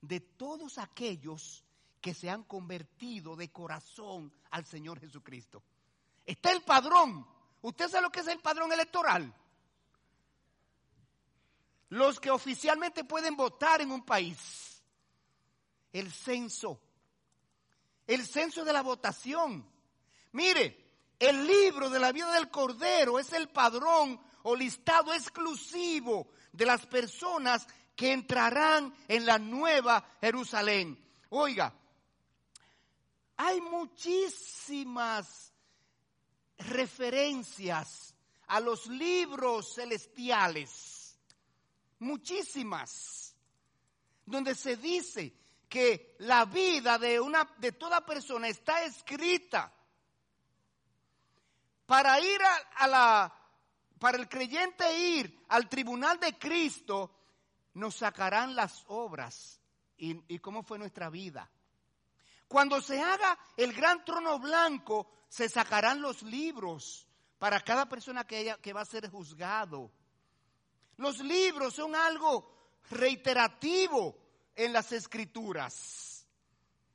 de 0.00 0.20
todos 0.20 0.78
aquellos 0.78 1.64
que 2.00 2.14
se 2.14 2.28
han 2.28 2.44
convertido 2.44 3.36
de 3.36 3.50
corazón 3.50 4.32
al 4.50 4.64
Señor 4.66 5.00
Jesucristo. 5.00 5.62
Está 6.24 6.52
el 6.52 6.62
padrón. 6.62 7.26
¿Usted 7.62 7.88
sabe 7.88 8.02
lo 8.02 8.12
que 8.12 8.20
es 8.20 8.28
el 8.28 8.40
padrón 8.40 8.72
electoral? 8.72 9.34
los 11.94 12.18
que 12.18 12.30
oficialmente 12.30 13.04
pueden 13.04 13.36
votar 13.36 13.80
en 13.80 13.92
un 13.92 14.04
país. 14.04 14.82
El 15.92 16.10
censo. 16.10 16.80
El 18.06 18.26
censo 18.26 18.64
de 18.64 18.72
la 18.72 18.82
votación. 18.82 19.66
Mire, 20.32 20.84
el 21.18 21.46
libro 21.46 21.90
de 21.90 21.98
la 21.98 22.12
vida 22.12 22.32
del 22.32 22.50
Cordero 22.50 23.18
es 23.18 23.32
el 23.32 23.48
padrón 23.48 24.20
o 24.42 24.54
listado 24.54 25.14
exclusivo 25.14 26.28
de 26.52 26.66
las 26.66 26.86
personas 26.86 27.66
que 27.96 28.12
entrarán 28.12 28.94
en 29.08 29.24
la 29.24 29.38
nueva 29.38 30.04
Jerusalén. 30.20 31.02
Oiga, 31.30 31.72
hay 33.36 33.60
muchísimas 33.60 35.52
referencias 36.58 38.14
a 38.46 38.60
los 38.60 38.86
libros 38.86 39.74
celestiales 39.74 41.04
muchísimas, 42.04 43.34
donde 44.26 44.54
se 44.54 44.76
dice 44.76 45.34
que 45.68 46.16
la 46.20 46.44
vida 46.44 46.98
de, 46.98 47.20
una, 47.20 47.48
de 47.58 47.72
toda 47.72 48.04
persona 48.04 48.48
está 48.48 48.82
escrita 48.82 49.72
para 51.86 52.18
ir 52.20 52.40
a, 52.76 52.86
la, 52.86 53.34
para 53.98 54.18
el 54.18 54.28
creyente 54.28 54.98
ir 54.98 55.44
al 55.48 55.68
tribunal 55.68 56.18
de 56.18 56.38
Cristo, 56.38 57.10
nos 57.74 57.96
sacarán 57.96 58.54
las 58.54 58.84
obras 58.88 59.60
y, 59.96 60.20
y 60.32 60.38
cómo 60.38 60.62
fue 60.62 60.78
nuestra 60.78 61.10
vida. 61.10 61.50
Cuando 62.48 62.80
se 62.80 63.00
haga 63.00 63.38
el 63.56 63.72
gran 63.72 64.04
trono 64.04 64.38
blanco, 64.38 65.10
se 65.28 65.48
sacarán 65.48 66.00
los 66.00 66.22
libros 66.22 67.06
para 67.38 67.60
cada 67.60 67.86
persona 67.86 68.24
que, 68.24 68.36
haya, 68.36 68.56
que 68.58 68.72
va 68.72 68.82
a 68.82 68.86
ser 68.86 69.10
juzgado. 69.10 69.90
Los 70.96 71.18
libros 71.18 71.74
son 71.74 71.94
algo 71.94 72.54
reiterativo 72.90 74.16
en 74.54 74.72
las 74.72 74.92
escrituras. 74.92 76.26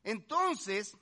Entonces, 0.04 0.96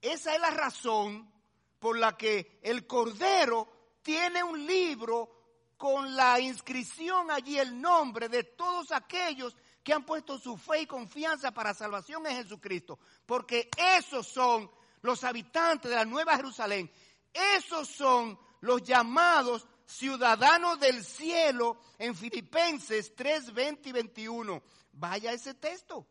esa 0.00 0.34
es 0.34 0.40
la 0.40 0.50
razón 0.50 1.30
por 1.78 1.98
la 1.98 2.16
que 2.16 2.58
el 2.62 2.86
Cordero 2.86 3.68
tiene 4.02 4.42
un 4.42 4.66
libro 4.66 5.38
con 5.76 6.14
la 6.16 6.40
inscripción 6.40 7.30
allí, 7.30 7.58
el 7.58 7.80
nombre 7.80 8.28
de 8.28 8.44
todos 8.44 8.90
aquellos 8.92 9.56
que 9.82 9.92
han 9.92 10.04
puesto 10.04 10.38
su 10.38 10.56
fe 10.56 10.82
y 10.82 10.86
confianza 10.86 11.52
para 11.52 11.72
salvación 11.72 12.26
en 12.26 12.36
Jesucristo. 12.36 12.98
Porque 13.24 13.70
esos 13.76 14.26
son 14.26 14.70
los 15.02 15.24
habitantes 15.24 15.88
de 15.88 15.96
la 15.96 16.04
Nueva 16.04 16.36
Jerusalén. 16.36 16.90
Esos 17.32 17.88
son 17.88 18.38
los 18.60 18.82
llamados 18.82 19.66
ciudadanos 19.88 20.78
del 20.78 21.02
cielo 21.02 21.80
en 21.98 22.14
Filipenses 22.14 23.16
3, 23.16 23.54
20 23.54 23.88
y 23.88 23.92
21. 23.92 24.62
Vaya 24.92 25.32
ese 25.32 25.54
texto. 25.54 26.06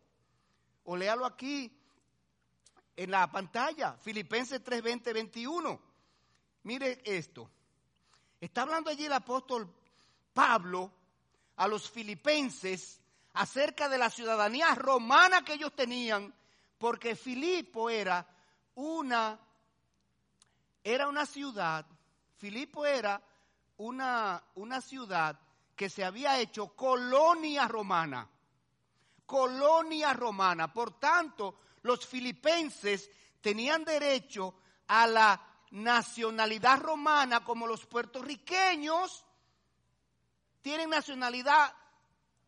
O 0.83 0.97
léalo 0.97 1.25
aquí 1.25 1.71
en 2.95 3.11
la 3.11 3.31
pantalla. 3.31 3.93
Filipenses 3.93 4.63
3, 4.63 4.81
20, 4.81 5.13
21. 5.13 5.81
Mire 6.63 7.01
esto. 7.05 7.49
Está 8.41 8.63
hablando 8.63 8.89
allí 8.89 9.05
el 9.05 9.13
apóstol 9.13 9.71
Pablo 10.33 10.91
a 11.55 11.67
los 11.67 11.89
filipenses 11.89 12.99
acerca 13.33 13.89
de 13.89 13.99
la 13.99 14.09
ciudadanía 14.09 14.73
romana 14.73 15.43
que 15.43 15.53
ellos 15.53 15.75
tenían, 15.75 16.33
porque 16.77 17.15
Filipo 17.15 17.89
era 17.89 18.27
una, 18.75 19.39
era 20.83 21.07
una 21.07 21.25
ciudad, 21.25 21.85
Filipo 22.37 22.85
era 22.85 23.21
una, 23.77 24.43
una 24.55 24.81
ciudad 24.81 25.39
que 25.75 25.89
se 25.89 26.03
había 26.03 26.39
hecho 26.39 26.75
colonia 26.75 27.67
romana. 27.67 28.27
Colonia 29.25 30.13
romana. 30.13 30.73
Por 30.73 30.99
tanto, 30.99 31.59
los 31.83 32.05
filipenses 32.05 33.09
tenían 33.41 33.83
derecho 33.83 34.55
a 34.87 35.05
la 35.07 35.41
nacionalidad 35.71 36.79
romana 36.79 37.43
como 37.43 37.67
los 37.67 37.85
puertorriqueños 37.85 39.25
tienen 40.61 40.89
nacionalidad 40.89 41.73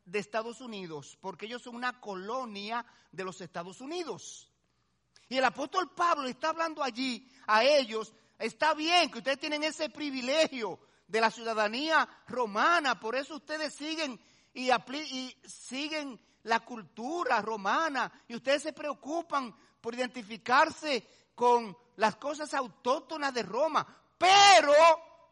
de 0.05 0.19
Estados 0.19 0.59
Unidos, 0.59 1.17
porque 1.21 1.45
ellos 1.45 1.61
son 1.61 1.75
una 1.75 2.01
colonia 2.01 2.85
de 3.11 3.23
los 3.23 3.39
Estados 3.41 3.79
Unidos. 3.79 4.51
Y 5.29 5.37
el 5.37 5.45
apóstol 5.45 5.91
Pablo 5.91 6.27
está 6.27 6.49
hablando 6.49 6.83
allí 6.83 7.29
a 7.47 7.63
ellos, 7.63 8.13
está 8.37 8.73
bien 8.73 9.11
que 9.11 9.19
ustedes 9.19 9.39
tienen 9.39 9.63
ese 9.63 9.89
privilegio 9.89 10.79
de 11.09 11.19
la 11.19 11.31
ciudadanía 11.31 12.07
romana. 12.27 12.99
Por 12.99 13.15
eso 13.15 13.35
ustedes 13.35 13.73
siguen 13.73 14.19
y, 14.53 14.69
siguen 15.43 16.19
la 16.43 16.61
cultura 16.61 17.41
romana 17.41 18.11
y 18.27 18.35
ustedes 18.35 18.63
se 18.63 18.73
preocupan 18.73 19.53
por 19.81 19.93
identificarse 19.95 21.05
con 21.35 21.75
las 21.97 22.15
cosas 22.15 22.53
autóctonas 22.53 23.33
de 23.33 23.43
Roma. 23.43 23.85
Pero 24.17 24.73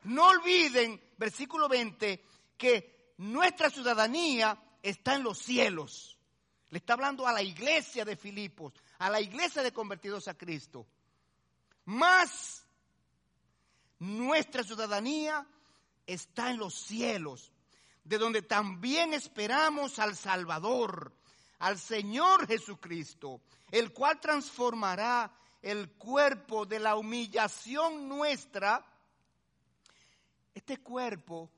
no 0.04 0.28
olviden, 0.28 1.02
versículo 1.18 1.70
20, 1.70 2.26
que 2.58 3.13
nuestra 3.18 3.70
ciudadanía 3.70 4.58
está 4.82 5.16
en 5.16 5.24
los 5.24 5.38
cielos. 5.38 6.18
Le 6.70 6.80
está 6.80 6.94
hablando 6.94 7.28
a 7.28 7.32
la 7.32 7.42
iglesia 7.42 8.04
de 8.04 8.18
Filipos, 8.18 8.74
a 8.98 9.10
la 9.10 9.22
iglesia 9.22 9.62
de 9.62 9.72
convertidos 9.72 10.28
a 10.28 10.34
Cristo. 10.34 10.88
Más 11.86 12.66
nuestra 14.00 14.63
ciudadanía 14.63 15.48
está 16.08 16.50
en 16.50 16.58
los 16.58 16.74
cielos, 16.74 17.52
de 18.04 18.17
donde 18.17 18.41
también 18.41 19.13
esperamos 19.13 20.00
al 20.00 20.15
Salvador, 20.15 21.13
al 21.60 21.78
Señor 21.78 22.48
Jesucristo, 22.48 23.41
el 23.70 23.91
cual 23.91 24.20
transformará 24.20 25.32
el 25.62 25.91
cuerpo 25.91 26.65
de 26.65 26.80
la 26.80 26.96
humillación 26.96 28.08
nuestra. 28.08 28.86
Este 30.54 30.78
cuerpo, 30.78 31.52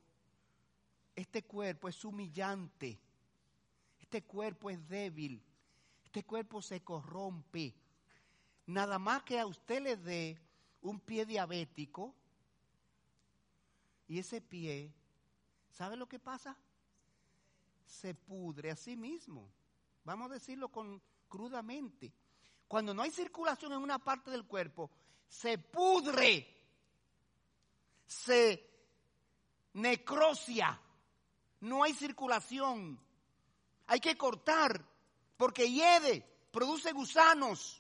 este 1.16 1.44
cuerpo 1.44 1.88
es 1.88 2.04
humillante, 2.04 3.00
este 4.00 4.24
cuerpo 4.24 4.70
es 4.70 4.88
débil, 4.90 5.42
este 6.04 6.24
cuerpo 6.24 6.62
se 6.62 6.82
corrompe. 6.82 7.76
Nada 8.66 8.98
más 8.98 9.24
que 9.24 9.40
a 9.40 9.46
usted 9.46 9.82
le 9.82 9.96
dé 9.98 10.40
un 10.82 11.00
pie 11.00 11.26
diabético, 11.26 12.16
y 14.10 14.18
ese 14.18 14.42
pie, 14.42 14.92
¿sabe 15.70 15.96
lo 15.96 16.10
que 16.10 16.18
pasa? 16.18 16.58
Se 17.86 18.16
pudre 18.16 18.72
a 18.72 18.76
sí 18.76 18.98
mismo. 18.98 19.48
Vamos 20.04 20.32
a 20.32 20.34
decirlo 20.34 20.70
con, 20.70 21.00
crudamente. 21.30 22.12
Cuando 22.68 22.92
no 22.94 23.04
hay 23.04 23.12
circulación 23.12 23.72
en 23.72 23.80
una 23.80 24.00
parte 24.00 24.32
del 24.32 24.46
cuerpo, 24.46 24.90
se 25.28 25.60
pudre, 25.60 26.48
se 28.08 28.68
necrosia, 29.74 30.82
no 31.62 31.84
hay 31.84 31.94
circulación. 31.94 33.00
Hay 33.86 34.00
que 34.00 34.18
cortar 34.18 34.84
porque 35.38 35.72
hiede, 35.72 36.26
produce 36.52 36.94
gusanos. 36.94 37.80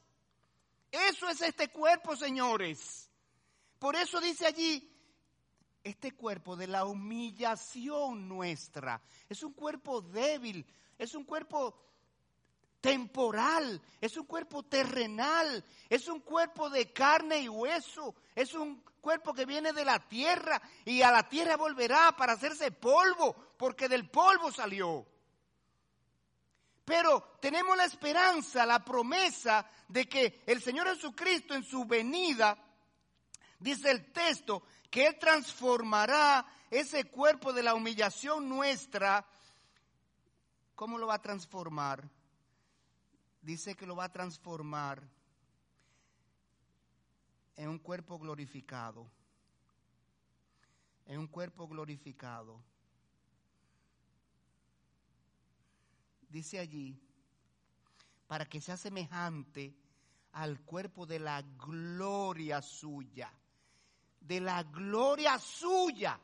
Eso 0.91 1.27
es 1.27 1.41
este 1.41 1.69
cuerpo, 1.69 2.15
señores. 2.15 3.09
Por 3.79 3.95
eso 3.95 4.21
dice 4.21 4.45
allí, 4.45 4.87
este 5.83 6.11
cuerpo 6.11 6.55
de 6.55 6.67
la 6.67 6.85
humillación 6.85 8.27
nuestra. 8.27 9.01
Es 9.27 9.43
un 9.43 9.53
cuerpo 9.53 10.01
débil, 10.01 10.65
es 10.97 11.15
un 11.15 11.23
cuerpo 11.23 11.75
temporal, 12.81 13.81
es 13.99 14.17
un 14.17 14.25
cuerpo 14.25 14.63
terrenal, 14.63 15.63
es 15.89 16.07
un 16.07 16.21
cuerpo 16.21 16.69
de 16.69 16.91
carne 16.91 17.41
y 17.41 17.49
hueso, 17.49 18.15
es 18.35 18.53
un 18.53 18.81
cuerpo 19.01 19.33
que 19.33 19.45
viene 19.45 19.73
de 19.73 19.85
la 19.85 19.99
tierra 19.99 20.61
y 20.85 21.01
a 21.01 21.11
la 21.11 21.27
tierra 21.27 21.57
volverá 21.57 22.15
para 22.15 22.33
hacerse 22.33 22.71
polvo, 22.71 23.35
porque 23.57 23.89
del 23.89 24.09
polvo 24.09 24.51
salió. 24.51 25.05
Pero 26.85 27.37
tenemos 27.39 27.77
la 27.77 27.85
esperanza, 27.85 28.65
la 28.65 28.83
promesa 28.83 29.69
de 29.87 30.07
que 30.07 30.41
el 30.47 30.61
Señor 30.61 30.87
Jesucristo 30.87 31.53
en 31.53 31.63
su 31.63 31.85
venida, 31.85 32.57
dice 33.59 33.91
el 33.91 34.11
texto, 34.11 34.63
que 34.89 35.13
transformará 35.13 36.45
ese 36.69 37.05
cuerpo 37.05 37.53
de 37.53 37.63
la 37.63 37.75
humillación 37.75 38.49
nuestra. 38.49 39.25
¿Cómo 40.75 40.97
lo 40.97 41.07
va 41.07 41.15
a 41.15 41.21
transformar? 41.21 42.09
Dice 43.41 43.75
que 43.75 43.85
lo 43.85 43.95
va 43.95 44.05
a 44.05 44.11
transformar 44.11 45.01
en 47.55 47.69
un 47.69 47.79
cuerpo 47.79 48.17
glorificado. 48.17 49.09
En 51.05 51.19
un 51.19 51.27
cuerpo 51.27 51.67
glorificado. 51.67 52.61
Dice 56.29 56.59
allí, 56.59 56.99
para 58.27 58.45
que 58.45 58.61
sea 58.61 58.77
semejante 58.77 59.75
al 60.33 60.61
cuerpo 60.61 61.07
de 61.07 61.19
la 61.19 61.41
gloria 61.41 62.61
suya 62.61 63.33
de 64.29 64.39
la 64.39 64.61
gloria 64.61 65.39
suya. 65.39 66.19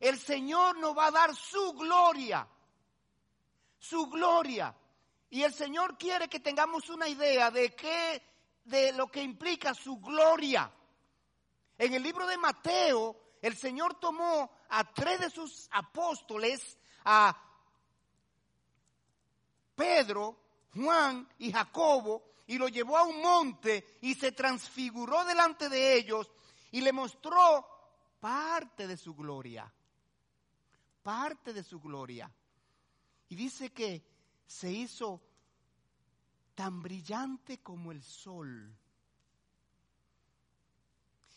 El 0.00 0.18
Señor 0.18 0.76
nos 0.78 0.98
va 0.98 1.06
a 1.06 1.10
dar 1.12 1.34
su 1.34 1.74
gloria, 1.74 2.46
su 3.78 4.08
gloria. 4.08 4.74
Y 5.30 5.42
el 5.42 5.54
Señor 5.54 5.96
quiere 5.96 6.28
que 6.28 6.40
tengamos 6.40 6.90
una 6.90 7.08
idea 7.08 7.52
de 7.52 7.72
qué, 7.76 8.20
de 8.64 8.92
lo 8.94 9.06
que 9.06 9.22
implica 9.22 9.74
su 9.74 9.98
gloria. 10.00 10.68
En 11.78 11.94
el 11.94 12.02
libro 12.02 12.26
de 12.26 12.36
Mateo, 12.36 13.16
el 13.40 13.56
Señor 13.56 13.94
tomó 14.00 14.50
a 14.68 14.92
tres 14.92 15.20
de 15.20 15.30
sus 15.30 15.68
apóstoles, 15.70 16.76
a 17.04 17.40
Pedro, 19.76 20.36
Juan 20.74 21.28
y 21.38 21.52
Jacobo, 21.52 22.24
y 22.48 22.58
lo 22.58 22.66
llevó 22.66 22.98
a 22.98 23.04
un 23.04 23.22
monte 23.22 23.98
y 24.00 24.16
se 24.16 24.32
transfiguró 24.32 25.24
delante 25.24 25.68
de 25.68 25.94
ellos 25.94 26.28
y 26.70 26.80
le 26.80 26.92
mostró 26.92 27.66
parte 28.20 28.86
de 28.86 28.96
su 28.96 29.14
gloria, 29.14 29.72
parte 31.02 31.52
de 31.52 31.62
su 31.62 31.80
gloria. 31.80 32.30
Y 33.28 33.36
dice 33.36 33.72
que 33.72 34.04
se 34.46 34.70
hizo 34.70 35.20
tan 36.54 36.82
brillante 36.82 37.58
como 37.58 37.92
el 37.92 38.02
sol. 38.02 38.74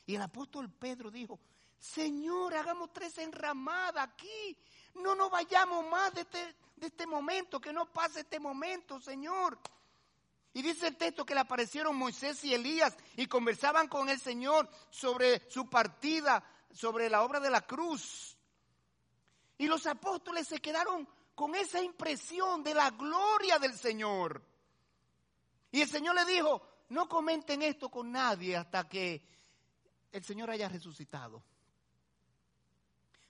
Y 0.05 0.15
el 0.15 0.21
apóstol 0.21 0.71
Pedro 0.71 1.11
dijo, 1.11 1.39
Señor, 1.79 2.55
hagamos 2.55 2.91
tres 2.91 3.17
enramadas 3.19 4.09
aquí. 4.09 4.57
No 4.95 5.15
nos 5.15 5.29
vayamos 5.29 5.85
más 5.87 6.13
de 6.13 6.21
este, 6.21 6.55
de 6.75 6.87
este 6.87 7.05
momento, 7.05 7.61
que 7.61 7.71
no 7.71 7.91
pase 7.91 8.21
este 8.21 8.39
momento, 8.39 8.99
Señor. 8.99 9.59
Dice 10.69 10.85
el 10.85 10.97
texto 10.97 11.25
que 11.25 11.33
le 11.33 11.39
aparecieron 11.39 11.95
Moisés 11.95 12.43
y 12.43 12.53
Elías 12.53 12.95
y 13.17 13.25
conversaban 13.25 13.87
con 13.87 14.07
el 14.07 14.19
Señor 14.19 14.69
sobre 14.91 15.49
su 15.49 15.67
partida, 15.67 16.43
sobre 16.71 17.09
la 17.09 17.23
obra 17.23 17.39
de 17.39 17.49
la 17.49 17.65
cruz. 17.65 18.37
Y 19.57 19.65
los 19.65 19.87
apóstoles 19.87 20.47
se 20.47 20.61
quedaron 20.61 21.09
con 21.33 21.55
esa 21.55 21.81
impresión 21.81 22.61
de 22.61 22.75
la 22.75 22.91
gloria 22.91 23.57
del 23.57 23.73
Señor. 23.73 24.43
Y 25.71 25.81
el 25.81 25.89
Señor 25.89 26.13
le 26.13 26.25
dijo, 26.25 26.61
no 26.89 27.09
comenten 27.09 27.63
esto 27.63 27.89
con 27.89 28.11
nadie 28.11 28.55
hasta 28.55 28.87
que 28.87 29.25
el 30.11 30.23
Señor 30.23 30.51
haya 30.51 30.69
resucitado. 30.69 31.41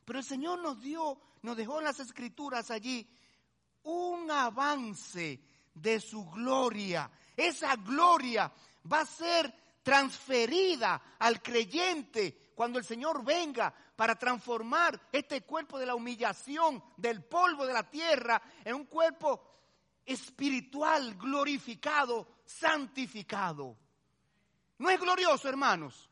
Pero 0.04 0.20
el 0.20 0.26
Señor 0.26 0.60
nos 0.60 0.82
dio, 0.82 1.18
nos 1.42 1.56
dejó 1.56 1.80
en 1.80 1.86
las 1.86 2.02
escrituras 2.02 2.70
allí 2.70 3.10
un 3.84 4.30
avance 4.30 5.40
de 5.74 6.02
su 6.02 6.30
gloria. 6.30 7.10
Esa 7.40 7.78
gloria 7.78 8.52
va 8.92 9.00
a 9.00 9.06
ser 9.06 9.54
transferida 9.82 11.16
al 11.20 11.42
creyente 11.42 12.52
cuando 12.54 12.80
el 12.80 12.84
Señor 12.84 13.24
venga 13.24 13.74
para 13.96 14.16
transformar 14.20 15.00
este 15.10 15.42
cuerpo 15.44 15.80
de 15.80 15.86
la 15.86 15.96
humillación, 15.96 16.84
del 16.98 17.24
polvo 17.24 17.66
de 17.66 17.72
la 17.72 17.90
tierra, 17.90 18.42
en 18.66 18.76
un 18.76 18.86
cuerpo 18.88 19.42
espiritual, 20.06 21.16
glorificado, 21.16 22.28
santificado. 22.46 23.78
¿No 24.78 24.90
es 24.90 25.00
glorioso, 25.00 25.48
hermanos? 25.48 26.10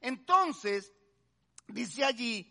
Entonces, 0.00 0.90
dice 1.68 2.02
allí, 2.02 2.50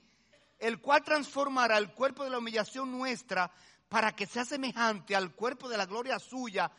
el 0.59 0.79
cual 0.79 1.03
transformará 1.03 1.79
el 1.79 1.91
cuerpo 1.91 2.23
de 2.23 2.29
la 2.29 2.37
humillación 2.37 2.91
nuestra 2.91 3.51
para 3.89 4.15
que 4.15 4.27
sea 4.27 4.45
semejante 4.45 5.15
al 5.15 5.33
cuerpo 5.33 5.67
de 5.69 5.77
la 5.77 5.87
gloria 5.87 6.19
suya 6.19 6.71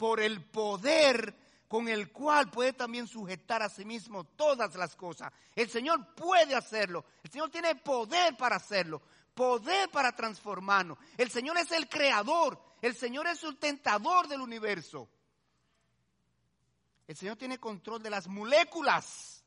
por 0.00 0.18
el 0.18 0.42
poder 0.42 1.36
con 1.68 1.86
el 1.86 2.10
cual 2.10 2.50
puede 2.50 2.72
también 2.72 3.06
sujetar 3.06 3.62
a 3.62 3.68
sí 3.68 3.84
mismo 3.84 4.24
todas 4.24 4.74
las 4.76 4.96
cosas. 4.96 5.30
El 5.54 5.68
Señor 5.68 6.14
puede 6.14 6.54
hacerlo. 6.54 7.04
El 7.22 7.30
Señor 7.30 7.50
tiene 7.50 7.74
poder 7.74 8.34
para 8.38 8.56
hacerlo, 8.56 9.02
poder 9.34 9.90
para 9.90 10.16
transformarnos. 10.16 10.96
El 11.18 11.30
Señor 11.30 11.58
es 11.58 11.70
el 11.72 11.86
creador, 11.86 12.58
el 12.80 12.96
Señor 12.96 13.26
es 13.26 13.32
el 13.32 13.38
sustentador 13.50 14.26
del 14.26 14.40
universo. 14.40 15.06
El 17.06 17.14
Señor 17.14 17.36
tiene 17.36 17.58
control 17.58 18.02
de 18.02 18.08
las 18.08 18.26
moléculas. 18.26 19.44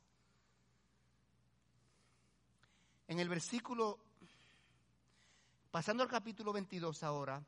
En 3.07 3.19
el 3.19 3.27
versículo 3.27 3.97
Pasando 5.71 6.03
al 6.03 6.09
capítulo 6.09 6.53
22 6.53 7.01
ahora, 7.01 7.43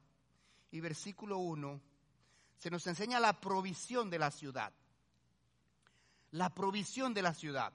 y 0.72 0.80
versículo 0.80 1.38
1, 1.38 1.80
se 2.58 2.70
nos 2.70 2.86
enseña 2.88 3.20
la 3.20 3.40
provisión 3.40 4.10
de 4.10 4.20
la 4.20 4.32
ciudad. 4.32 4.72
La 6.32 6.54
provisión 6.54 7.14
de 7.14 7.22
la 7.22 7.34
ciudad. 7.34 7.72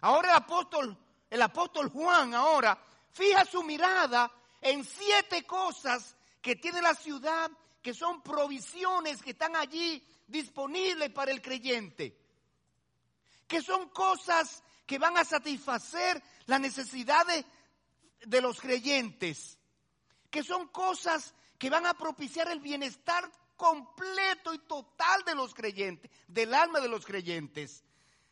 Ahora 0.00 0.30
el 0.30 0.36
apóstol, 0.36 0.96
el 1.28 1.42
apóstol 1.42 1.88
Juan 1.90 2.34
ahora 2.34 2.78
fija 3.12 3.44
su 3.44 3.62
mirada 3.62 4.30
en 4.60 4.84
siete 4.84 5.44
cosas 5.44 6.16
que 6.40 6.56
tiene 6.56 6.80
la 6.80 6.94
ciudad, 6.94 7.50
que 7.82 7.94
son 7.94 8.22
provisiones 8.22 9.22
que 9.22 9.30
están 9.30 9.56
allí 9.56 10.02
disponibles 10.26 11.10
para 11.10 11.30
el 11.30 11.42
creyente. 11.42 12.16
Que 13.46 13.62
son 13.62 13.90
cosas 13.90 14.62
que 14.86 14.98
van 14.98 15.16
a 15.16 15.24
satisfacer 15.24 16.22
las 16.46 16.60
necesidades 16.60 17.44
de 18.24 18.40
los 18.40 18.60
creyentes 18.60 19.60
que 20.30 20.42
son 20.42 20.68
cosas 20.68 21.34
que 21.58 21.68
van 21.68 21.84
a 21.86 21.94
propiciar 21.94 22.48
el 22.50 22.60
bienestar 22.60 23.30
completo 23.60 24.54
y 24.54 24.58
total 24.60 25.22
de 25.26 25.34
los 25.34 25.52
creyentes, 25.52 26.10
del 26.26 26.54
alma 26.54 26.80
de 26.80 26.88
los 26.88 27.04
creyentes. 27.04 27.84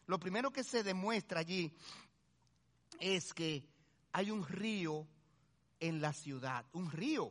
Lo 0.07 0.19
primero 0.19 0.51
que 0.51 0.65
se 0.65 0.83
demuestra 0.83 1.41
allí 1.41 1.71
es 2.99 3.35
que 3.35 3.63
hay 4.13 4.31
un 4.31 4.43
río 4.47 5.07
en 5.81 6.01
la 6.01 6.15
ciudad, 6.15 6.65
un 6.73 6.91
río, 6.91 7.31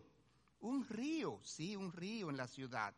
un 0.59 0.87
río, 0.87 1.39
sí, 1.43 1.75
un 1.75 1.91
río 1.91 2.29
en 2.29 2.37
la 2.37 2.47
ciudad. 2.47 2.93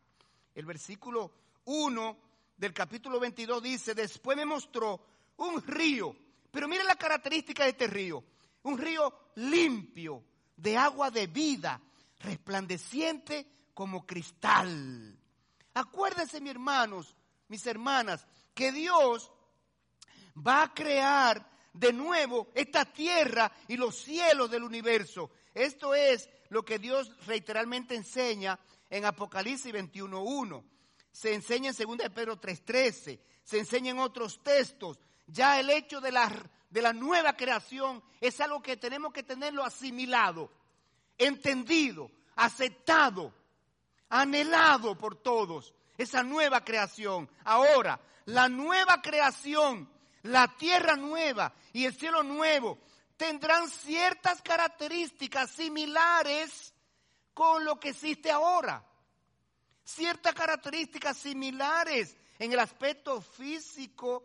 El 0.54 0.66
versículo 0.66 1.32
1 1.64 2.18
del 2.58 2.74
capítulo 2.74 3.18
22 3.18 3.62
dice, 3.62 3.94
después 3.94 4.36
me 4.36 4.44
mostró 4.44 5.02
un 5.38 5.62
río, 5.62 6.14
pero 6.50 6.68
miren 6.68 6.86
la 6.86 6.96
característica 6.96 7.64
de 7.64 7.70
este 7.70 7.86
río, 7.86 8.22
un 8.64 8.76
río 8.76 9.14
limpio, 9.36 10.22
de 10.58 10.76
agua 10.76 11.10
de 11.10 11.26
vida, 11.26 11.80
resplandeciente 12.18 13.59
como 13.80 14.04
cristal. 14.04 15.18
Acuérdense, 15.72 16.38
mis 16.38 16.50
hermanos, 16.50 17.16
mis 17.48 17.64
hermanas, 17.66 18.26
que 18.52 18.72
Dios 18.72 19.32
va 20.36 20.64
a 20.64 20.74
crear 20.74 21.50
de 21.72 21.90
nuevo 21.90 22.48
esta 22.54 22.84
tierra 22.84 23.50
y 23.68 23.78
los 23.78 23.96
cielos 23.96 24.50
del 24.50 24.64
universo. 24.64 25.30
Esto 25.54 25.94
es 25.94 26.28
lo 26.50 26.62
que 26.62 26.78
Dios 26.78 27.10
reiteralmente 27.24 27.94
enseña 27.94 28.60
en 28.90 29.06
Apocalipsis 29.06 29.72
21.1. 29.72 30.62
se 31.10 31.32
enseña 31.32 31.70
en 31.70 31.86
2 31.86 31.96
de 31.96 32.10
Pedro 32.10 32.38
3.13, 32.38 33.18
se 33.42 33.58
enseña 33.58 33.92
en 33.92 33.98
otros 33.98 34.42
textos. 34.42 34.98
Ya 35.26 35.58
el 35.58 35.70
hecho 35.70 36.02
de 36.02 36.12
la, 36.12 36.30
de 36.68 36.82
la 36.82 36.92
nueva 36.92 37.32
creación 37.32 38.02
es 38.20 38.42
algo 38.42 38.60
que 38.60 38.76
tenemos 38.76 39.10
que 39.14 39.22
tenerlo 39.22 39.64
asimilado, 39.64 40.50
entendido, 41.16 42.10
aceptado, 42.36 43.39
anhelado 44.10 44.98
por 44.98 45.16
todos. 45.16 45.72
Esa 45.96 46.22
nueva 46.22 46.64
creación. 46.64 47.30
Ahora, 47.44 48.00
la 48.26 48.48
nueva 48.48 49.00
creación, 49.00 49.88
la 50.22 50.48
tierra 50.56 50.96
nueva 50.96 51.54
y 51.72 51.84
el 51.84 51.94
cielo 51.94 52.22
nuevo 52.22 52.78
tendrán 53.16 53.68
ciertas 53.68 54.42
características 54.42 55.50
similares 55.50 56.74
con 57.34 57.64
lo 57.64 57.78
que 57.78 57.90
existe 57.90 58.30
ahora. 58.30 58.84
Ciertas 59.84 60.34
características 60.34 61.16
similares 61.16 62.16
en 62.38 62.52
el 62.52 62.58
aspecto 62.58 63.20
físico, 63.20 64.24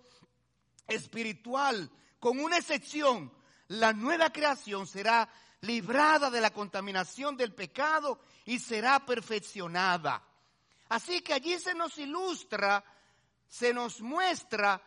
espiritual, 0.88 1.90
con 2.20 2.40
una 2.40 2.58
excepción. 2.58 3.34
La 3.68 3.94
nueva 3.94 4.32
creación 4.32 4.88
será 4.88 5.28
librada 5.62 6.30
de 6.30 6.42
la 6.42 6.52
contaminación 6.52 7.36
del 7.36 7.54
pecado 7.54 8.20
y 8.46 8.60
será 8.60 9.06
perfeccionada. 9.06 10.22
Así 10.90 11.22
que 11.22 11.34
allí 11.34 11.58
se 11.60 11.74
nos 11.74 11.98
ilustra, 11.98 12.84
se 13.48 13.74
nos 13.74 14.02
muestra 14.02 14.82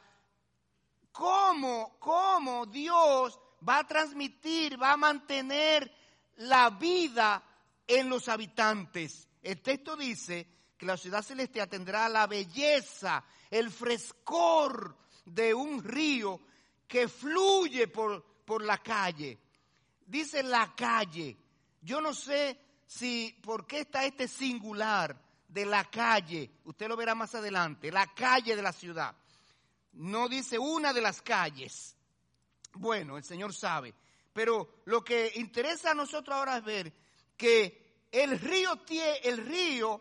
cómo, 1.12 1.96
cómo 1.98 2.66
Dios 2.66 3.38
va 3.66 3.78
a 3.78 3.86
transmitir, 3.86 4.80
va 4.80 4.92
a 4.92 4.96
mantener 4.96 5.92
la 6.36 6.70
vida 6.70 7.42
en 7.86 8.08
los 8.08 8.28
habitantes. 8.28 9.28
El 9.42 9.60
texto 9.60 9.96
dice 9.96 10.46
que 10.76 10.86
la 10.86 10.96
ciudad 10.96 11.22
celestial 11.22 11.68
tendrá 11.68 12.08
la 12.08 12.26
belleza, 12.26 13.24
el 13.50 13.70
frescor 13.70 14.96
de 15.24 15.52
un 15.52 15.82
río 15.82 16.40
que 16.86 17.08
fluye 17.08 17.88
por, 17.88 18.24
por 18.44 18.62
la 18.62 18.78
calle. 18.78 19.38
Dice 20.08 20.42
la 20.42 20.74
calle. 20.74 21.36
Yo 21.82 22.00
no 22.00 22.14
sé 22.14 22.58
si 22.86 23.38
por 23.42 23.66
qué 23.66 23.80
está 23.80 24.04
este 24.04 24.26
singular 24.26 25.14
de 25.46 25.66
la 25.66 25.84
calle. 25.84 26.50
Usted 26.64 26.88
lo 26.88 26.96
verá 26.96 27.14
más 27.14 27.34
adelante. 27.34 27.92
La 27.92 28.06
calle 28.14 28.56
de 28.56 28.62
la 28.62 28.72
ciudad. 28.72 29.14
No 29.92 30.26
dice 30.26 30.58
una 30.58 30.94
de 30.94 31.02
las 31.02 31.20
calles. 31.20 31.94
Bueno, 32.72 33.18
el 33.18 33.24
Señor 33.24 33.52
sabe. 33.54 33.94
Pero 34.32 34.80
lo 34.86 35.04
que 35.04 35.32
interesa 35.36 35.90
a 35.90 35.94
nosotros 35.94 36.34
ahora 36.34 36.56
es 36.56 36.64
ver 36.64 36.92
que 37.36 38.06
el 38.10 38.40
río 38.40 38.76
tiene, 38.76 39.18
el 39.24 39.44
río, 39.44 40.00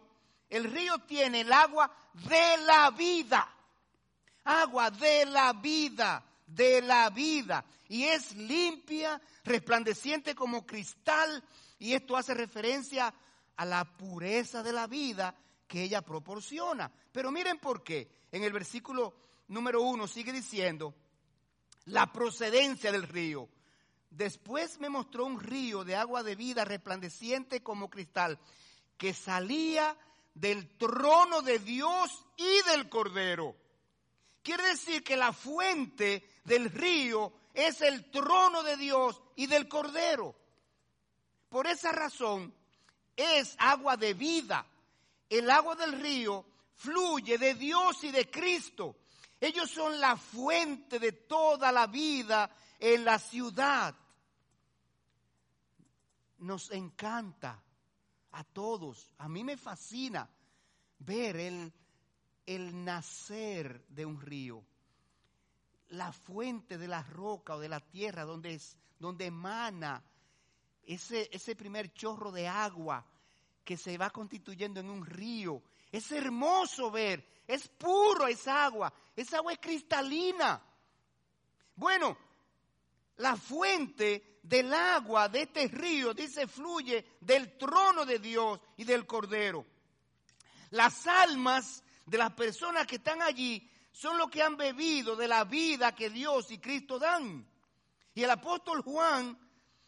el 0.49 0.71
río 0.71 0.99
tiene 0.99 1.41
el 1.41 1.51
agua 1.51 1.91
de 2.13 2.57
la 2.65 2.91
vida. 2.91 3.53
Agua 4.45 4.89
de 4.89 5.25
la 5.25 5.51
vida, 5.51 6.23
de 6.47 6.81
la 6.81 7.09
vida. 7.11 7.63
Y 7.87 8.05
es 8.05 8.35
limpia, 8.35 9.21
resplandeciente 9.43 10.33
como 10.33 10.65
cristal. 10.65 11.43
Y 11.77 11.93
esto 11.93 12.17
hace 12.17 12.33
referencia 12.33 13.13
a 13.55 13.65
la 13.65 13.85
pureza 13.85 14.63
de 14.63 14.73
la 14.73 14.87
vida 14.87 15.35
que 15.67 15.83
ella 15.83 16.01
proporciona. 16.01 16.91
Pero 17.11 17.31
miren 17.31 17.59
por 17.59 17.83
qué. 17.83 18.09
En 18.31 18.43
el 18.43 18.51
versículo 18.51 19.13
número 19.49 19.81
uno 19.81 20.07
sigue 20.07 20.31
diciendo, 20.31 20.95
la 21.85 22.11
procedencia 22.11 22.91
del 22.91 23.03
río. 23.03 23.49
Después 24.09 24.79
me 24.79 24.89
mostró 24.89 25.25
un 25.25 25.39
río 25.39 25.83
de 25.83 25.95
agua 25.95 26.23
de 26.23 26.35
vida 26.35 26.65
resplandeciente 26.65 27.61
como 27.61 27.89
cristal 27.89 28.39
que 28.97 29.13
salía 29.13 29.95
del 30.33 30.67
trono 30.77 31.41
de 31.41 31.59
Dios 31.59 32.25
y 32.35 32.69
del 32.69 32.89
Cordero. 32.89 33.55
Quiere 34.43 34.63
decir 34.69 35.03
que 35.03 35.17
la 35.17 35.33
fuente 35.33 36.23
del 36.47 36.71
río 36.71 37.33
es 37.53 37.81
el 37.81 38.09
trono 38.09 38.63
de 38.63 38.77
Dios 38.77 39.21
y 39.35 39.47
del 39.47 39.67
Cordero. 39.67 40.33
Por 41.49 41.67
esa 41.67 41.91
razón 41.91 42.53
es 43.15 43.53
agua 43.59 43.97
de 43.97 44.13
vida. 44.13 44.65
El 45.29 45.51
agua 45.51 45.75
del 45.75 45.99
río 45.99 46.45
fluye 46.73 47.37
de 47.37 47.53
Dios 47.53 48.01
y 48.05 48.11
de 48.11 48.31
Cristo. 48.31 48.95
Ellos 49.41 49.69
son 49.69 49.99
la 49.99 50.15
fuente 50.15 50.99
de 50.99 51.11
toda 51.11 51.69
la 51.73 51.85
vida 51.85 52.49
en 52.79 53.03
la 53.03 53.19
ciudad. 53.19 53.93
Nos 56.37 56.71
encanta 56.71 57.61
a 58.31 58.43
todos, 58.45 59.09
a 59.17 59.27
mí 59.27 59.43
me 59.43 59.57
fascina 59.57 60.29
ver 60.99 61.35
el, 61.35 61.73
el 62.45 62.85
nacer 62.85 63.85
de 63.89 64.05
un 64.05 64.21
río, 64.21 64.63
la 65.89 66.11
fuente 66.11 66.77
de 66.77 66.87
la 66.87 67.01
roca 67.03 67.55
o 67.55 67.59
de 67.59 67.69
la 67.69 67.79
tierra 67.79 68.23
donde, 68.23 68.55
es, 68.55 68.77
donde 68.99 69.25
emana 69.25 70.03
ese, 70.83 71.29
ese 71.31 71.55
primer 71.55 71.93
chorro 71.93 72.31
de 72.31 72.47
agua 72.47 73.05
que 73.63 73.77
se 73.77 73.97
va 73.97 74.09
constituyendo 74.09 74.79
en 74.79 74.89
un 74.89 75.05
río. 75.05 75.61
Es 75.91 76.11
hermoso 76.11 76.91
ver, 76.91 77.43
es 77.47 77.67
puro 77.67 78.27
esa 78.27 78.65
agua, 78.65 78.93
esa 79.15 79.37
agua 79.37 79.53
es 79.53 79.59
cristalina. 79.59 80.61
Bueno, 81.75 82.17
la 83.17 83.35
fuente 83.35 84.39
del 84.43 84.73
agua 84.73 85.27
de 85.27 85.41
este 85.41 85.67
río, 85.67 86.13
dice, 86.13 86.47
fluye 86.47 87.05
del 87.19 87.57
trono 87.57 88.05
de 88.05 88.19
Dios 88.19 88.59
y 88.77 88.83
del 88.83 89.05
Cordero. 89.05 89.65
Las 90.71 91.05
almas 91.07 91.83
de 92.05 92.17
las 92.17 92.31
personas 92.33 92.87
que 92.87 92.95
están 92.97 93.21
allí 93.21 93.69
son 93.97 94.19
los 94.19 94.29
que 94.29 94.43
han 94.43 94.55
bebido 94.55 95.15
de 95.15 95.27
la 95.27 95.43
vida 95.43 95.95
que 95.95 96.11
Dios 96.11 96.51
y 96.51 96.59
Cristo 96.59 96.99
dan. 96.99 97.47
Y 98.13 98.21
el 98.21 98.29
apóstol 98.29 98.83
Juan 98.83 99.35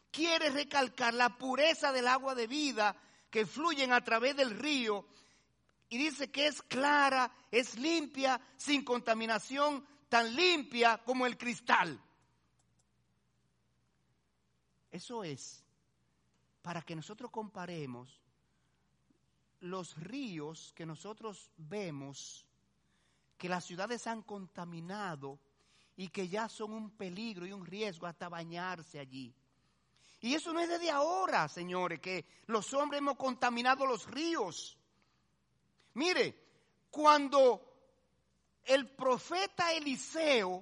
quiere 0.09 0.49
recalcar 0.49 1.13
la 1.13 1.37
pureza 1.37 1.91
del 1.91 2.07
agua 2.07 2.33
de 2.33 2.47
vida 2.47 2.95
que 3.29 3.45
fluyen 3.45 3.93
a 3.93 4.03
través 4.03 4.35
del 4.35 4.57
río 4.57 5.05
y 5.89 5.99
dice 5.99 6.31
que 6.31 6.47
es 6.47 6.63
clara, 6.63 7.31
es 7.51 7.77
limpia, 7.77 8.41
sin 8.57 8.83
contaminación, 8.83 9.85
tan 10.09 10.35
limpia 10.35 10.97
como 11.05 11.27
el 11.27 11.37
cristal. 11.37 12.01
Eso 14.89 15.23
es 15.23 15.63
para 16.63 16.81
que 16.81 16.95
nosotros 16.95 17.29
comparemos 17.29 18.19
los 19.59 19.95
ríos 19.97 20.73
que 20.75 20.87
nosotros 20.87 21.51
vemos, 21.57 22.48
que 23.39 23.49
las 23.49 23.63
ciudades 23.63 24.05
han 24.05 24.21
contaminado 24.21 25.39
y 25.95 26.09
que 26.09 26.27
ya 26.27 26.49
son 26.49 26.73
un 26.73 26.91
peligro 26.91 27.47
y 27.47 27.53
un 27.53 27.65
riesgo 27.65 28.05
hasta 28.05 28.27
bañarse 28.27 28.99
allí. 28.99 29.33
Y 30.19 30.35
eso 30.35 30.51
no 30.51 30.59
es 30.59 30.67
desde 30.67 30.91
ahora, 30.91 31.47
señores, 31.47 32.01
que 32.01 32.25
los 32.47 32.73
hombres 32.73 32.99
hemos 32.99 33.15
contaminado 33.15 33.85
los 33.85 34.05
ríos. 34.07 34.77
Mire, 35.93 36.35
cuando 36.91 37.65
el 38.65 38.89
profeta 38.89 39.71
Eliseo 39.71 40.61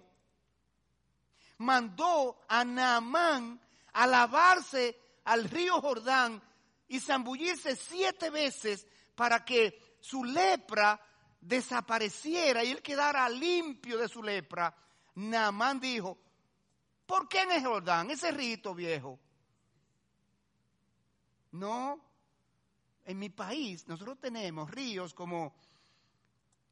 mandó 1.58 2.42
a 2.48 2.64
Naamán 2.64 3.60
a 3.94 4.06
lavarse 4.06 5.00
al 5.24 5.46
río 5.46 5.82
Jordán 5.82 6.40
y 6.88 7.00
zambullirse 7.00 7.76
siete 7.76 8.30
veces 8.30 8.86
para 9.16 9.44
que 9.44 9.98
su 10.00 10.24
lepra 10.24 11.02
desapareciera 11.40 12.64
y 12.64 12.72
él 12.72 12.82
quedara 12.82 13.28
limpio 13.30 13.98
de 13.98 14.08
su 14.08 14.22
lepra, 14.24 14.76
Naamán 15.16 15.80
dijo, 15.80 16.18
¿por 17.06 17.28
qué 17.28 17.42
en 17.42 17.52
el 17.54 17.66
Jordán, 17.66 18.12
ese 18.12 18.32
rito 18.32 18.76
viejo? 18.76 19.20
No, 21.52 22.00
en 23.06 23.20
mi 23.20 23.30
país 23.30 23.88
nosotros 23.88 24.20
tenemos 24.20 24.70
ríos 24.70 25.14
como, 25.14 25.56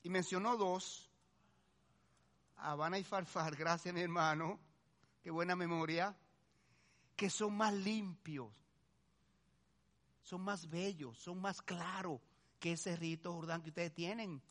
y 0.04 0.10
mencionó 0.10 0.58
dos, 0.58 1.10
Habana 2.58 3.00
y 3.00 3.04
Farfar, 3.04 3.56
gracias 3.58 3.94
mi 3.94 4.02
hermano, 4.02 4.60
qué 5.24 5.32
buena 5.32 5.56
memoria, 5.56 6.16
que 7.16 7.30
son 7.30 7.56
más 7.56 7.74
limpios, 7.74 8.52
son 10.22 10.42
más 10.42 10.68
bellos, 10.70 11.18
son 11.18 11.40
más 11.40 11.62
claros 11.62 12.20
que 12.60 12.74
ese 12.74 12.96
rito 12.96 13.34
Jordán 13.34 13.62
que 13.62 13.70
ustedes 13.70 13.94
tienen. 13.94 14.42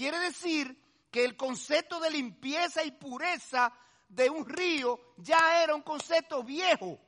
Quiere 0.00 0.18
decir 0.18 0.74
que 1.10 1.22
el 1.26 1.36
concepto 1.36 2.00
de 2.00 2.08
limpieza 2.08 2.82
y 2.82 2.90
pureza 2.90 3.70
de 4.08 4.30
un 4.30 4.48
río 4.48 4.98
ya 5.18 5.62
era 5.62 5.74
un 5.74 5.82
concepto 5.82 6.42
viejo. 6.42 6.98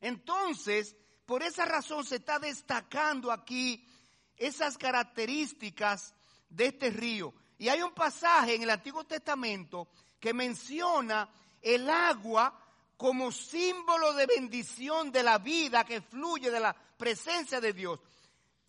Entonces, 0.00 0.96
por 1.24 1.44
esa 1.44 1.64
razón 1.64 2.04
se 2.04 2.16
está 2.16 2.40
destacando 2.40 3.30
aquí 3.30 3.88
esas 4.36 4.76
características 4.76 6.12
de 6.48 6.66
este 6.66 6.90
río. 6.90 7.32
Y 7.56 7.68
hay 7.68 7.82
un 7.82 7.94
pasaje 7.94 8.56
en 8.56 8.64
el 8.64 8.70
Antiguo 8.70 9.04
Testamento 9.04 9.86
que 10.18 10.34
menciona 10.34 11.30
el 11.62 11.88
agua 11.88 12.60
como 12.96 13.30
símbolo 13.30 14.12
de 14.14 14.26
bendición 14.26 15.12
de 15.12 15.22
la 15.22 15.38
vida 15.38 15.84
que 15.84 16.00
fluye 16.00 16.50
de 16.50 16.58
la 16.58 16.74
presencia 16.74 17.60
de 17.60 17.72
Dios. 17.72 18.00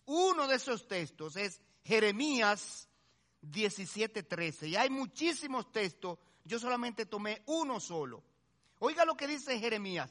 Uno 0.06 0.46
de 0.46 0.54
esos 0.54 0.86
textos 0.86 1.34
es 1.34 1.60
Jeremías 1.88 2.86
17:13. 3.40 4.68
Y 4.68 4.76
hay 4.76 4.90
muchísimos 4.90 5.72
textos, 5.72 6.18
yo 6.44 6.58
solamente 6.58 7.06
tomé 7.06 7.42
uno 7.46 7.80
solo. 7.80 8.22
Oiga 8.78 9.06
lo 9.06 9.16
que 9.16 9.26
dice 9.26 9.58
Jeremías. 9.58 10.10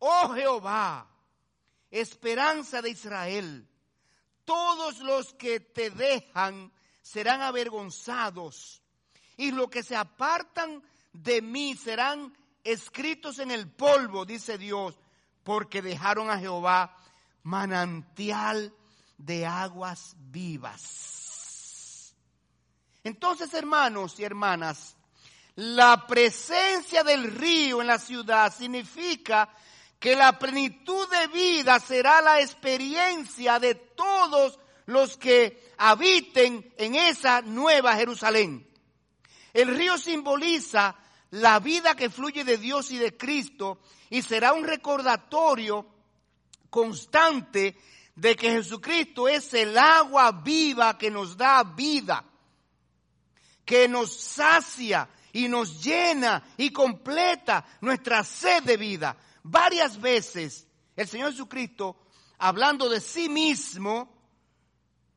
Oh 0.00 0.34
Jehová, 0.34 1.08
esperanza 1.88 2.82
de 2.82 2.90
Israel, 2.90 3.68
todos 4.44 4.98
los 4.98 5.32
que 5.34 5.60
te 5.60 5.90
dejan 5.90 6.72
serán 7.00 7.42
avergonzados 7.42 8.82
y 9.36 9.52
los 9.52 9.70
que 9.70 9.84
se 9.84 9.94
apartan 9.94 10.82
de 11.12 11.40
mí 11.40 11.76
serán 11.76 12.36
escritos 12.64 13.38
en 13.38 13.52
el 13.52 13.70
polvo, 13.70 14.24
dice 14.24 14.58
Dios, 14.58 14.98
porque 15.44 15.80
dejaron 15.80 16.28
a 16.28 16.40
Jehová 16.40 16.96
manantial 17.44 18.74
de 19.18 19.46
aguas 19.46 20.14
vivas. 20.18 22.14
Entonces, 23.02 23.52
hermanos 23.54 24.18
y 24.18 24.24
hermanas, 24.24 24.96
la 25.56 26.06
presencia 26.06 27.04
del 27.04 27.30
río 27.32 27.80
en 27.80 27.86
la 27.86 27.98
ciudad 27.98 28.52
significa 28.54 29.54
que 30.00 30.16
la 30.16 30.38
plenitud 30.38 31.08
de 31.08 31.26
vida 31.28 31.78
será 31.80 32.20
la 32.20 32.40
experiencia 32.40 33.58
de 33.58 33.74
todos 33.74 34.58
los 34.86 35.16
que 35.16 35.72
habiten 35.78 36.72
en 36.76 36.94
esa 36.94 37.40
nueva 37.42 37.96
Jerusalén. 37.96 38.68
El 39.52 39.68
río 39.68 39.96
simboliza 39.96 40.96
la 41.30 41.58
vida 41.60 41.94
que 41.94 42.10
fluye 42.10 42.44
de 42.44 42.58
Dios 42.58 42.90
y 42.90 42.98
de 42.98 43.16
Cristo 43.16 43.80
y 44.10 44.22
será 44.22 44.52
un 44.52 44.64
recordatorio 44.64 45.86
constante 46.70 47.76
de 48.14 48.36
que 48.36 48.50
Jesucristo 48.50 49.28
es 49.28 49.52
el 49.54 49.76
agua 49.76 50.30
viva 50.32 50.96
que 50.96 51.10
nos 51.10 51.36
da 51.36 51.62
vida, 51.64 52.24
que 53.64 53.88
nos 53.88 54.14
sacia 54.14 55.08
y 55.32 55.48
nos 55.48 55.82
llena 55.82 56.42
y 56.56 56.70
completa 56.70 57.64
nuestra 57.80 58.22
sed 58.22 58.62
de 58.62 58.76
vida. 58.76 59.16
Varias 59.42 60.00
veces 60.00 60.66
el 60.96 61.08
Señor 61.08 61.32
Jesucristo, 61.32 61.96
hablando 62.38 62.88
de 62.88 63.00
sí 63.00 63.28
mismo, 63.28 64.14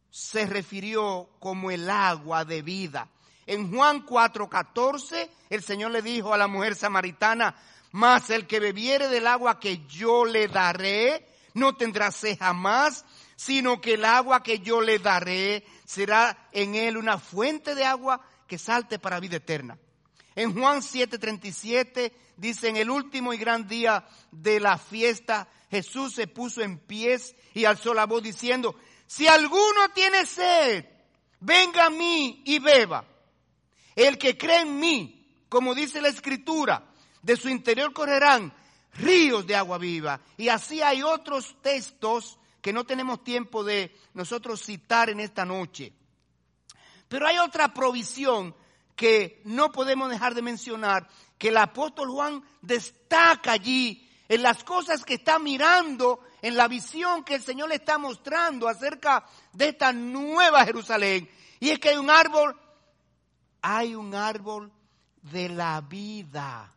se 0.09 0.47
refirió 0.47 1.29
como 1.39 1.69
el 1.69 1.89
agua 1.89 2.43
de 2.45 2.63
vida. 2.63 3.09
En 3.45 3.71
Juan 3.71 4.05
4:14, 4.05 5.29
el 5.49 5.61
Señor 5.61 5.91
le 5.91 6.01
dijo 6.01 6.33
a 6.33 6.37
la 6.37 6.47
mujer 6.47 6.75
samaritana, 6.75 7.55
mas 7.91 8.29
el 8.31 8.47
que 8.47 8.59
bebiere 8.59 9.07
del 9.07 9.27
agua 9.27 9.59
que 9.59 9.85
yo 9.87 10.25
le 10.25 10.47
daré, 10.47 11.27
no 11.57 11.75
tendrá 11.75 12.11
sed 12.11 12.37
jamás, 12.37 13.03
sino 13.35 13.81
que 13.81 13.95
el 13.95 14.05
agua 14.05 14.43
que 14.43 14.59
yo 14.59 14.81
le 14.81 14.99
daré 14.99 15.65
será 15.85 16.49
en 16.51 16.75
él 16.75 16.97
una 16.97 17.17
fuente 17.17 17.75
de 17.75 17.83
agua 17.83 18.21
que 18.47 18.57
salte 18.57 18.99
para 18.99 19.19
vida 19.19 19.37
eterna. 19.37 19.77
En 20.35 20.53
Juan 20.53 20.81
7:37 20.81 22.11
dice, 22.37 22.69
en 22.69 22.77
el 22.77 22.89
último 22.89 23.33
y 23.33 23.37
gran 23.37 23.67
día 23.67 24.07
de 24.31 24.59
la 24.59 24.77
fiesta, 24.77 25.47
Jesús 25.69 26.13
se 26.13 26.27
puso 26.27 26.61
en 26.61 26.77
pies 26.77 27.35
y 27.53 27.65
alzó 27.65 27.93
la 27.93 28.05
voz 28.05 28.21
diciendo, 28.21 28.75
si 29.07 29.27
alguno 29.27 29.89
tiene 29.95 30.25
sed, 30.25 30.85
venga 31.39 31.87
a 31.87 31.89
mí 31.89 32.43
y 32.45 32.59
beba. 32.59 33.03
El 33.95 34.19
que 34.19 34.37
cree 34.37 34.61
en 34.61 34.79
mí, 34.79 35.27
como 35.49 35.73
dice 35.73 36.01
la 36.01 36.09
escritura, 36.09 36.83
de 37.23 37.35
su 37.35 37.49
interior 37.49 37.93
correrán 37.93 38.53
ríos 38.97 39.45
de 39.45 39.55
agua 39.55 39.77
viva. 39.77 40.19
Y 40.37 40.49
así 40.49 40.81
hay 40.81 41.03
otros 41.03 41.55
textos 41.61 42.37
que 42.61 42.73
no 42.73 42.85
tenemos 42.85 43.23
tiempo 43.23 43.63
de 43.63 43.95
nosotros 44.13 44.63
citar 44.63 45.09
en 45.09 45.19
esta 45.19 45.45
noche. 45.45 45.93
Pero 47.07 47.27
hay 47.27 47.37
otra 47.37 47.73
provisión 47.73 48.55
que 48.95 49.41
no 49.45 49.71
podemos 49.71 50.09
dejar 50.09 50.33
de 50.33 50.41
mencionar, 50.41 51.07
que 51.37 51.49
el 51.49 51.57
apóstol 51.57 52.09
Juan 52.09 52.43
destaca 52.61 53.51
allí 53.53 54.09
en 54.27 54.41
las 54.41 54.63
cosas 54.63 55.05
que 55.05 55.13
está 55.13 55.39
mirando, 55.39 56.19
en 56.41 56.57
la 56.57 56.67
visión 56.67 57.23
que 57.23 57.35
el 57.35 57.41
Señor 57.41 57.69
le 57.69 57.75
está 57.75 57.97
mostrando 57.97 58.67
acerca 58.67 59.25
de 59.53 59.69
esta 59.69 59.93
nueva 59.93 60.65
Jerusalén. 60.65 61.29
Y 61.59 61.69
es 61.69 61.79
que 61.79 61.89
hay 61.89 61.97
un 61.97 62.09
árbol 62.09 62.59
hay 63.61 63.95
un 63.95 64.15
árbol 64.15 64.71
de 65.21 65.49
la 65.49 65.81
vida. 65.81 66.73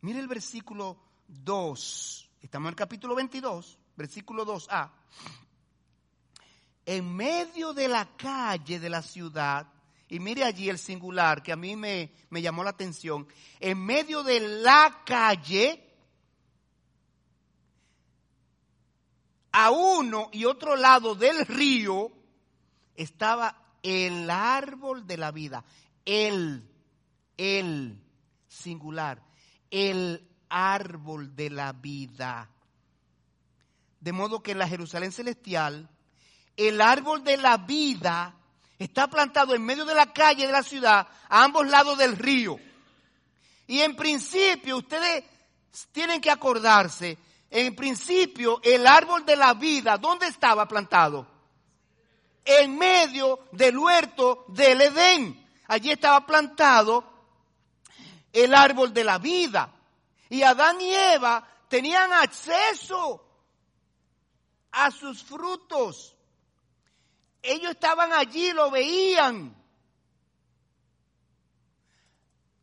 Mire 0.00 0.20
el 0.20 0.28
versículo 0.28 0.96
2. 1.32 2.30
Estamos 2.40 2.66
en 2.66 2.70
el 2.70 2.76
capítulo 2.76 3.14
22, 3.14 3.78
versículo 3.96 4.44
2a. 4.44 4.90
En 6.84 7.14
medio 7.14 7.72
de 7.72 7.88
la 7.88 8.16
calle 8.16 8.78
de 8.78 8.90
la 8.90 9.02
ciudad, 9.02 9.66
y 10.08 10.20
mire 10.20 10.44
allí 10.44 10.68
el 10.68 10.78
singular 10.78 11.42
que 11.42 11.52
a 11.52 11.56
mí 11.56 11.76
me, 11.76 12.12
me 12.30 12.42
llamó 12.42 12.62
la 12.64 12.70
atención, 12.70 13.26
en 13.60 13.78
medio 13.78 14.22
de 14.22 14.40
la 14.40 15.02
calle, 15.04 15.88
a 19.52 19.70
uno 19.70 20.28
y 20.32 20.44
otro 20.44 20.76
lado 20.76 21.14
del 21.14 21.46
río, 21.46 22.10
estaba 22.94 23.76
el 23.82 24.28
árbol 24.30 25.06
de 25.06 25.16
la 25.16 25.30
vida 25.30 25.64
el, 26.04 26.68
el, 27.36 27.98
singular, 28.48 29.22
el 29.70 30.28
árbol 30.52 31.34
de 31.34 31.50
la 31.50 31.72
vida. 31.72 32.48
De 34.00 34.12
modo 34.12 34.42
que 34.42 34.52
en 34.52 34.58
la 34.58 34.68
Jerusalén 34.68 35.12
celestial, 35.12 35.88
el 36.56 36.80
árbol 36.80 37.24
de 37.24 37.36
la 37.36 37.56
vida 37.56 38.34
está 38.78 39.08
plantado 39.08 39.54
en 39.54 39.64
medio 39.64 39.84
de 39.84 39.94
la 39.94 40.12
calle 40.12 40.46
de 40.46 40.52
la 40.52 40.62
ciudad, 40.62 41.08
a 41.28 41.44
ambos 41.44 41.66
lados 41.68 41.96
del 41.96 42.16
río. 42.16 42.58
Y 43.66 43.80
en 43.80 43.96
principio, 43.96 44.78
ustedes 44.78 45.24
tienen 45.92 46.20
que 46.20 46.30
acordarse, 46.30 47.16
en 47.50 47.74
principio, 47.74 48.60
el 48.62 48.86
árbol 48.86 49.24
de 49.24 49.36
la 49.36 49.54
vida, 49.54 49.96
¿dónde 49.98 50.26
estaba 50.26 50.66
plantado? 50.66 51.26
En 52.44 52.76
medio 52.76 53.38
del 53.52 53.78
huerto 53.78 54.44
del 54.48 54.80
Edén 54.80 55.42
allí 55.72 55.90
estaba 55.90 56.26
plantado 56.26 57.04
el 58.32 58.54
árbol 58.54 58.92
de 58.92 59.04
la 59.04 59.18
vida. 59.18 59.72
Y 60.32 60.42
Adán 60.44 60.80
y 60.80 60.94
Eva 60.94 61.46
tenían 61.68 62.10
acceso 62.10 63.22
a 64.70 64.90
sus 64.90 65.22
frutos. 65.22 66.16
Ellos 67.42 67.72
estaban 67.72 68.14
allí, 68.14 68.50
lo 68.52 68.70
veían. 68.70 69.54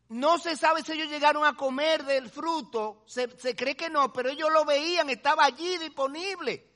No 0.08 0.36
se 0.38 0.56
sabe 0.56 0.82
si 0.82 0.90
ellos 0.90 1.10
llegaron 1.10 1.44
a 1.44 1.54
comer 1.54 2.04
del 2.04 2.28
fruto, 2.28 3.04
se, 3.06 3.28
cree 3.54 3.76
que 3.76 3.88
no, 3.88 4.12
pero 4.12 4.30
ellos 4.30 4.50
lo 4.52 4.64
veían, 4.64 5.08
estaba 5.08 5.44
allí 5.44 5.78
disponible. 5.78 6.68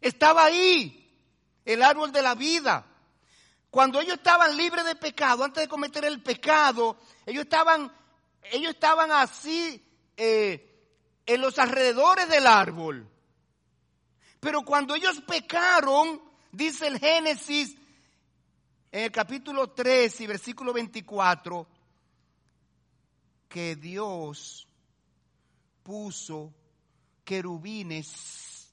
Estaba 0.00 0.44
ahí, 0.44 1.20
el 1.64 1.82
árbol 1.82 2.12
de 2.12 2.22
la 2.22 2.36
vida. 2.36 2.86
Cuando 3.70 4.00
ellos 4.00 4.18
estaban 4.18 4.56
libres 4.56 4.84
de 4.84 4.94
pecado, 4.94 5.42
antes 5.42 5.64
de 5.64 5.68
cometer 5.68 6.04
el 6.04 6.22
pecado, 6.22 6.96
ellos 7.26 7.42
estaban, 7.42 7.92
ellos 8.52 8.70
estaban 8.70 9.10
así 9.10 9.82
eh, 10.16 10.90
en 11.26 11.40
los 11.40 11.58
alrededores 11.58 12.28
del 12.28 12.46
árbol. 12.46 13.08
Pero 14.40 14.62
cuando 14.62 14.94
ellos 14.94 15.20
pecaron, 15.26 16.20
dice 16.52 16.86
el 16.86 16.98
Génesis, 16.98 17.76
en 18.92 19.04
el 19.04 19.12
capítulo 19.12 19.70
3 19.70 20.20
y 20.20 20.26
versículo 20.26 20.72
24, 20.72 21.66
que 23.48 23.76
Dios 23.76 24.66
puso 25.82 26.52
querubines 27.24 28.70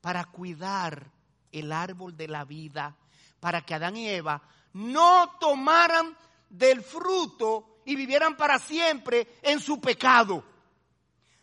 para 0.00 0.24
cuidar 0.24 1.10
el 1.52 1.72
árbol 1.72 2.16
de 2.16 2.28
la 2.28 2.44
vida 2.44 2.96
para 3.40 3.62
que 3.62 3.74
Adán 3.74 3.96
y 3.96 4.08
Eva 4.08 4.42
no 4.72 5.36
tomaran 5.38 6.16
del 6.50 6.82
fruto 6.82 7.80
y 7.84 7.94
vivieran 7.94 8.36
para 8.36 8.58
siempre 8.58 9.38
en 9.42 9.60
su 9.60 9.80
pecado. 9.80 10.44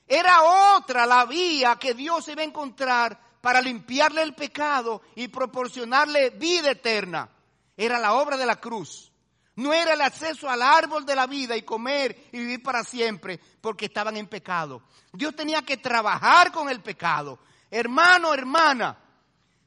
Era 0.07 0.75
otra 0.75 1.05
la 1.05 1.25
vía 1.25 1.77
que 1.77 1.93
Dios 1.93 2.27
iba 2.27 2.41
a 2.41 2.45
encontrar 2.45 3.19
para 3.41 3.61
limpiarle 3.61 4.21
el 4.21 4.33
pecado 4.33 5.01
y 5.15 5.27
proporcionarle 5.27 6.31
vida 6.31 6.71
eterna. 6.71 7.29
Era 7.75 7.99
la 7.99 8.13
obra 8.13 8.37
de 8.37 8.45
la 8.45 8.59
cruz. 8.59 9.11
No 9.55 9.73
era 9.73 9.93
el 9.93 10.01
acceso 10.01 10.49
al 10.49 10.61
árbol 10.61 11.05
de 11.05 11.15
la 11.15 11.27
vida 11.27 11.55
y 11.55 11.61
comer 11.61 12.29
y 12.31 12.39
vivir 12.39 12.63
para 12.63 12.83
siempre 12.83 13.39
porque 13.61 13.85
estaban 13.85 14.17
en 14.17 14.27
pecado. 14.27 14.81
Dios 15.11 15.35
tenía 15.35 15.61
que 15.61 15.77
trabajar 15.77 16.51
con 16.51 16.69
el 16.69 16.81
pecado. 16.81 17.39
Hermano, 17.69 18.33
hermana, 18.33 18.97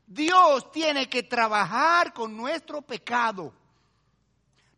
Dios 0.07 0.71
tiene 0.73 1.09
que 1.09 1.25
trabajar 1.25 2.13
con 2.13 2.37
nuestro 2.37 2.83
pecado. 2.83 3.53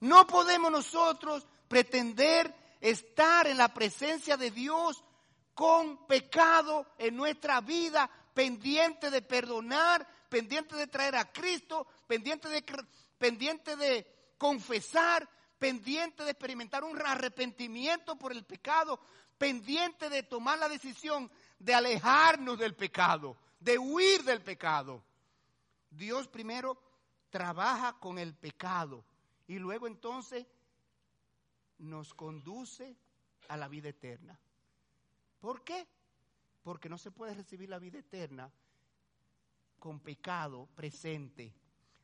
No 0.00 0.26
podemos 0.26 0.70
nosotros 0.70 1.46
pretender 1.68 2.54
estar 2.80 3.46
en 3.46 3.56
la 3.56 3.72
presencia 3.72 4.36
de 4.36 4.50
Dios 4.50 5.02
con 5.58 6.06
pecado 6.06 6.86
en 6.98 7.16
nuestra 7.16 7.60
vida, 7.60 8.08
pendiente 8.32 9.10
de 9.10 9.22
perdonar, 9.22 10.06
pendiente 10.28 10.76
de 10.76 10.86
traer 10.86 11.16
a 11.16 11.32
Cristo, 11.32 11.84
pendiente 12.06 12.48
de, 12.48 12.64
pendiente 13.18 13.74
de 13.74 14.06
confesar, 14.38 15.28
pendiente 15.58 16.22
de 16.22 16.30
experimentar 16.30 16.84
un 16.84 16.96
arrepentimiento 17.04 18.14
por 18.14 18.30
el 18.30 18.44
pecado, 18.44 19.00
pendiente 19.36 20.08
de 20.08 20.22
tomar 20.22 20.60
la 20.60 20.68
decisión 20.68 21.28
de 21.58 21.74
alejarnos 21.74 22.56
del 22.56 22.76
pecado, 22.76 23.36
de 23.58 23.80
huir 23.80 24.22
del 24.22 24.42
pecado. 24.42 25.02
Dios 25.90 26.28
primero 26.28 26.80
trabaja 27.30 27.98
con 27.98 28.20
el 28.20 28.32
pecado 28.32 29.04
y 29.48 29.58
luego 29.58 29.88
entonces 29.88 30.46
nos 31.78 32.14
conduce 32.14 32.94
a 33.48 33.56
la 33.56 33.66
vida 33.66 33.88
eterna. 33.88 34.38
¿Por 35.40 35.62
qué? 35.62 35.86
Porque 36.62 36.88
no 36.88 36.98
se 36.98 37.10
puede 37.10 37.34
recibir 37.34 37.68
la 37.68 37.78
vida 37.78 37.98
eterna 37.98 38.50
con 39.78 40.00
pecado 40.00 40.66
presente. 40.74 41.54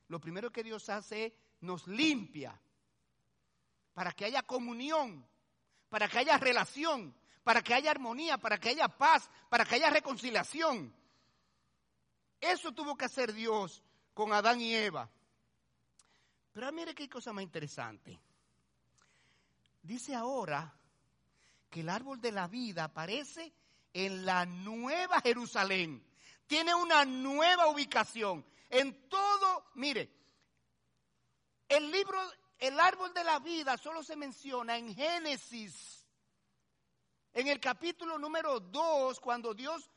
Lo 0.09 0.21
primero 0.21 0.51
que 0.51 0.63
Dios 0.63 0.89
hace 0.89 1.27
es 1.27 1.33
nos 1.61 1.87
limpia 1.89 2.61
para 3.95 4.13
que 4.13 4.27
haya 4.27 4.43
comunión, 4.43 5.27
para 5.89 6.09
que 6.09 6.19
haya 6.19 6.37
relación, 6.37 7.15
para 7.43 7.63
que 7.63 7.75
haya 7.75 7.91
armonía, 7.91 8.39
para 8.39 8.59
que 8.59 8.71
haya 8.71 8.89
paz, 8.89 9.31
para 9.49 9.65
que 9.65 9.77
haya 9.77 9.91
reconciliación. 9.91 10.95
Eso 12.41 12.73
tuvo 12.73 12.97
que 12.97 13.07
hacer 13.07 13.33
Dios 13.33 13.83
con 14.13 14.33
Adán 14.33 14.61
y 14.61 14.75
Eva. 14.75 15.09
Pero 16.53 16.73
mire 16.73 16.95
qué 16.95 17.09
cosa 17.09 17.33
más 17.33 17.43
interesante. 17.43 18.19
Dice 19.83 20.15
ahora 20.15 20.73
que 21.75 21.81
el 21.81 21.89
árbol 21.89 22.21
de 22.21 22.31
la 22.31 22.47
vida 22.47 22.85
aparece 22.85 23.53
en 23.93 24.25
la 24.25 24.47
nueva 24.47 25.21
Jerusalén. 25.21 26.07
Tiene 26.47 26.73
una 26.73 27.05
nueva 27.05 27.67
ubicación. 27.67 28.47
En 28.71 29.09
todo, 29.09 29.73
mire, 29.75 30.09
el 31.69 31.91
libro, 31.91 32.17
el 32.61 32.79
árbol 32.79 33.13
de 33.13 33.25
la 33.25 33.41
vida 33.41 33.77
solo 33.77 34.05
se 34.05 34.15
menciona 34.15 34.79
en 34.79 34.95
Génesis. 34.95 36.07
En 37.33 37.49
el 37.49 37.59
capítulo 37.59 38.21
número 38.21 38.61
2, 38.61 39.19
cuando 39.19 39.53
Dios 39.53 39.91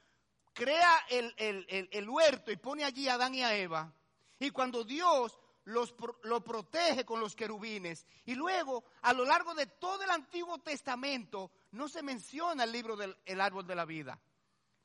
crea 0.53 1.05
el, 1.11 1.35
el, 1.37 2.09
huerto 2.09 2.51
y 2.51 2.57
pone 2.57 2.85
allí 2.85 3.07
a 3.07 3.13
Adán 3.13 3.35
y 3.35 3.43
a 3.43 3.55
Eva. 3.55 3.93
Y 4.39 4.49
cuando 4.49 4.83
Dios 4.83 5.37
los, 5.67 5.93
lo 6.23 6.43
protege 6.43 7.05
con 7.05 7.19
los 7.19 7.35
querubines. 7.35 8.07
Y 8.25 8.35
luego, 8.35 8.85
a 9.01 9.13
lo 9.13 9.25
largo 9.25 9.53
de 9.53 9.67
todo 9.67 10.01
el 10.03 10.09
Antiguo 10.09 10.59
Testamento, 10.59 11.51
no 11.71 11.87
se 11.89 12.03
menciona 12.03 12.63
el 12.63 12.71
libro 12.71 12.95
del 12.95 13.41
árbol 13.41 13.65
de 13.67 13.75
la 13.75 13.85
vida. 13.85 14.19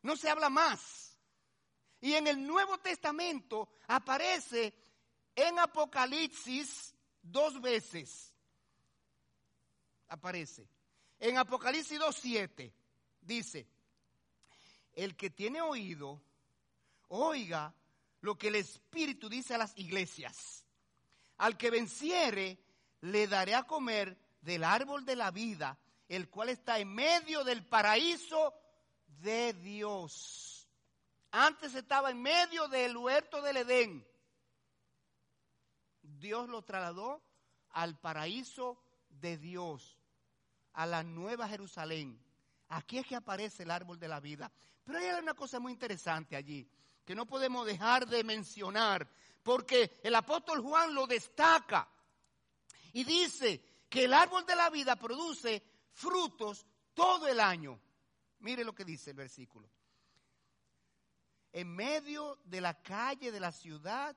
No 0.03 0.17
se 0.17 0.31
habla 0.31 0.51
más. 0.51 1.17
Y 2.01 2.15
en 2.15 2.27
el 2.27 2.45
Nuevo 2.45 2.79
Testamento 2.79 3.69
aparece 3.87 4.75
en 5.35 5.59
Apocalipsis 5.59 6.95
dos 7.23 7.61
veces. 7.61 8.35
Aparece. 10.09 10.69
En 11.21 11.39
Apocalipsis 11.39 12.01
2.7 12.01 12.73
dice, 13.21 13.67
el 14.95 15.17
que 15.17 15.31
tiene 15.31 15.63
oído, 15.63 16.21
oiga 17.09 17.73
lo 18.21 18.37
que 18.37 18.49
el 18.49 18.57
Espíritu 18.57 19.29
dice 19.29 19.55
a 19.55 19.59
las 19.59 19.77
iglesias. 19.79 20.65
Al 21.39 21.57
que 21.57 21.71
venciere, 21.71 22.59
le 23.03 23.27
daré 23.27 23.55
a 23.55 23.65
comer 23.65 24.17
del 24.41 24.65
árbol 24.65 25.05
de 25.05 25.17
la 25.17 25.31
vida, 25.31 25.79
el 26.17 26.29
cual 26.29 26.51
está 26.51 26.79
en 26.79 26.93
medio 26.93 27.43
del 27.43 27.65
paraíso 27.65 28.53
de 29.07 29.55
Dios. 29.55 30.69
Antes 31.31 31.75
estaba 31.75 32.11
en 32.11 32.21
medio 32.21 32.69
del 32.69 32.95
huerto 32.95 33.41
del 33.41 33.57
Edén. 33.57 34.07
Dios 36.03 36.51
lo 36.51 36.61
trasladó 36.61 37.23
al 37.71 37.99
paraíso 37.99 38.79
de 39.09 39.39
Dios, 39.39 39.99
a 40.75 40.85
la 40.85 41.03
nueva 41.03 41.49
Jerusalén. 41.49 42.23
Aquí 42.69 42.99
es 42.99 43.07
que 43.07 43.17
aparece 43.17 43.63
el 43.63 43.71
árbol 43.71 43.99
de 43.99 44.09
la 44.09 44.21
vida. 44.21 44.53
Pero 44.85 44.99
hay 44.99 45.19
una 45.19 45.33
cosa 45.33 45.61
muy 45.61 45.73
interesante 45.73 46.37
allí, 46.37 46.69
que 47.07 47.15
no 47.15 47.25
podemos 47.25 47.67
dejar 47.67 48.07
de 48.07 48.23
mencionar, 48.23 49.09
porque 49.43 49.99
el 50.03 50.15
apóstol 50.15 50.61
Juan 50.61 50.95
lo 50.95 51.07
destaca 51.07 51.89
y 52.93 53.03
dice 53.03 53.65
que 53.89 54.05
el 54.05 54.13
árbol 54.13 54.45
de 54.45 54.57
la 54.57 54.69
vida 54.69 54.97
produce 54.97 55.72
frutos 55.93 56.67
todo 56.95 57.29
el 57.29 57.41
año. 57.41 57.81
Mire 58.41 58.65
lo 58.65 58.75
que 58.75 58.85
dice 58.85 59.11
el 59.11 59.17
versículo. 59.17 59.69
En 61.53 61.69
medio 61.69 62.39
de 62.45 62.61
la 62.61 62.83
calle 62.83 63.31
de 63.31 63.41
la 63.41 63.53
ciudad 63.53 64.17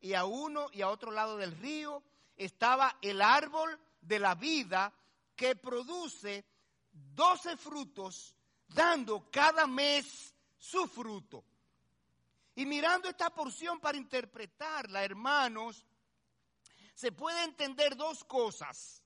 y 0.00 0.14
a 0.14 0.24
uno 0.24 0.68
y 0.72 0.82
a 0.82 0.88
otro 0.88 1.12
lado 1.12 1.36
del 1.36 1.56
río 1.56 2.02
estaba 2.36 2.98
el 3.00 3.22
árbol 3.22 3.78
de 4.00 4.18
la 4.18 4.34
vida 4.34 4.92
que 5.36 5.54
produce 5.54 6.44
doce 6.92 7.56
frutos, 7.56 8.36
dando 8.68 9.30
cada 9.30 9.66
mes 9.66 10.34
su 10.58 10.86
fruto. 10.86 11.44
Y 12.54 12.66
mirando 12.66 13.08
esta 13.08 13.30
porción 13.30 13.80
para 13.80 13.96
interpretarla, 13.96 15.04
hermanos, 15.04 15.86
se 16.94 17.12
puede 17.12 17.44
entender 17.44 17.96
dos 17.96 18.24
cosas. 18.24 19.02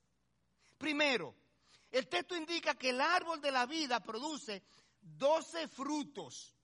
Primero, 0.79 1.35
el 1.97 2.09
texto 2.09 2.37
indica 2.37 2.75
que 2.75 2.91
el 2.91 3.01
árbol 3.01 3.41
de 3.41 3.51
la 3.51 3.65
vida 3.65 4.01
produce 4.01 4.63
doce 5.01 5.67
frutos 5.67 6.55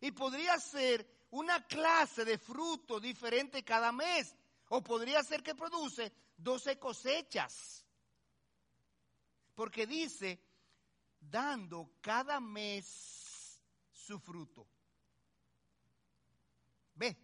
y 0.00 0.12
podría 0.12 0.60
ser 0.60 1.26
una 1.30 1.66
clase 1.66 2.24
de 2.24 2.38
fruto 2.38 3.00
diferente 3.00 3.64
cada 3.64 3.90
mes 3.90 4.32
o 4.68 4.80
podría 4.80 5.24
ser 5.24 5.42
que 5.42 5.56
produce 5.56 6.12
doce 6.36 6.78
cosechas. 6.78 7.84
Porque 9.56 9.88
dice, 9.88 10.40
dando 11.18 11.96
cada 12.00 12.38
mes 12.38 13.60
su 13.92 14.20
fruto. 14.20 14.68
Ve, 16.94 17.16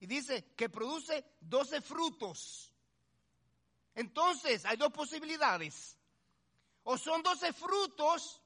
y 0.00 0.06
dice 0.06 0.54
que 0.56 0.70
produce 0.70 1.36
doce 1.38 1.82
frutos. 1.82 2.72
Entonces, 3.94 4.64
hay 4.64 4.78
dos 4.78 4.90
posibilidades. 4.90 5.97
O 6.90 6.96
son 6.96 7.22
doce 7.22 7.52
frutos, 7.52 8.40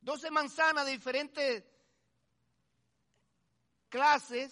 doce 0.00 0.32
manzanas 0.32 0.84
de 0.84 0.90
diferentes 0.90 1.62
clases. 3.88 4.50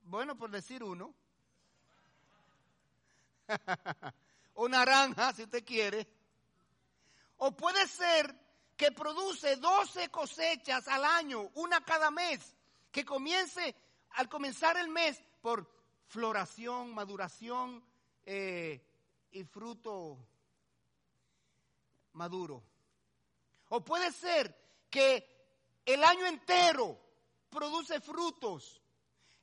Bueno, 0.00 0.34
por 0.34 0.50
decir 0.50 0.82
uno. 0.82 1.14
o 4.54 4.66
naranja, 4.66 5.34
si 5.34 5.42
usted 5.42 5.62
quiere. 5.62 6.08
O 7.36 7.54
puede 7.54 7.86
ser 7.86 8.34
que 8.78 8.92
produce 8.92 9.56
12 9.56 10.08
cosechas 10.08 10.88
al 10.88 11.04
año, 11.04 11.50
una 11.56 11.84
cada 11.84 12.10
mes, 12.10 12.56
que 12.90 13.04
comience 13.04 13.76
al 14.12 14.26
comenzar 14.30 14.78
el 14.78 14.88
mes 14.88 15.22
por 15.42 15.70
floración, 16.06 16.94
maduración 16.94 17.84
eh, 18.24 18.87
y 19.32 19.44
fruto 19.44 20.18
maduro. 22.12 22.62
O 23.70 23.84
puede 23.84 24.12
ser 24.12 24.54
que 24.90 25.38
el 25.84 26.02
año 26.02 26.26
entero 26.26 26.98
produce 27.50 28.00
frutos. 28.00 28.80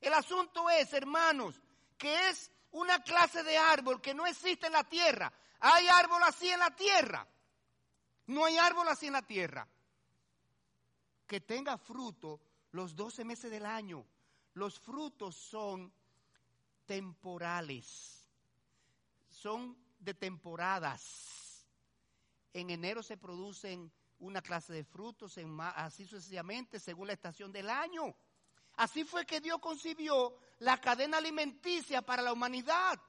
El 0.00 0.12
asunto 0.12 0.68
es, 0.70 0.92
hermanos, 0.92 1.60
que 1.96 2.28
es 2.28 2.50
una 2.72 3.02
clase 3.02 3.42
de 3.42 3.56
árbol 3.56 4.00
que 4.00 4.14
no 4.14 4.26
existe 4.26 4.66
en 4.66 4.72
la 4.72 4.84
tierra. 4.84 5.32
Hay 5.60 5.88
árbol 5.88 6.22
así 6.24 6.48
en 6.48 6.60
la 6.60 6.74
tierra. 6.74 7.26
No 8.26 8.44
hay 8.44 8.58
árbol 8.58 8.88
así 8.88 9.06
en 9.06 9.14
la 9.14 9.22
tierra. 9.22 9.66
Que 11.26 11.40
tenga 11.40 11.78
fruto 11.78 12.40
los 12.72 12.94
12 12.94 13.24
meses 13.24 13.50
del 13.50 13.64
año. 13.64 14.04
Los 14.54 14.78
frutos 14.78 15.36
son 15.36 15.92
temporales. 16.84 18.25
Son 19.46 19.78
de 20.00 20.12
temporadas. 20.12 21.64
En 22.52 22.68
enero 22.68 23.00
se 23.00 23.16
producen 23.16 23.92
una 24.18 24.42
clase 24.42 24.72
de 24.72 24.82
frutos, 24.82 25.38
así 25.76 26.04
sucesivamente, 26.04 26.80
según 26.80 27.06
la 27.06 27.12
estación 27.12 27.52
del 27.52 27.70
año. 27.70 28.12
Así 28.74 29.04
fue 29.04 29.24
que 29.24 29.40
Dios 29.40 29.60
concibió 29.60 30.36
la 30.58 30.80
cadena 30.80 31.18
alimenticia 31.18 32.02
para 32.02 32.22
la 32.22 32.32
humanidad. 32.32 33.00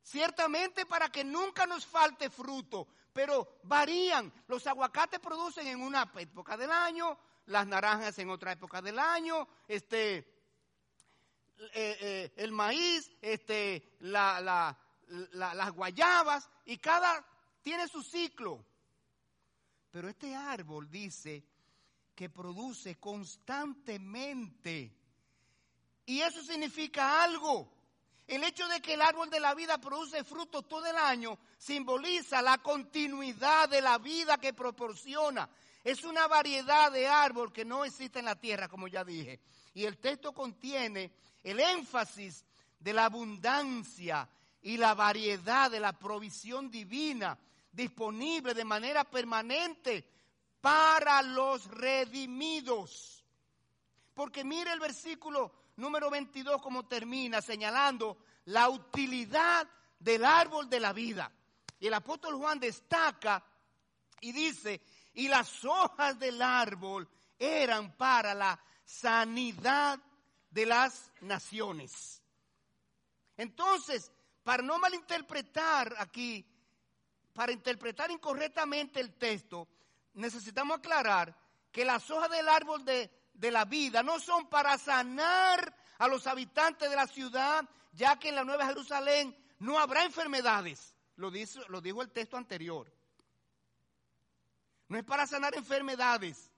Ciertamente 0.00 0.86
para 0.86 1.10
que 1.10 1.22
nunca 1.22 1.66
nos 1.66 1.84
falte 1.84 2.30
fruto, 2.30 2.88
pero 3.12 3.58
varían. 3.64 4.32
Los 4.46 4.66
aguacates 4.66 5.20
producen 5.20 5.66
en 5.66 5.82
una 5.82 6.10
época 6.16 6.56
del 6.56 6.70
año, 6.72 7.18
las 7.44 7.66
naranjas 7.66 8.18
en 8.20 8.30
otra 8.30 8.52
época 8.52 8.80
del 8.80 8.98
año, 8.98 9.46
este, 9.66 10.37
eh, 11.74 11.96
eh, 12.00 12.32
el 12.36 12.52
maíz, 12.52 13.10
este, 13.20 13.96
las 14.00 14.74
guayabas, 15.74 16.48
y 16.64 16.78
cada 16.78 17.24
tiene 17.62 17.88
su 17.88 18.02
ciclo. 18.02 18.64
Pero 19.90 20.08
este 20.08 20.34
árbol 20.34 20.90
dice 20.90 21.44
que 22.14 22.28
produce 22.28 22.98
constantemente. 22.98 24.94
Y 26.06 26.20
eso 26.20 26.42
significa 26.42 27.22
algo. 27.22 27.72
El 28.26 28.44
hecho 28.44 28.68
de 28.68 28.80
que 28.80 28.94
el 28.94 29.02
árbol 29.02 29.30
de 29.30 29.40
la 29.40 29.54
vida 29.54 29.78
produce 29.78 30.22
frutos 30.22 30.68
todo 30.68 30.84
el 30.86 30.96
año 30.96 31.38
simboliza 31.56 32.42
la 32.42 32.58
continuidad 32.58 33.68
de 33.68 33.80
la 33.80 33.98
vida 33.98 34.38
que 34.38 34.52
proporciona. 34.52 35.48
Es 35.82 36.04
una 36.04 36.26
variedad 36.26 36.92
de 36.92 37.08
árbol 37.08 37.52
que 37.52 37.64
no 37.64 37.84
existe 37.84 38.18
en 38.18 38.26
la 38.26 38.38
tierra, 38.38 38.68
como 38.68 38.86
ya 38.88 39.02
dije. 39.02 39.40
Y 39.72 39.84
el 39.84 39.96
texto 39.98 40.32
contiene 40.32 41.10
el 41.50 41.60
énfasis 41.60 42.44
de 42.78 42.92
la 42.92 43.06
abundancia 43.06 44.28
y 44.62 44.76
la 44.76 44.94
variedad 44.94 45.70
de 45.70 45.80
la 45.80 45.92
provisión 45.92 46.70
divina 46.70 47.38
disponible 47.72 48.54
de 48.54 48.64
manera 48.64 49.04
permanente 49.04 50.04
para 50.60 51.22
los 51.22 51.66
redimidos. 51.66 53.24
Porque 54.14 54.44
mire 54.44 54.72
el 54.72 54.80
versículo 54.80 55.52
número 55.76 56.10
22 56.10 56.60
como 56.60 56.86
termina 56.86 57.40
señalando 57.40 58.18
la 58.46 58.68
utilidad 58.68 59.68
del 59.98 60.24
árbol 60.24 60.68
de 60.68 60.80
la 60.80 60.92
vida. 60.92 61.30
Y 61.80 61.86
el 61.86 61.94
apóstol 61.94 62.34
Juan 62.34 62.58
destaca 62.58 63.44
y 64.20 64.32
dice, 64.32 64.80
y 65.14 65.28
las 65.28 65.64
hojas 65.64 66.18
del 66.18 66.42
árbol 66.42 67.08
eran 67.38 67.92
para 67.96 68.34
la 68.34 68.58
sanidad 68.84 70.00
de 70.50 70.66
las 70.66 71.12
naciones. 71.20 72.22
Entonces, 73.36 74.10
para 74.42 74.62
no 74.62 74.78
malinterpretar 74.78 75.94
aquí, 75.98 76.44
para 77.32 77.52
interpretar 77.52 78.10
incorrectamente 78.10 79.00
el 79.00 79.14
texto, 79.14 79.68
necesitamos 80.14 80.78
aclarar 80.78 81.36
que 81.70 81.84
las 81.84 82.10
hojas 82.10 82.30
del 82.30 82.48
árbol 82.48 82.84
de, 82.84 83.10
la 83.40 83.64
vida 83.64 84.02
no 84.02 84.18
son 84.18 84.48
para 84.48 84.76
sanar 84.78 85.72
a 85.98 86.08
los 86.08 86.26
habitantes 86.26 86.90
de 86.90 86.96
la 86.96 87.06
ciudad, 87.06 87.68
ya 87.92 88.18
que 88.18 88.30
en 88.30 88.34
la 88.34 88.44
Nueva 88.44 88.66
Jerusalén 88.66 89.36
no 89.60 89.78
habrá 89.78 90.04
enfermedades. 90.04 90.94
Lo, 91.16 91.30
lo 91.68 91.80
dijo 91.80 92.02
el 92.02 92.10
texto 92.10 92.36
anterior. 92.36 92.92
No 94.88 94.98
es 94.98 95.04
para 95.04 95.26
sanar 95.26 95.54
enfermedades. 95.54 96.50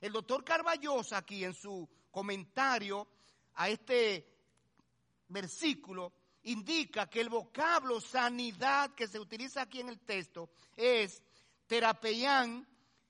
El 0.00 0.12
doctor 0.12 0.44
Carballosa 0.44 1.18
aquí 1.18 1.44
en 1.44 1.54
su 1.54 1.88
comentario 2.10 3.08
a 3.54 3.68
este 3.68 4.26
versículo 5.28 6.12
indica 6.44 7.08
que 7.08 7.20
el 7.20 7.28
vocablo 7.28 8.00
sanidad 8.00 8.94
que 8.94 9.08
se 9.08 9.18
utiliza 9.18 9.62
aquí 9.62 9.80
en 9.80 9.88
el 9.88 10.00
texto 10.00 10.50
es 10.76 11.22
terapeuán, 11.66 12.66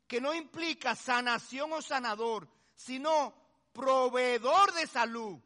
que 0.06 0.20
no 0.20 0.34
implica 0.34 0.94
sanación 0.94 1.72
o 1.72 1.82
sanador, 1.82 2.48
sino 2.74 3.34
proveedor 3.72 4.72
de 4.72 4.86
salud. 4.86 5.38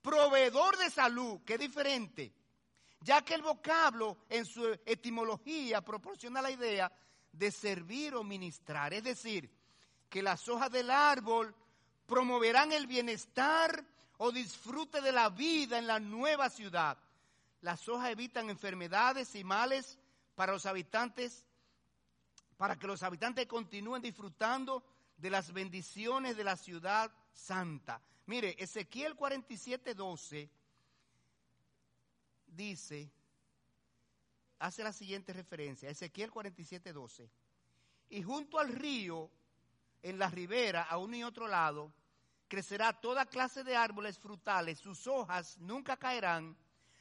Proveedor 0.00 0.76
de 0.78 0.90
salud, 0.90 1.40
que 1.44 1.54
es 1.54 1.60
diferente, 1.60 2.32
ya 3.00 3.22
que 3.22 3.34
el 3.34 3.42
vocablo 3.42 4.18
en 4.28 4.44
su 4.44 4.66
etimología 4.84 5.80
proporciona 5.80 6.42
la 6.42 6.50
idea 6.50 6.92
de 7.32 7.50
servir 7.50 8.14
o 8.14 8.22
ministrar, 8.22 8.92
es 8.92 9.04
decir, 9.04 9.50
que 10.08 10.22
las 10.22 10.48
hojas 10.48 10.70
del 10.70 10.90
árbol 10.90 11.54
promoverán 12.06 12.72
el 12.72 12.86
bienestar 12.86 13.84
o 14.18 14.30
disfrute 14.30 15.00
de 15.00 15.12
la 15.12 15.30
vida 15.30 15.78
en 15.78 15.86
la 15.86 15.98
nueva 15.98 16.50
ciudad. 16.50 16.98
Las 17.60 17.88
hojas 17.88 18.10
evitan 18.10 18.50
enfermedades 18.50 19.34
y 19.34 19.44
males 19.44 19.98
para 20.34 20.52
los 20.52 20.66
habitantes, 20.66 21.44
para 22.56 22.78
que 22.78 22.86
los 22.86 23.02
habitantes 23.02 23.46
continúen 23.46 24.02
disfrutando 24.02 24.84
de 25.16 25.30
las 25.30 25.52
bendiciones 25.52 26.36
de 26.36 26.44
la 26.44 26.56
ciudad 26.56 27.10
santa. 27.32 28.00
Mire, 28.26 28.56
Ezequiel 28.58 29.14
47, 29.16 29.94
12 29.94 30.50
dice, 32.46 33.10
hace 34.58 34.84
la 34.84 34.92
siguiente 34.92 35.32
referencia, 35.32 35.90
Ezequiel 35.90 36.30
47, 36.30 36.92
12. 36.92 37.30
Y 38.10 38.22
junto 38.22 38.58
al 38.58 38.68
río, 38.72 39.30
en 40.02 40.18
la 40.18 40.28
ribera, 40.28 40.82
a 40.82 40.98
uno 40.98 41.16
y 41.16 41.22
otro 41.22 41.46
lado, 41.46 41.92
crecerá 42.48 42.92
toda 42.92 43.26
clase 43.26 43.64
de 43.64 43.76
árboles 43.76 44.18
frutales, 44.18 44.78
sus 44.78 45.06
hojas 45.06 45.56
nunca 45.58 45.96
caerán, 45.96 46.56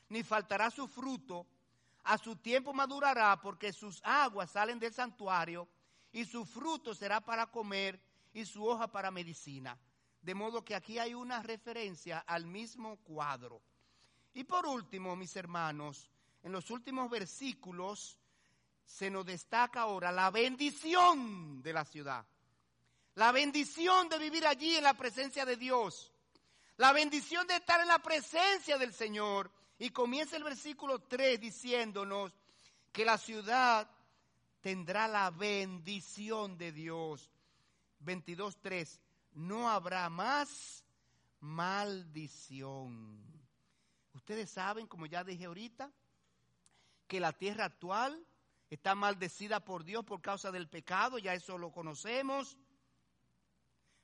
ni 0.09 0.23
faltará 0.23 0.69
su 0.69 0.87
fruto, 0.87 1.45
a 2.03 2.17
su 2.17 2.35
tiempo 2.35 2.73
madurará, 2.73 3.39
porque 3.41 3.73
sus 3.73 4.01
aguas 4.03 4.51
salen 4.51 4.79
del 4.79 4.93
santuario, 4.93 5.67
y 6.11 6.25
su 6.25 6.45
fruto 6.45 6.93
será 6.93 7.21
para 7.21 7.47
comer, 7.47 8.01
y 8.33 8.45
su 8.45 8.65
hoja 8.65 8.87
para 8.87 9.11
medicina. 9.11 9.77
De 10.21 10.35
modo 10.35 10.63
que 10.63 10.75
aquí 10.75 10.99
hay 10.99 11.13
una 11.13 11.41
referencia 11.41 12.19
al 12.19 12.45
mismo 12.45 12.97
cuadro. 12.97 13.61
Y 14.33 14.43
por 14.43 14.65
último, 14.65 15.15
mis 15.15 15.35
hermanos, 15.35 16.09
en 16.43 16.51
los 16.51 16.69
últimos 16.69 17.09
versículos 17.09 18.17
se 18.85 19.09
nos 19.09 19.25
destaca 19.25 19.81
ahora 19.81 20.11
la 20.11 20.29
bendición 20.31 21.61
de 21.61 21.73
la 21.73 21.85
ciudad. 21.85 22.25
La 23.15 23.31
bendición 23.31 24.07
de 24.09 24.17
vivir 24.17 24.45
allí 24.45 24.75
en 24.75 24.83
la 24.83 24.93
presencia 24.93 25.45
de 25.45 25.57
Dios. 25.57 26.11
La 26.77 26.93
bendición 26.93 27.45
de 27.47 27.57
estar 27.57 27.81
en 27.81 27.87
la 27.87 27.99
presencia 27.99 28.77
del 28.77 28.93
Señor. 28.93 29.51
Y 29.77 29.89
comienza 29.89 30.37
el 30.37 30.43
versículo 30.43 30.99
3 30.99 31.39
diciéndonos 31.39 32.31
que 32.91 33.03
la 33.03 33.17
ciudad 33.17 33.89
tendrá 34.61 35.07
la 35.07 35.29
bendición 35.31 36.57
de 36.57 36.71
Dios. 36.71 37.31
22.3. 38.03 38.99
No 39.33 39.69
habrá 39.69 40.09
más 40.09 40.83
maldición. 41.39 43.19
Ustedes 44.13 44.49
saben, 44.49 44.87
como 44.87 45.05
ya 45.05 45.23
dije 45.23 45.45
ahorita, 45.45 45.91
que 47.07 47.19
la 47.19 47.33
tierra 47.33 47.65
actual 47.65 48.25
está 48.69 48.95
maldecida 48.95 49.59
por 49.59 49.83
Dios 49.83 50.05
por 50.05 50.21
causa 50.21 50.51
del 50.51 50.69
pecado, 50.69 51.17
ya 51.17 51.33
eso 51.33 51.57
lo 51.57 51.71
conocemos. 51.71 52.57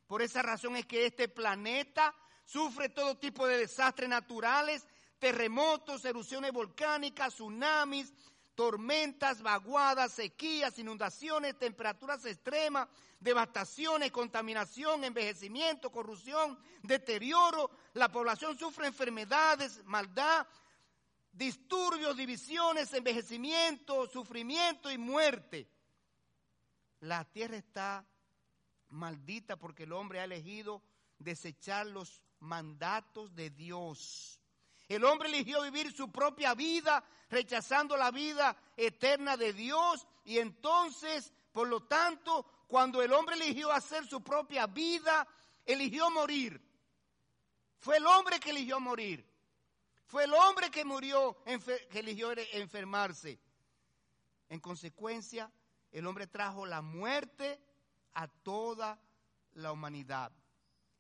Por 0.08 0.22
esa 0.22 0.42
razón 0.42 0.76
es 0.78 0.86
que 0.86 1.06
este 1.06 1.28
planeta 1.28 2.16
sufre 2.46 2.90
todo 2.90 3.18
tipo 3.18 3.46
de 3.46 3.58
desastres 3.58 4.10
naturales, 4.10 4.88
terremotos, 5.20 6.06
erupciones 6.06 6.54
volcánicas, 6.54 7.34
tsunamis, 7.34 8.14
tormentas, 8.56 9.42
vaguadas, 9.42 10.14
sequías, 10.14 10.80
inundaciones, 10.80 11.60
temperaturas 11.60 12.26
extremas, 12.26 12.88
devastaciones, 13.20 14.12
contaminación, 14.12 15.04
envejecimiento, 15.04 15.92
corrupción, 15.92 16.58
deterioro. 16.82 17.70
La 17.94 18.10
población 18.10 18.58
sufre 18.58 18.88
enfermedades, 18.88 19.84
maldad, 19.86 20.48
disturbios, 21.32 22.16
divisiones, 22.16 22.94
envejecimiento, 22.94 24.08
sufrimiento 24.08 24.90
y 24.90 24.98
muerte. 24.98 25.70
La 27.02 27.26
tierra 27.26 27.58
está 27.58 28.06
maldita 28.90 29.58
porque 29.58 29.84
el 29.84 29.94
hombre 29.94 30.20
ha 30.20 30.26
elegido 30.26 30.82
desechar 31.20 31.88
los 31.88 32.22
mandatos 32.40 33.36
de 33.36 33.50
Dios. 33.50 34.40
El 34.88 35.04
hombre 35.04 35.28
eligió 35.30 35.62
vivir 35.64 35.92
su 35.92 36.12
propia 36.12 36.54
vida, 36.54 37.04
rechazando 37.30 37.98
la 37.98 38.12
vida 38.12 38.56
eterna 38.78 39.36
de 39.36 39.52
Dios. 39.52 40.08
Y 40.24 40.40
entonces, 40.40 41.34
por 41.52 41.68
lo 41.68 41.84
tanto, 41.84 42.46
cuando 42.68 43.02
el 43.02 43.12
hombre 43.12 43.36
eligió 43.36 43.72
hacer 43.72 44.06
su 44.08 44.22
propia 44.22 44.66
vida, 44.68 45.28
eligió 45.66 46.10
morir. 46.10 46.62
Fue 47.80 47.98
el 47.98 48.06
hombre 48.06 48.40
que 48.40 48.52
eligió 48.52 48.80
morir. 48.80 49.28
Fue 50.06 50.24
el 50.24 50.34
hombre 50.34 50.72
que 50.72 50.86
murió, 50.86 51.38
que 51.90 52.00
eligió 52.00 52.32
enfermarse. 52.54 53.40
En 54.48 54.62
consecuencia, 54.62 55.52
el 55.92 56.08
hombre 56.08 56.28
trajo 56.28 56.66
la 56.66 56.82
muerte 56.82 57.60
a 58.14 58.28
toda 58.28 59.00
la 59.54 59.72
humanidad. 59.72 60.32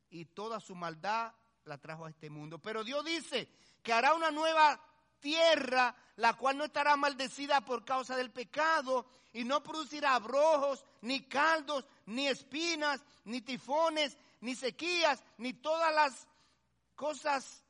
Y 0.09 0.25
toda 0.25 0.59
su 0.59 0.75
maldad 0.75 1.33
la 1.65 1.77
trajo 1.77 2.05
a 2.05 2.09
este 2.09 2.29
mundo. 2.29 2.59
Pero 2.59 2.83
Dios 2.83 3.03
dice 3.03 3.49
que 3.83 3.93
hará 3.93 4.13
una 4.13 4.31
nueva 4.31 4.79
tierra, 5.19 5.95
la 6.15 6.33
cual 6.33 6.57
no 6.57 6.65
estará 6.65 6.95
maldecida 6.95 7.61
por 7.61 7.83
causa 7.83 8.15
del 8.15 8.31
pecado, 8.31 9.05
y 9.33 9.43
no 9.43 9.61
producirá 9.61 10.15
abrojos, 10.15 10.85
ni 11.01 11.27
caldos, 11.27 11.85
ni 12.05 12.27
espinas, 12.27 13.03
ni 13.25 13.41
tifones, 13.41 14.17
ni 14.41 14.55
sequías, 14.55 15.23
ni 15.37 15.53
todas 15.53 15.93
las 15.93 16.27
cosas 16.95 17.63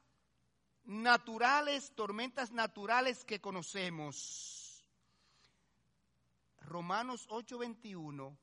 naturales, 0.85 1.91
tormentas 1.95 2.51
naturales 2.51 3.25
que 3.25 3.41
conocemos. 3.41 4.85
Romanos 6.61 7.27
8:21 7.29 8.37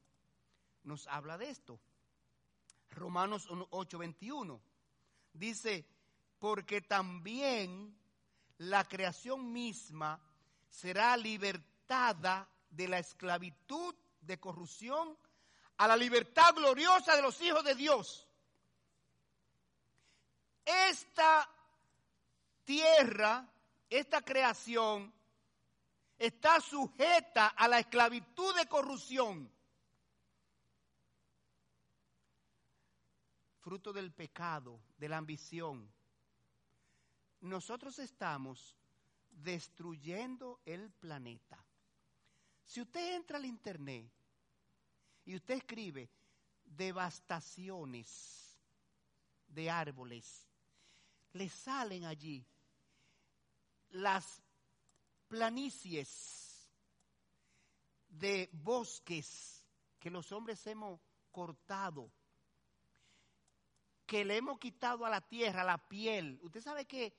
nos 0.84 1.06
habla 1.08 1.36
de 1.38 1.50
esto. 1.50 1.80
Romanos 2.90 3.48
8:21 3.48 4.60
dice, 5.32 5.86
porque 6.38 6.80
también 6.80 7.98
la 8.58 8.84
creación 8.84 9.52
misma 9.52 10.20
será 10.68 11.16
libertada 11.16 12.48
de 12.70 12.88
la 12.88 12.98
esclavitud 12.98 13.94
de 14.20 14.38
corrupción 14.38 15.16
a 15.76 15.88
la 15.88 15.96
libertad 15.96 16.54
gloriosa 16.54 17.16
de 17.16 17.22
los 17.22 17.40
hijos 17.40 17.64
de 17.64 17.74
Dios. 17.74 18.28
Esta 20.64 21.48
tierra, 22.64 23.46
esta 23.90 24.22
creación, 24.22 25.12
está 26.18 26.60
sujeta 26.60 27.48
a 27.48 27.68
la 27.68 27.80
esclavitud 27.80 28.54
de 28.56 28.66
corrupción, 28.66 29.50
fruto 33.64 33.94
del 33.94 34.12
pecado, 34.12 34.78
de 34.98 35.08
la 35.08 35.16
ambición. 35.16 35.90
Nosotros 37.40 37.98
estamos 37.98 38.76
destruyendo 39.30 40.60
el 40.66 40.90
planeta. 40.90 41.64
Si 42.66 42.82
usted 42.82 43.16
entra 43.16 43.38
al 43.38 43.46
internet 43.46 44.06
y 45.24 45.34
usted 45.34 45.54
escribe 45.54 46.10
devastaciones 46.62 48.60
de 49.48 49.70
árboles, 49.70 50.46
le 51.32 51.48
salen 51.48 52.04
allí 52.04 52.46
las 53.92 54.42
planicies 55.26 56.68
de 58.10 58.50
bosques 58.52 59.64
que 59.98 60.10
los 60.10 60.30
hombres 60.32 60.66
hemos 60.66 61.00
cortado, 61.30 62.12
que 64.06 64.24
le 64.24 64.36
hemos 64.36 64.58
quitado 64.58 65.04
a 65.04 65.10
la 65.10 65.20
tierra 65.20 65.64
la 65.64 65.78
piel. 65.78 66.38
Usted 66.42 66.60
sabe 66.60 66.84
que 66.84 67.14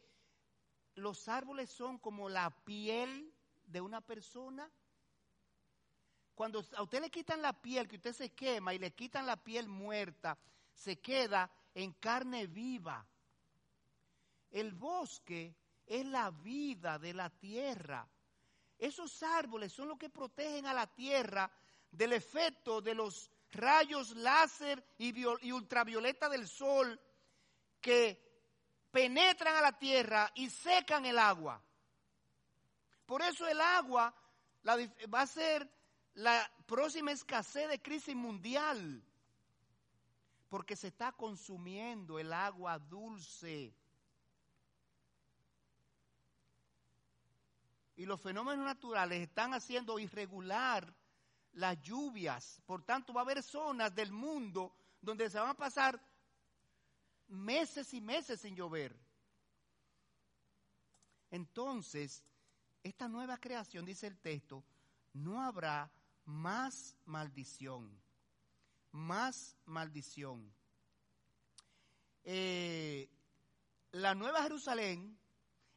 los 0.95 1.27
árboles 1.27 1.69
son 1.69 1.97
como 1.97 2.29
la 2.29 2.49
piel 2.63 3.33
de 3.65 3.81
una 3.81 4.01
persona. 4.01 4.69
Cuando 6.36 6.63
a 6.75 6.83
usted 6.83 7.01
le 7.01 7.09
quitan 7.09 7.41
la 7.41 7.53
piel, 7.53 7.88
que 7.88 7.95
usted 7.95 8.13
se 8.13 8.33
quema 8.33 8.73
y 8.73 8.79
le 8.79 8.93
quitan 8.93 9.25
la 9.25 9.38
piel 9.38 9.67
muerta, 9.67 10.38
se 10.73 10.99
queda 10.99 11.49
en 11.73 11.93
carne 11.93 12.47
viva. 12.47 13.05
El 14.51 14.73
bosque 14.73 15.55
es 15.86 16.05
la 16.05 16.31
vida 16.31 16.99
de 16.99 17.13
la 17.13 17.29
tierra. 17.29 18.07
Esos 18.77 19.23
árboles 19.23 19.71
son 19.71 19.88
los 19.88 19.97
que 19.97 20.09
protegen 20.09 20.65
a 20.65 20.73
la 20.73 20.88
tierra 20.88 21.49
del 21.91 22.13
efecto 22.13 22.81
de 22.81 22.93
los 22.93 23.31
rayos 23.55 24.15
láser 24.15 24.83
y, 24.97 25.19
y 25.19 25.51
ultravioleta 25.51 26.29
del 26.29 26.47
sol 26.47 26.99
que 27.81 28.23
penetran 28.91 29.55
a 29.55 29.61
la 29.61 29.77
tierra 29.77 30.31
y 30.35 30.49
secan 30.49 31.05
el 31.05 31.19
agua. 31.19 31.61
Por 33.05 33.21
eso 33.21 33.47
el 33.47 33.59
agua 33.61 34.13
va 34.65 35.21
a 35.21 35.27
ser 35.27 35.69
la 36.15 36.49
próxima 36.65 37.11
escasez 37.11 37.69
de 37.69 37.81
crisis 37.81 38.15
mundial, 38.15 39.03
porque 40.49 40.75
se 40.75 40.87
está 40.87 41.11
consumiendo 41.11 42.17
el 42.17 42.31
agua 42.33 42.79
dulce. 42.79 43.73
Y 47.97 48.05
los 48.05 48.19
fenómenos 48.21 48.65
naturales 48.65 49.21
están 49.21 49.53
haciendo 49.53 49.99
irregular 49.99 50.93
las 51.55 51.81
lluvias. 51.81 52.61
Por 52.65 52.83
tanto, 52.83 53.13
va 53.13 53.21
a 53.21 53.23
haber 53.23 53.41
zonas 53.43 53.93
del 53.93 54.11
mundo 54.11 54.73
donde 55.01 55.29
se 55.29 55.39
van 55.39 55.49
a 55.49 55.53
pasar 55.55 55.99
meses 57.27 57.93
y 57.93 58.01
meses 58.01 58.41
sin 58.41 58.55
llover. 58.55 58.95
Entonces, 61.31 62.23
esta 62.83 63.07
nueva 63.07 63.37
creación, 63.37 63.85
dice 63.85 64.07
el 64.07 64.17
texto, 64.17 64.63
no 65.13 65.41
habrá 65.41 65.91
más 66.25 66.95
maldición, 67.05 67.89
más 68.91 69.55
maldición. 69.65 70.53
Eh, 72.23 73.09
la 73.91 74.15
nueva 74.15 74.43
Jerusalén 74.43 75.17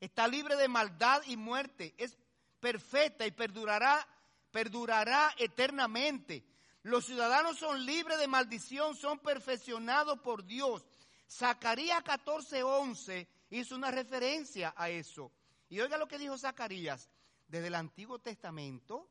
está 0.00 0.26
libre 0.28 0.56
de 0.56 0.68
maldad 0.68 1.22
y 1.26 1.36
muerte, 1.36 1.94
es 1.98 2.16
perfecta 2.60 3.26
y 3.26 3.30
perdurará, 3.30 4.06
perdurará 4.50 5.34
eternamente. 5.38 6.44
Los 6.82 7.06
ciudadanos 7.06 7.58
son 7.58 7.84
libres 7.84 8.18
de 8.18 8.28
maldición, 8.28 8.96
son 8.96 9.18
perfeccionados 9.18 10.20
por 10.20 10.44
Dios. 10.44 10.84
Zacarías 11.28 12.02
14:11 12.02 13.28
hizo 13.50 13.76
una 13.76 13.90
referencia 13.90 14.74
a 14.76 14.88
eso. 14.88 15.32
Y 15.68 15.80
oiga 15.80 15.98
lo 15.98 16.08
que 16.08 16.18
dijo 16.18 16.38
Zacarías 16.38 17.10
desde 17.46 17.66
el 17.66 17.74
Antiguo 17.74 18.18
Testamento, 18.18 19.10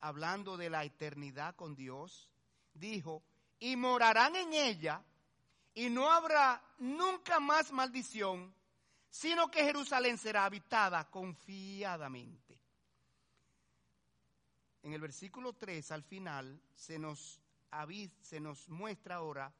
hablando 0.00 0.56
de 0.56 0.70
la 0.70 0.84
eternidad 0.84 1.54
con 1.54 1.74
Dios, 1.74 2.28
dijo, 2.72 3.22
y 3.58 3.76
morarán 3.76 4.36
en 4.36 4.52
ella, 4.54 5.04
y 5.74 5.90
no 5.90 6.10
habrá 6.10 6.62
nunca 6.78 7.38
más 7.38 7.70
maldición, 7.72 8.54
sino 9.08 9.50
que 9.50 9.64
Jerusalén 9.64 10.18
será 10.18 10.44
habitada 10.44 11.10
confiadamente. 11.10 12.49
En 14.82 14.92
el 14.92 15.00
versículo 15.00 15.52
3 15.52 15.90
al 15.92 16.02
final 16.02 16.60
se 16.74 16.98
nos, 16.98 17.40
se 18.22 18.40
nos 18.40 18.68
muestra 18.68 19.16
ahora 19.16 19.52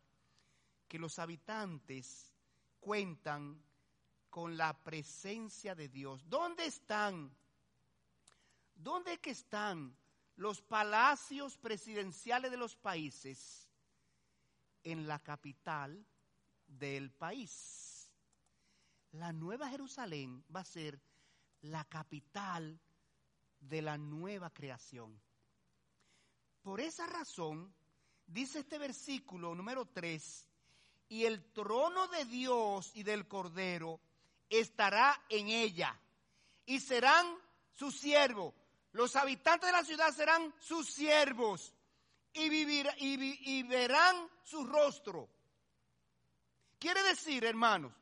que 0.88 0.98
los 0.98 1.18
habitantes 1.18 2.34
cuentan 2.80 3.62
con 4.30 4.56
la 4.56 4.72
presencia 4.82 5.74
de 5.74 5.88
Dios. 5.88 6.28
¿Dónde 6.28 6.66
están? 6.66 7.34
¿Dónde 8.74 9.20
están 9.22 9.94
los 10.36 10.62
palacios 10.62 11.58
presidenciales 11.58 12.50
de 12.50 12.56
los 12.56 12.76
países? 12.76 13.68
En 14.82 15.06
la 15.06 15.18
capital 15.18 16.06
del 16.66 17.10
país. 17.10 18.10
La 19.12 19.32
Nueva 19.32 19.68
Jerusalén 19.68 20.42
va 20.54 20.60
a 20.60 20.64
ser 20.64 20.98
la 21.60 21.84
capital 21.84 22.80
de 23.60 23.82
la 23.82 23.98
nueva 23.98 24.50
creación. 24.50 25.20
Por 26.62 26.80
esa 26.80 27.06
razón, 27.06 27.72
dice 28.26 28.60
este 28.60 28.78
versículo 28.78 29.54
número 29.54 29.86
3, 29.86 30.46
y 31.08 31.24
el 31.24 31.52
trono 31.52 32.08
de 32.08 32.24
Dios 32.24 32.92
y 32.94 33.02
del 33.02 33.26
Cordero 33.26 34.00
estará 34.48 35.20
en 35.28 35.48
ella 35.48 35.98
y 36.66 36.80
serán 36.80 37.26
sus 37.72 37.98
siervos. 37.98 38.54
Los 38.92 39.16
habitantes 39.16 39.68
de 39.68 39.72
la 39.72 39.84
ciudad 39.84 40.12
serán 40.12 40.54
sus 40.60 40.88
siervos 40.88 41.72
y, 42.32 42.48
vivir, 42.48 42.88
y 42.98 43.62
verán 43.64 44.28
su 44.42 44.64
rostro. 44.64 45.28
Quiere 46.78 47.02
decir, 47.02 47.44
hermanos, 47.44 47.92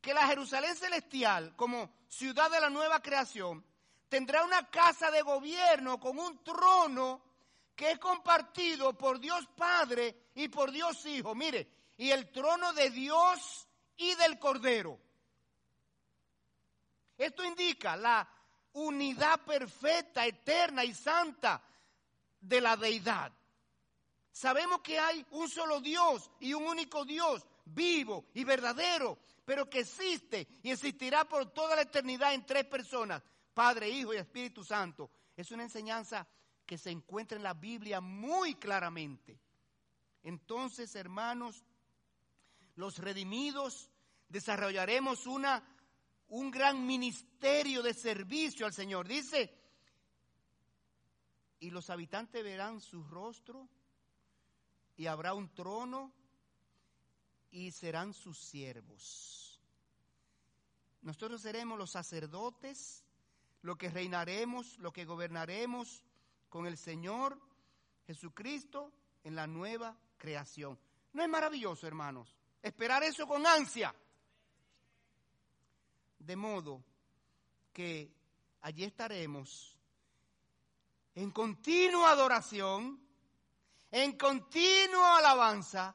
que 0.00 0.12
la 0.12 0.26
Jerusalén 0.26 0.76
celestial, 0.76 1.54
como 1.56 1.90
ciudad 2.08 2.50
de 2.50 2.60
la 2.60 2.68
nueva 2.68 3.00
creación, 3.00 3.64
tendrá 4.12 4.44
una 4.44 4.68
casa 4.68 5.10
de 5.10 5.22
gobierno 5.22 5.98
con 5.98 6.18
un 6.18 6.44
trono 6.44 7.22
que 7.74 7.92
es 7.92 7.98
compartido 7.98 8.92
por 8.92 9.18
Dios 9.18 9.48
Padre 9.56 10.26
y 10.34 10.48
por 10.48 10.70
Dios 10.70 11.06
Hijo. 11.06 11.34
Mire, 11.34 11.66
y 11.96 12.10
el 12.10 12.30
trono 12.30 12.74
de 12.74 12.90
Dios 12.90 13.66
y 13.96 14.14
del 14.16 14.38
Cordero. 14.38 14.98
Esto 17.16 17.42
indica 17.42 17.96
la 17.96 18.28
unidad 18.74 19.40
perfecta, 19.46 20.26
eterna 20.26 20.84
y 20.84 20.92
santa 20.92 21.62
de 22.38 22.60
la 22.60 22.76
deidad. 22.76 23.32
Sabemos 24.30 24.82
que 24.82 24.98
hay 24.98 25.24
un 25.30 25.48
solo 25.48 25.80
Dios 25.80 26.30
y 26.38 26.52
un 26.52 26.64
único 26.64 27.06
Dios, 27.06 27.46
vivo 27.64 28.26
y 28.34 28.44
verdadero, 28.44 29.16
pero 29.46 29.70
que 29.70 29.80
existe 29.80 30.46
y 30.62 30.70
existirá 30.70 31.24
por 31.24 31.50
toda 31.54 31.76
la 31.76 31.82
eternidad 31.82 32.34
en 32.34 32.44
tres 32.44 32.66
personas, 32.66 33.22
Padre, 33.54 33.88
Hijo 33.88 34.14
y 34.14 34.18
Espíritu 34.18 34.64
Santo. 34.64 35.10
Es 35.36 35.50
una 35.50 35.62
enseñanza 35.62 36.26
que 36.66 36.78
se 36.78 36.90
encuentra 36.90 37.36
en 37.36 37.42
la 37.42 37.54
Biblia 37.54 38.00
muy 38.00 38.54
claramente. 38.54 39.38
Entonces, 40.22 40.94
hermanos, 40.94 41.64
los 42.76 42.98
redimidos, 42.98 43.90
desarrollaremos 44.28 45.26
una, 45.26 45.62
un 46.28 46.50
gran 46.50 46.86
ministerio 46.86 47.82
de 47.82 47.94
servicio 47.94 48.66
al 48.66 48.72
Señor. 48.72 49.06
Dice, 49.06 49.54
y 51.60 51.70
los 51.70 51.90
habitantes 51.90 52.42
verán 52.42 52.80
su 52.80 53.04
rostro 53.04 53.68
y 54.96 55.06
habrá 55.06 55.34
un 55.34 55.52
trono 55.54 56.12
y 57.50 57.70
serán 57.70 58.14
sus 58.14 58.38
siervos. 58.38 59.60
Nosotros 61.02 61.42
seremos 61.42 61.78
los 61.78 61.90
sacerdotes, 61.90 63.01
lo 63.62 63.76
que 63.76 63.88
reinaremos, 63.88 64.78
lo 64.78 64.92
que 64.92 65.04
gobernaremos 65.04 66.02
con 66.48 66.66
el 66.66 66.76
Señor 66.76 67.40
Jesucristo 68.06 68.92
en 69.24 69.34
la 69.34 69.46
nueva 69.46 69.96
creación. 70.18 70.78
¿No 71.12 71.22
es 71.22 71.28
maravilloso, 71.28 71.86
hermanos? 71.86 72.36
Esperar 72.62 73.02
eso 73.02 73.26
con 73.26 73.46
ansia. 73.46 73.94
De 76.18 76.36
modo 76.36 76.82
que 77.72 78.12
allí 78.60 78.84
estaremos 78.84 79.76
en 81.14 81.30
continua 81.30 82.10
adoración, 82.10 83.00
en 83.90 84.16
continua 84.16 85.18
alabanza. 85.18 85.94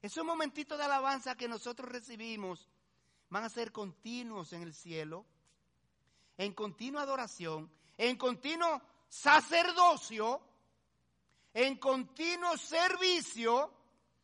Esos 0.00 0.24
momentitos 0.24 0.78
de 0.78 0.84
alabanza 0.84 1.34
que 1.34 1.48
nosotros 1.48 1.90
recibimos 1.90 2.68
van 3.30 3.44
a 3.44 3.48
ser 3.48 3.72
continuos 3.72 4.52
en 4.52 4.62
el 4.62 4.74
cielo, 4.74 5.26
en 6.36 6.52
continua 6.52 7.02
adoración, 7.02 7.70
en 7.96 8.16
continuo 8.16 8.82
sacerdocio, 9.08 10.40
en 11.52 11.76
continuo 11.76 12.56
servicio, 12.56 13.72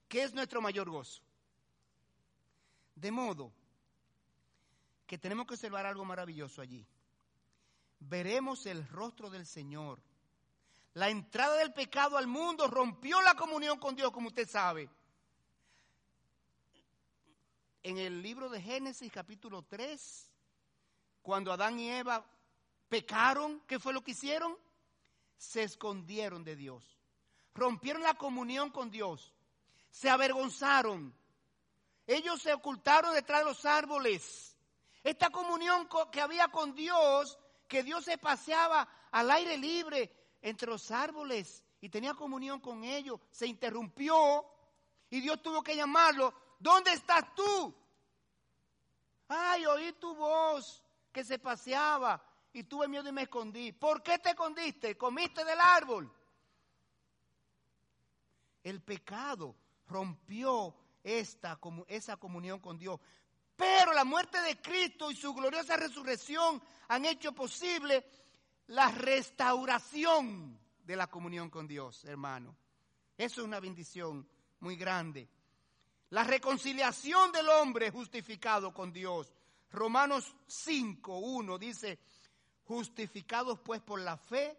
que 0.09 0.25
es 0.25 0.35
nuestro 0.35 0.61
mayor 0.61 0.91
gozo. 0.91 1.23
De 2.97 3.11
modo 3.11 3.53
que 5.07 5.19
tenemos 5.19 5.47
que 5.47 5.55
observar 5.55 5.87
algo 5.87 6.05
maravilloso 6.05 6.61
allí. 6.61 6.87
Veremos 7.99 8.67
el 8.67 8.87
rostro 8.89 9.29
del 9.29 9.47
Señor. 9.47 10.01
La 10.95 11.09
entrada 11.09 11.57
del 11.57 11.73
pecado 11.73 12.17
al 12.17 12.27
mundo 12.27 12.67
rompió 12.67 13.21
la 13.23 13.35
comunión 13.35 13.79
con 13.79 13.95
Dios, 13.95 14.11
como 14.11 14.29
usted 14.29 14.49
sabe. 14.49 14.89
En 17.83 17.99
el 17.99 18.23
libro 18.23 18.49
de 18.49 18.61
Génesis 18.61 19.11
capítulo 19.11 19.63
3, 19.63 20.30
cuando 21.23 21.53
Adán 21.53 21.79
y 21.79 21.91
Eva 21.91 22.25
pecaron, 22.89 23.61
¿qué 23.66 23.79
fue 23.79 23.93
lo 23.93 24.03
que 24.03 24.12
hicieron? 24.12 24.57
Se 25.37 25.62
escondieron 25.62 26.45
de 26.45 26.57
Dios. 26.57 26.99
Rompieron 27.55 28.03
la 28.03 28.14
comunión 28.14 28.71
con 28.71 28.91
Dios. 28.91 29.33
Se 29.91 30.09
avergonzaron. 30.09 31.14
Ellos 32.07 32.43
se 32.43 32.53
ocultaron 32.53 33.14
detrás 33.14 33.41
de 33.41 33.45
los 33.47 33.64
árboles. 33.64 34.57
Esta 35.03 35.31
comunión 35.31 35.89
que 36.11 36.21
había 36.21 36.49
con 36.49 36.75
Dios, 36.75 37.39
que 37.68 37.83
Dios 37.83 38.05
se 38.05 38.18
paseaba 38.18 38.89
al 39.11 39.31
aire 39.31 39.57
libre 39.57 40.12
entre 40.43 40.68
los 40.68 40.91
árboles 40.91 41.64
y 41.81 41.89
tenía 41.89 42.14
comunión 42.14 42.61
con 42.61 42.85
ellos, 42.85 43.21
se 43.31 43.47
interrumpió 43.47 44.45
y 45.09 45.21
Dios 45.21 45.41
tuvo 45.43 45.62
que 45.62 45.77
llamarlo. 45.77 46.35
¿Dónde 46.59 46.93
estás 46.93 47.35
tú? 47.35 47.75
Ay, 49.29 49.64
oí 49.64 49.93
tu 49.93 50.14
voz 50.14 50.80
que 51.13 51.25
se 51.25 51.39
paseaba 51.39 52.23
y 52.53 52.65
tuve 52.65 52.89
miedo 52.89 53.09
y 53.09 53.13
me 53.13 53.23
escondí. 53.23 53.73
¿Por 53.73 54.03
qué 54.03 54.19
te 54.19 54.31
escondiste? 54.31 54.97
¿Comiste 54.97 55.45
del 55.45 55.61
árbol? 55.61 56.13
El 58.63 58.83
pecado 58.83 59.55
rompió 59.87 60.75
esta, 61.03 61.59
esa 61.89 62.17
comunión 62.17 62.61
con 62.61 62.79
Dios. 62.79 63.01
Pero 63.57 63.93
la 63.93 64.05
muerte 64.05 64.41
de 64.41 64.61
Cristo 64.61 65.11
y 65.11 65.17
su 65.17 65.35
gloriosa 65.35 65.77
resurrección 65.77 66.63
han 66.89 67.05
hecho 67.05 67.33
posible 67.33 68.05
la 68.69 68.91
restauración 68.91 70.59
de 70.85 70.97
la 70.97 71.09
comunión 71.09 71.51
con 71.51 71.67
Dios, 71.67 72.05
hermano. 72.05 72.57
Eso 73.17 73.41
es 73.43 73.47
una 73.47 73.61
bendición 73.61 74.27
muy 74.61 74.77
grande. 74.77 75.29
La 76.11 76.25
reconciliación 76.25 77.33
del 77.33 77.49
hombre 77.49 77.91
justificado 77.91 78.73
con 78.73 78.93
Dios. 78.93 79.33
Romanos 79.71 80.35
5, 80.47 81.18
1 81.18 81.59
dice, 81.59 81.99
justificados 82.64 83.61
pues 83.61 83.81
por 83.81 84.01
la 84.01 84.16
fe, 84.16 84.57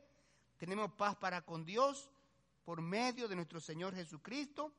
tenemos 0.57 0.91
paz 0.93 1.15
para 1.15 1.41
con 1.41 1.65
Dios 1.65 2.09
por 2.63 2.81
medio 2.81 3.27
de 3.27 3.35
nuestro 3.35 3.59
Señor 3.59 3.95
Jesucristo, 3.95 4.73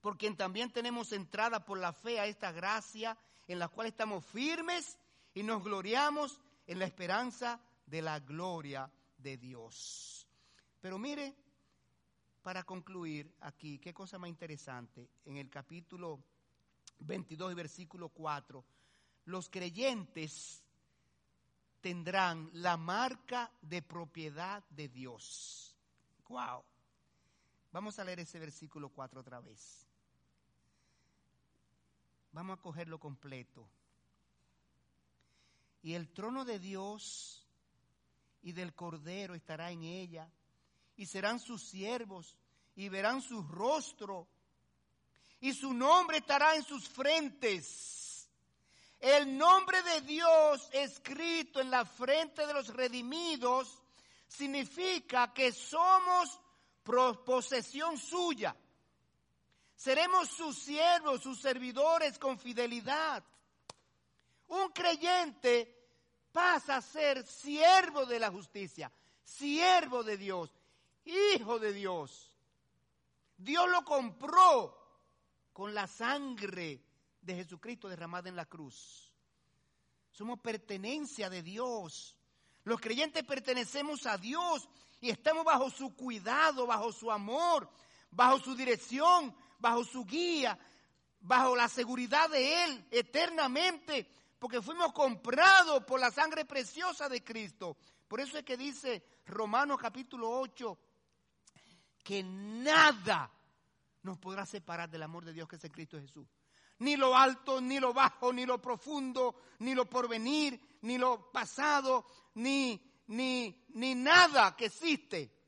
por 0.00 0.16
quien 0.16 0.36
también 0.36 0.72
tenemos 0.72 1.12
entrada 1.12 1.64
por 1.64 1.78
la 1.78 1.92
fe 1.92 2.18
a 2.18 2.26
esta 2.26 2.52
gracia 2.52 3.16
en 3.46 3.58
la 3.58 3.68
cual 3.68 3.88
estamos 3.88 4.24
firmes 4.24 4.98
y 5.34 5.42
nos 5.42 5.62
gloriamos 5.62 6.40
en 6.66 6.78
la 6.78 6.84
esperanza 6.84 7.60
de 7.86 8.02
la 8.02 8.20
gloria 8.20 8.90
de 9.16 9.36
Dios. 9.36 10.26
Pero 10.80 10.98
mire, 10.98 11.34
para 12.42 12.62
concluir 12.62 13.34
aquí, 13.40 13.78
qué 13.78 13.92
cosa 13.92 14.18
más 14.18 14.30
interesante, 14.30 15.08
en 15.24 15.36
el 15.36 15.50
capítulo 15.50 16.20
22 17.00 17.52
y 17.52 17.54
versículo 17.54 18.08
4, 18.08 18.64
los 19.28 19.50
creyentes 19.50 20.64
tendrán 21.82 22.48
la 22.54 22.78
marca 22.78 23.52
de 23.60 23.82
propiedad 23.82 24.64
de 24.70 24.88
Dios. 24.88 25.76
Wow. 26.28 26.64
Vamos 27.70 27.98
a 27.98 28.04
leer 28.04 28.20
ese 28.20 28.38
versículo 28.38 28.88
4 28.88 29.20
otra 29.20 29.40
vez. 29.40 29.86
Vamos 32.32 32.58
a 32.58 32.62
cogerlo 32.62 32.98
completo. 32.98 33.68
Y 35.82 35.92
el 35.92 36.08
trono 36.08 36.46
de 36.46 36.58
Dios 36.58 37.46
y 38.40 38.52
del 38.52 38.74
Cordero 38.74 39.34
estará 39.34 39.70
en 39.70 39.82
ella, 39.84 40.30
y 40.96 41.04
serán 41.04 41.38
sus 41.38 41.68
siervos, 41.68 42.34
y 42.76 42.88
verán 42.88 43.20
su 43.20 43.42
rostro, 43.42 44.26
y 45.40 45.52
su 45.52 45.74
nombre 45.74 46.16
estará 46.16 46.56
en 46.56 46.64
sus 46.64 46.88
frentes. 46.88 47.97
El 49.00 49.36
nombre 49.36 49.82
de 49.82 50.00
Dios 50.00 50.68
escrito 50.72 51.60
en 51.60 51.70
la 51.70 51.84
frente 51.84 52.46
de 52.46 52.52
los 52.52 52.68
redimidos 52.68 53.82
significa 54.26 55.32
que 55.32 55.52
somos 55.52 56.40
posesión 57.24 57.96
suya. 57.98 58.56
Seremos 59.76 60.28
sus 60.28 60.58
siervos, 60.58 61.22
sus 61.22 61.40
servidores 61.40 62.18
con 62.18 62.38
fidelidad. 62.38 63.22
Un 64.48 64.70
creyente 64.70 65.78
pasa 66.32 66.76
a 66.76 66.82
ser 66.82 67.24
siervo 67.26 68.06
de 68.06 68.18
la 68.18 68.30
justicia, 68.30 68.90
siervo 69.22 70.02
de 70.02 70.16
Dios, 70.16 70.50
hijo 71.04 71.58
de 71.58 71.72
Dios. 71.72 72.32
Dios 73.36 73.68
lo 73.68 73.84
compró 73.84 74.76
con 75.52 75.74
la 75.74 75.86
sangre 75.86 76.87
de 77.28 77.36
Jesucristo 77.36 77.88
derramada 77.88 78.28
en 78.28 78.36
la 78.36 78.46
cruz. 78.46 79.12
Somos 80.10 80.40
pertenencia 80.40 81.30
de 81.30 81.42
Dios. 81.42 82.16
Los 82.64 82.80
creyentes 82.80 83.22
pertenecemos 83.22 84.06
a 84.06 84.16
Dios 84.16 84.68
y 85.00 85.10
estamos 85.10 85.44
bajo 85.44 85.70
su 85.70 85.94
cuidado, 85.94 86.66
bajo 86.66 86.90
su 86.90 87.12
amor, 87.12 87.70
bajo 88.10 88.40
su 88.40 88.56
dirección, 88.56 89.34
bajo 89.58 89.84
su 89.84 90.04
guía, 90.04 90.58
bajo 91.20 91.54
la 91.54 91.68
seguridad 91.68 92.30
de 92.30 92.64
Él 92.64 92.86
eternamente, 92.90 94.08
porque 94.38 94.62
fuimos 94.62 94.92
comprados 94.92 95.84
por 95.84 96.00
la 96.00 96.10
sangre 96.10 96.46
preciosa 96.46 97.08
de 97.08 97.22
Cristo. 97.22 97.76
Por 98.08 98.20
eso 98.20 98.38
es 98.38 98.44
que 98.44 98.56
dice 98.56 99.04
Romanos 99.26 99.78
capítulo 99.78 100.30
8, 100.30 100.78
que 102.02 102.22
nada 102.22 103.30
nos 104.02 104.16
podrá 104.18 104.46
separar 104.46 104.88
del 104.88 105.02
amor 105.02 105.26
de 105.26 105.34
Dios 105.34 105.46
que 105.46 105.56
es 105.56 105.70
Cristo 105.70 106.00
Jesús. 106.00 106.26
Ni 106.80 106.96
lo 106.96 107.16
alto, 107.16 107.60
ni 107.60 107.80
lo 107.80 107.92
bajo, 107.92 108.32
ni 108.32 108.46
lo 108.46 108.60
profundo, 108.60 109.34
ni 109.60 109.74
lo 109.74 109.88
porvenir, 109.88 110.78
ni 110.82 110.96
lo 110.96 111.32
pasado, 111.32 112.06
ni, 112.34 112.80
ni, 113.08 113.64
ni 113.70 113.94
nada 113.94 114.54
que 114.56 114.66
existe 114.66 115.38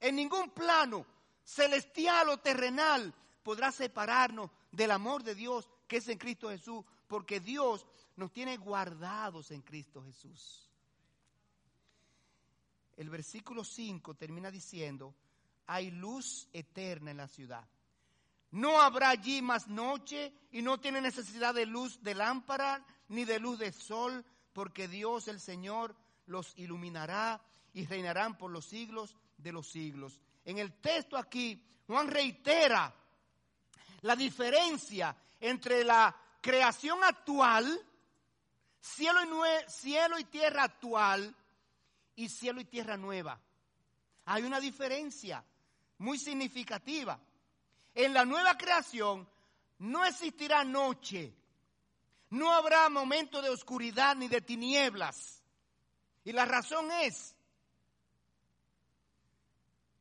en 0.00 0.16
ningún 0.16 0.50
plano 0.50 1.06
celestial 1.44 2.30
o 2.30 2.38
terrenal 2.38 3.14
podrá 3.42 3.70
separarnos 3.70 4.50
del 4.70 4.90
amor 4.90 5.22
de 5.22 5.34
Dios 5.34 5.68
que 5.86 5.98
es 5.98 6.08
en 6.08 6.18
Cristo 6.18 6.48
Jesús, 6.50 6.84
porque 7.06 7.40
Dios 7.40 7.86
nos 8.16 8.32
tiene 8.32 8.56
guardados 8.56 9.50
en 9.50 9.62
Cristo 9.62 10.02
Jesús. 10.02 10.68
El 12.96 13.10
versículo 13.10 13.64
5 13.64 14.14
termina 14.14 14.50
diciendo, 14.50 15.14
hay 15.66 15.90
luz 15.90 16.48
eterna 16.52 17.10
en 17.10 17.16
la 17.16 17.28
ciudad. 17.28 17.66
No 18.52 18.80
habrá 18.80 19.10
allí 19.10 19.42
más 19.42 19.68
noche 19.68 20.32
y 20.50 20.62
no 20.62 20.78
tiene 20.80 21.00
necesidad 21.00 21.54
de 21.54 21.66
luz 21.66 22.02
de 22.02 22.14
lámpara 22.14 22.84
ni 23.08 23.24
de 23.24 23.38
luz 23.38 23.58
de 23.58 23.72
sol, 23.72 24.24
porque 24.52 24.88
Dios 24.88 25.28
el 25.28 25.40
Señor 25.40 25.94
los 26.26 26.56
iluminará 26.58 27.40
y 27.72 27.86
reinarán 27.86 28.36
por 28.36 28.50
los 28.50 28.66
siglos 28.66 29.16
de 29.36 29.52
los 29.52 29.68
siglos. 29.68 30.20
En 30.44 30.58
el 30.58 30.72
texto 30.80 31.16
aquí, 31.16 31.62
Juan 31.86 32.08
reitera 32.08 32.92
la 34.02 34.16
diferencia 34.16 35.16
entre 35.40 35.84
la 35.84 36.16
creación 36.40 37.02
actual, 37.04 37.80
cielo 38.80 39.20
y, 39.22 39.70
cielo 39.70 40.18
y 40.18 40.24
tierra 40.24 40.64
actual, 40.64 41.34
y 42.16 42.28
cielo 42.28 42.60
y 42.60 42.64
tierra 42.64 42.96
nueva. 42.96 43.40
Hay 44.26 44.42
una 44.42 44.60
diferencia 44.60 45.44
muy 45.98 46.18
significativa. 46.18 47.18
En 47.94 48.14
la 48.14 48.24
nueva 48.24 48.56
creación 48.56 49.28
no 49.78 50.04
existirá 50.04 50.64
noche, 50.64 51.34
no 52.30 52.52
habrá 52.52 52.88
momento 52.88 53.42
de 53.42 53.50
oscuridad 53.50 54.16
ni 54.16 54.28
de 54.28 54.40
tinieblas. 54.40 55.42
Y 56.24 56.32
la 56.32 56.44
razón 56.44 56.90
es 56.92 57.34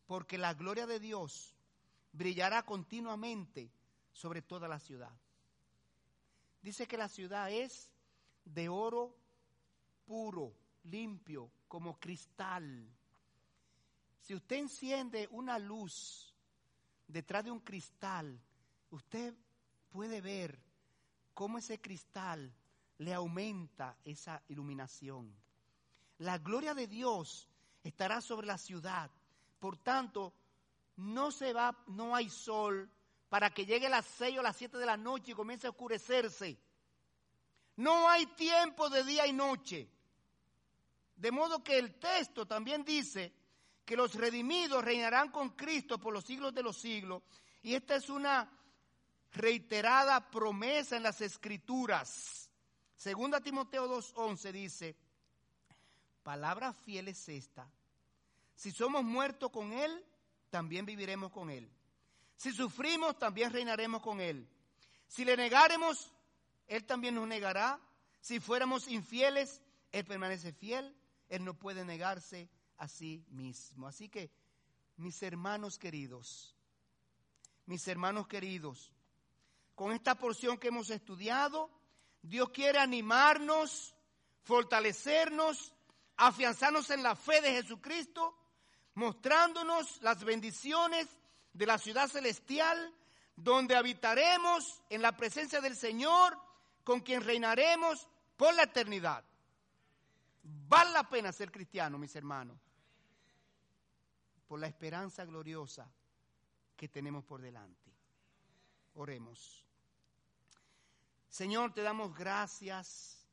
porque 0.06 0.38
la 0.38 0.54
gloria 0.54 0.86
de 0.86 1.00
Dios 1.00 1.56
brillará 2.12 2.64
continuamente 2.64 3.72
sobre 4.12 4.42
toda 4.42 4.68
la 4.68 4.80
ciudad. 4.80 5.12
Dice 6.62 6.88
que 6.88 6.98
la 6.98 7.08
ciudad 7.08 7.52
es 7.52 7.92
de 8.44 8.68
oro 8.70 9.16
puro, 10.06 10.54
limpio, 10.84 11.52
como 11.68 12.00
cristal. 12.00 12.90
Si 14.22 14.34
usted 14.34 14.58
enciende 14.58 15.28
una 15.32 15.58
luz 15.58 16.29
detrás 17.10 17.44
de 17.44 17.52
un 17.52 17.60
cristal, 17.60 18.40
usted 18.92 19.34
puede 19.90 20.22
ver 20.22 20.58
cómo 21.34 21.58
ese 21.58 21.82
cristal 21.82 22.54
le 23.00 23.14
aumenta 23.14 23.98
esa 24.06 24.42
iluminación. 24.48 25.36
La 26.20 26.38
gloria 26.38 26.74
de 26.74 26.88
Dios 26.88 27.50
estará 27.84 28.22
sobre 28.22 28.46
la 28.46 28.58
ciudad. 28.58 29.10
Por 29.60 29.78
tanto, 29.78 30.34
no 30.98 31.32
se 31.32 31.52
va, 31.52 31.76
no 31.88 32.16
hay 32.16 32.30
sol 32.30 32.90
para 33.28 33.50
que 33.50 33.66
llegue 33.66 33.88
a 33.88 33.92
las 33.92 34.06
seis 34.06 34.38
o 34.38 34.42
las 34.42 34.56
siete 34.56 34.78
de 34.78 34.86
la 34.86 34.98
noche 34.98 35.32
y 35.32 35.36
comience 35.36 35.68
a 35.68 35.72
oscurecerse. 35.72 36.60
No 37.78 38.10
hay 38.10 38.26
tiempo 38.28 38.90
de 38.90 39.04
día 39.04 39.26
y 39.26 39.34
noche. 39.34 39.90
De 41.16 41.32
modo 41.32 41.64
que 41.64 41.78
el 41.78 41.96
texto 41.96 42.46
también 42.46 42.84
dice 42.84 43.34
que 43.90 43.98
los 43.98 44.14
redimidos 44.14 44.84
reinarán 44.84 45.32
con 45.32 45.50
Cristo 45.50 45.98
por 45.98 46.14
los 46.14 46.24
siglos 46.24 46.54
de 46.54 46.62
los 46.62 46.78
siglos. 46.78 47.24
Y 47.64 47.74
esta 47.74 47.96
es 47.96 48.08
una 48.08 48.48
reiterada 49.32 50.30
promesa 50.30 50.96
en 50.96 51.02
las 51.02 51.22
escrituras. 51.22 52.52
Segunda 52.96 53.42
Timoteo 53.42 53.90
2.11 53.90 54.52
dice, 54.52 54.96
palabra 56.22 56.72
fiel 56.72 57.08
es 57.08 57.30
esta. 57.30 57.68
Si 58.56 58.70
somos 58.70 59.04
muertos 59.04 59.50
con 59.50 59.74
Él, 59.74 60.06
también 60.52 60.86
viviremos 60.86 61.32
con 61.32 61.50
Él. 61.50 61.68
Si 62.36 62.52
sufrimos, 62.52 63.18
también 63.18 63.52
reinaremos 63.52 64.04
con 64.04 64.22
Él. 64.22 64.48
Si 65.08 65.26
le 65.26 65.36
negáremos, 65.36 66.12
Él 66.68 66.86
también 66.86 67.16
nos 67.16 67.28
negará. 67.28 67.82
Si 68.22 68.40
fuéramos 68.40 68.88
infieles, 68.88 69.64
Él 69.92 70.06
permanece 70.06 70.54
fiel. 70.54 70.96
Él 71.28 71.44
no 71.44 71.56
puede 71.56 71.84
negarse 71.84 72.52
a 72.80 72.88
sí 72.88 73.24
mismo. 73.30 73.88
Así 73.88 74.10
que, 74.10 74.32
mis 74.98 75.22
hermanos 75.22 75.78
queridos, 75.78 76.56
mis 77.66 77.88
hermanos 77.88 78.28
queridos, 78.28 78.92
con 79.76 79.92
esta 79.92 80.16
porción 80.16 80.58
que 80.58 80.70
hemos 80.70 80.90
estudiado, 80.90 81.70
Dios 82.22 82.50
quiere 82.50 82.80
animarnos, 82.80 83.96
fortalecernos, 84.44 85.74
afianzarnos 86.18 86.90
en 86.90 87.04
la 87.04 87.16
fe 87.16 87.42
de 87.42 87.52
Jesucristo, 87.52 88.36
mostrándonos 88.96 90.02
las 90.02 90.24
bendiciones 90.24 91.08
de 91.54 91.66
la 91.66 91.78
ciudad 91.78 92.10
celestial, 92.10 92.94
donde 93.36 93.76
habitaremos 93.76 94.82
en 94.90 95.02
la 95.02 95.16
presencia 95.16 95.62
del 95.62 95.76
Señor, 95.76 96.38
con 96.84 97.02
quien 97.02 97.24
reinaremos 97.24 98.08
por 98.36 98.54
la 98.54 98.64
eternidad. 98.64 99.24
Vale 100.44 100.92
la 100.92 101.08
pena 101.08 101.32
ser 101.32 101.52
cristiano, 101.52 101.98
mis 101.98 102.16
hermanos, 102.16 102.60
por 104.50 104.60
la 104.60 104.66
esperanza 104.66 105.24
gloriosa 105.26 105.88
que 106.76 106.90
tenemos 106.90 107.24
por 107.24 107.40
delante. 107.40 107.94
Oremos. 108.96 109.64
Señor, 111.30 111.72
te 111.72 111.84
damos 111.84 112.18
gracias 112.18 113.28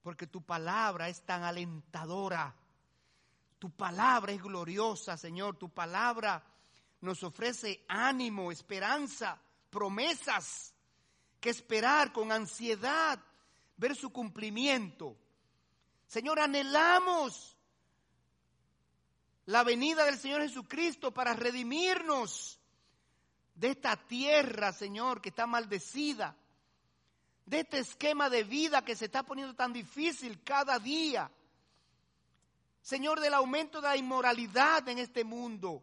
porque 0.00 0.26
tu 0.26 0.40
palabra 0.40 1.10
es 1.10 1.20
tan 1.20 1.42
alentadora. 1.42 2.56
Tu 3.58 3.70
palabra 3.70 4.32
es 4.32 4.42
gloriosa, 4.42 5.18
Señor. 5.18 5.58
Tu 5.58 5.68
palabra 5.68 6.42
nos 7.02 7.22
ofrece 7.22 7.84
ánimo, 7.86 8.50
esperanza, 8.50 9.38
promesas 9.68 10.72
que 11.40 11.50
esperar 11.50 12.10
con 12.10 12.32
ansiedad, 12.32 13.22
ver 13.76 13.94
su 13.94 14.08
cumplimiento. 14.10 15.14
Señor, 16.06 16.40
anhelamos 16.40 17.57
la 19.48 19.64
venida 19.64 20.04
del 20.04 20.18
Señor 20.18 20.42
Jesucristo 20.42 21.10
para 21.10 21.32
redimirnos 21.32 22.60
de 23.54 23.70
esta 23.70 23.96
tierra, 23.96 24.74
Señor, 24.74 25.22
que 25.22 25.30
está 25.30 25.46
maldecida 25.46 26.36
de 27.46 27.60
este 27.60 27.78
esquema 27.78 28.28
de 28.28 28.44
vida 28.44 28.84
que 28.84 28.94
se 28.94 29.06
está 29.06 29.22
poniendo 29.22 29.54
tan 29.54 29.72
difícil 29.72 30.42
cada 30.44 30.78
día. 30.78 31.30
Señor, 32.82 33.20
del 33.20 33.32
aumento 33.32 33.80
de 33.80 33.88
la 33.88 33.96
inmoralidad 33.96 34.86
en 34.86 34.98
este 34.98 35.24
mundo, 35.24 35.82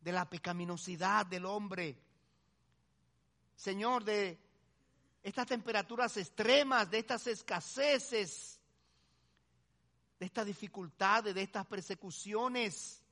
de 0.00 0.10
la 0.10 0.28
pecaminosidad 0.28 1.26
del 1.26 1.44
hombre. 1.44 1.96
Señor, 3.54 4.02
de 4.02 4.36
estas 5.22 5.46
temperaturas 5.46 6.16
extremas, 6.16 6.90
de 6.90 6.98
estas 6.98 7.24
escaseces, 7.28 8.55
de 10.18 10.26
estas 10.26 10.46
dificultades, 10.46 11.34
de 11.34 11.42
estas 11.42 11.66
persecuciones, 11.66 13.02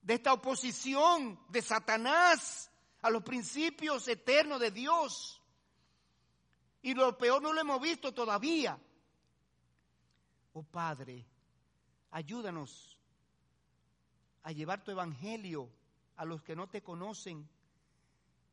de 0.00 0.14
esta 0.14 0.32
oposición 0.32 1.38
de 1.48 1.62
Satanás 1.62 2.70
a 3.00 3.10
los 3.10 3.22
principios 3.22 4.06
eternos 4.08 4.60
de 4.60 4.70
Dios. 4.70 5.40
Y 6.82 6.94
lo 6.94 7.16
peor 7.16 7.42
no 7.42 7.52
lo 7.52 7.60
hemos 7.60 7.80
visto 7.80 8.12
todavía. 8.12 8.78
Oh 10.52 10.62
Padre, 10.64 11.24
ayúdanos 12.10 12.98
a 14.42 14.52
llevar 14.52 14.82
tu 14.82 14.90
evangelio 14.90 15.70
a 16.16 16.24
los 16.24 16.42
que 16.42 16.54
no 16.54 16.68
te 16.68 16.82
conocen, 16.82 17.48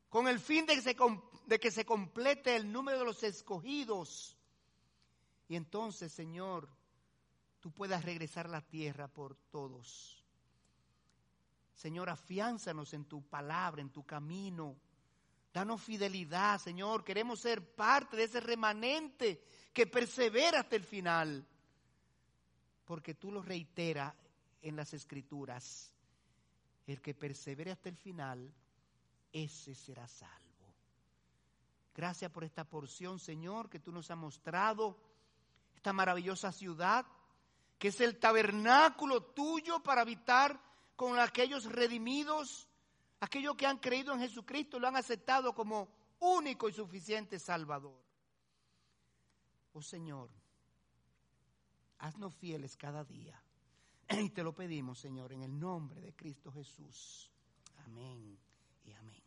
con 0.09 0.27
el 0.27 0.39
fin 0.39 0.65
de 0.65 0.75
que, 0.75 0.81
se, 0.81 0.95
de 1.45 1.59
que 1.59 1.71
se 1.71 1.85
complete 1.85 2.55
el 2.55 2.71
número 2.71 2.99
de 2.99 3.05
los 3.05 3.23
escogidos. 3.23 4.37
Y 5.47 5.55
entonces, 5.55 6.11
Señor, 6.11 6.69
tú 7.59 7.71
puedas 7.71 8.03
regresar 8.03 8.49
la 8.49 8.61
tierra 8.61 9.07
por 9.07 9.35
todos. 9.35 10.23
Señor, 11.73 12.09
afiánzanos 12.09 12.93
en 12.93 13.05
tu 13.05 13.21
palabra, 13.23 13.81
en 13.81 13.89
tu 13.89 14.05
camino 14.05 14.75
Danos 15.53 15.81
fidelidad, 15.81 16.59
Señor. 16.59 17.03
Queremos 17.03 17.39
ser 17.39 17.75
parte 17.75 18.15
de 18.15 18.23
ese 18.23 18.39
remanente 18.39 19.43
que 19.73 19.87
persevera 19.87 20.59
hasta 20.59 20.75
el 20.75 20.83
final. 20.83 21.45
Porque 22.85 23.15
tú 23.15 23.31
lo 23.31 23.41
reiteras 23.41 24.13
en 24.61 24.75
las 24.75 24.93
escrituras. 24.93 25.91
El 26.85 27.01
que 27.01 27.13
persevere 27.13 27.71
hasta 27.71 27.89
el 27.89 27.97
final, 27.97 28.51
ese 29.31 29.75
será 29.75 30.07
salvo. 30.07 30.73
Gracias 31.95 32.31
por 32.31 32.43
esta 32.43 32.63
porción, 32.63 33.19
Señor, 33.19 33.69
que 33.69 33.79
tú 33.79 33.91
nos 33.91 34.09
has 34.09 34.17
mostrado. 34.17 34.99
Esta 35.75 35.93
maravillosa 35.93 36.51
ciudad, 36.51 37.05
que 37.79 37.87
es 37.87 37.99
el 38.01 38.19
tabernáculo 38.19 39.23
tuyo 39.23 39.81
para 39.81 40.01
habitar 40.01 40.61
con 40.95 41.17
aquellos 41.17 41.65
redimidos 41.65 42.69
aquellos 43.19 43.55
que 43.55 43.65
han 43.65 43.77
creído 43.77 44.13
en 44.13 44.19
Jesucristo 44.19 44.79
lo 44.79 44.87
han 44.87 44.95
aceptado 44.95 45.53
como 45.53 45.89
único 46.19 46.69
y 46.69 46.73
suficiente 46.73 47.39
Salvador. 47.39 47.99
Oh 49.73 49.81
Señor, 49.81 50.29
haznos 51.99 52.35
fieles 52.35 52.75
cada 52.77 53.03
día. 53.03 53.41
Y 54.09 54.29
te 54.31 54.43
lo 54.43 54.53
pedimos, 54.53 54.99
Señor, 54.99 55.31
en 55.33 55.43
el 55.43 55.59
nombre 55.59 56.01
de 56.01 56.15
Cristo 56.15 56.51
Jesús. 56.51 57.29
Amén 57.85 58.39
y 58.83 58.93
amén. 58.93 59.18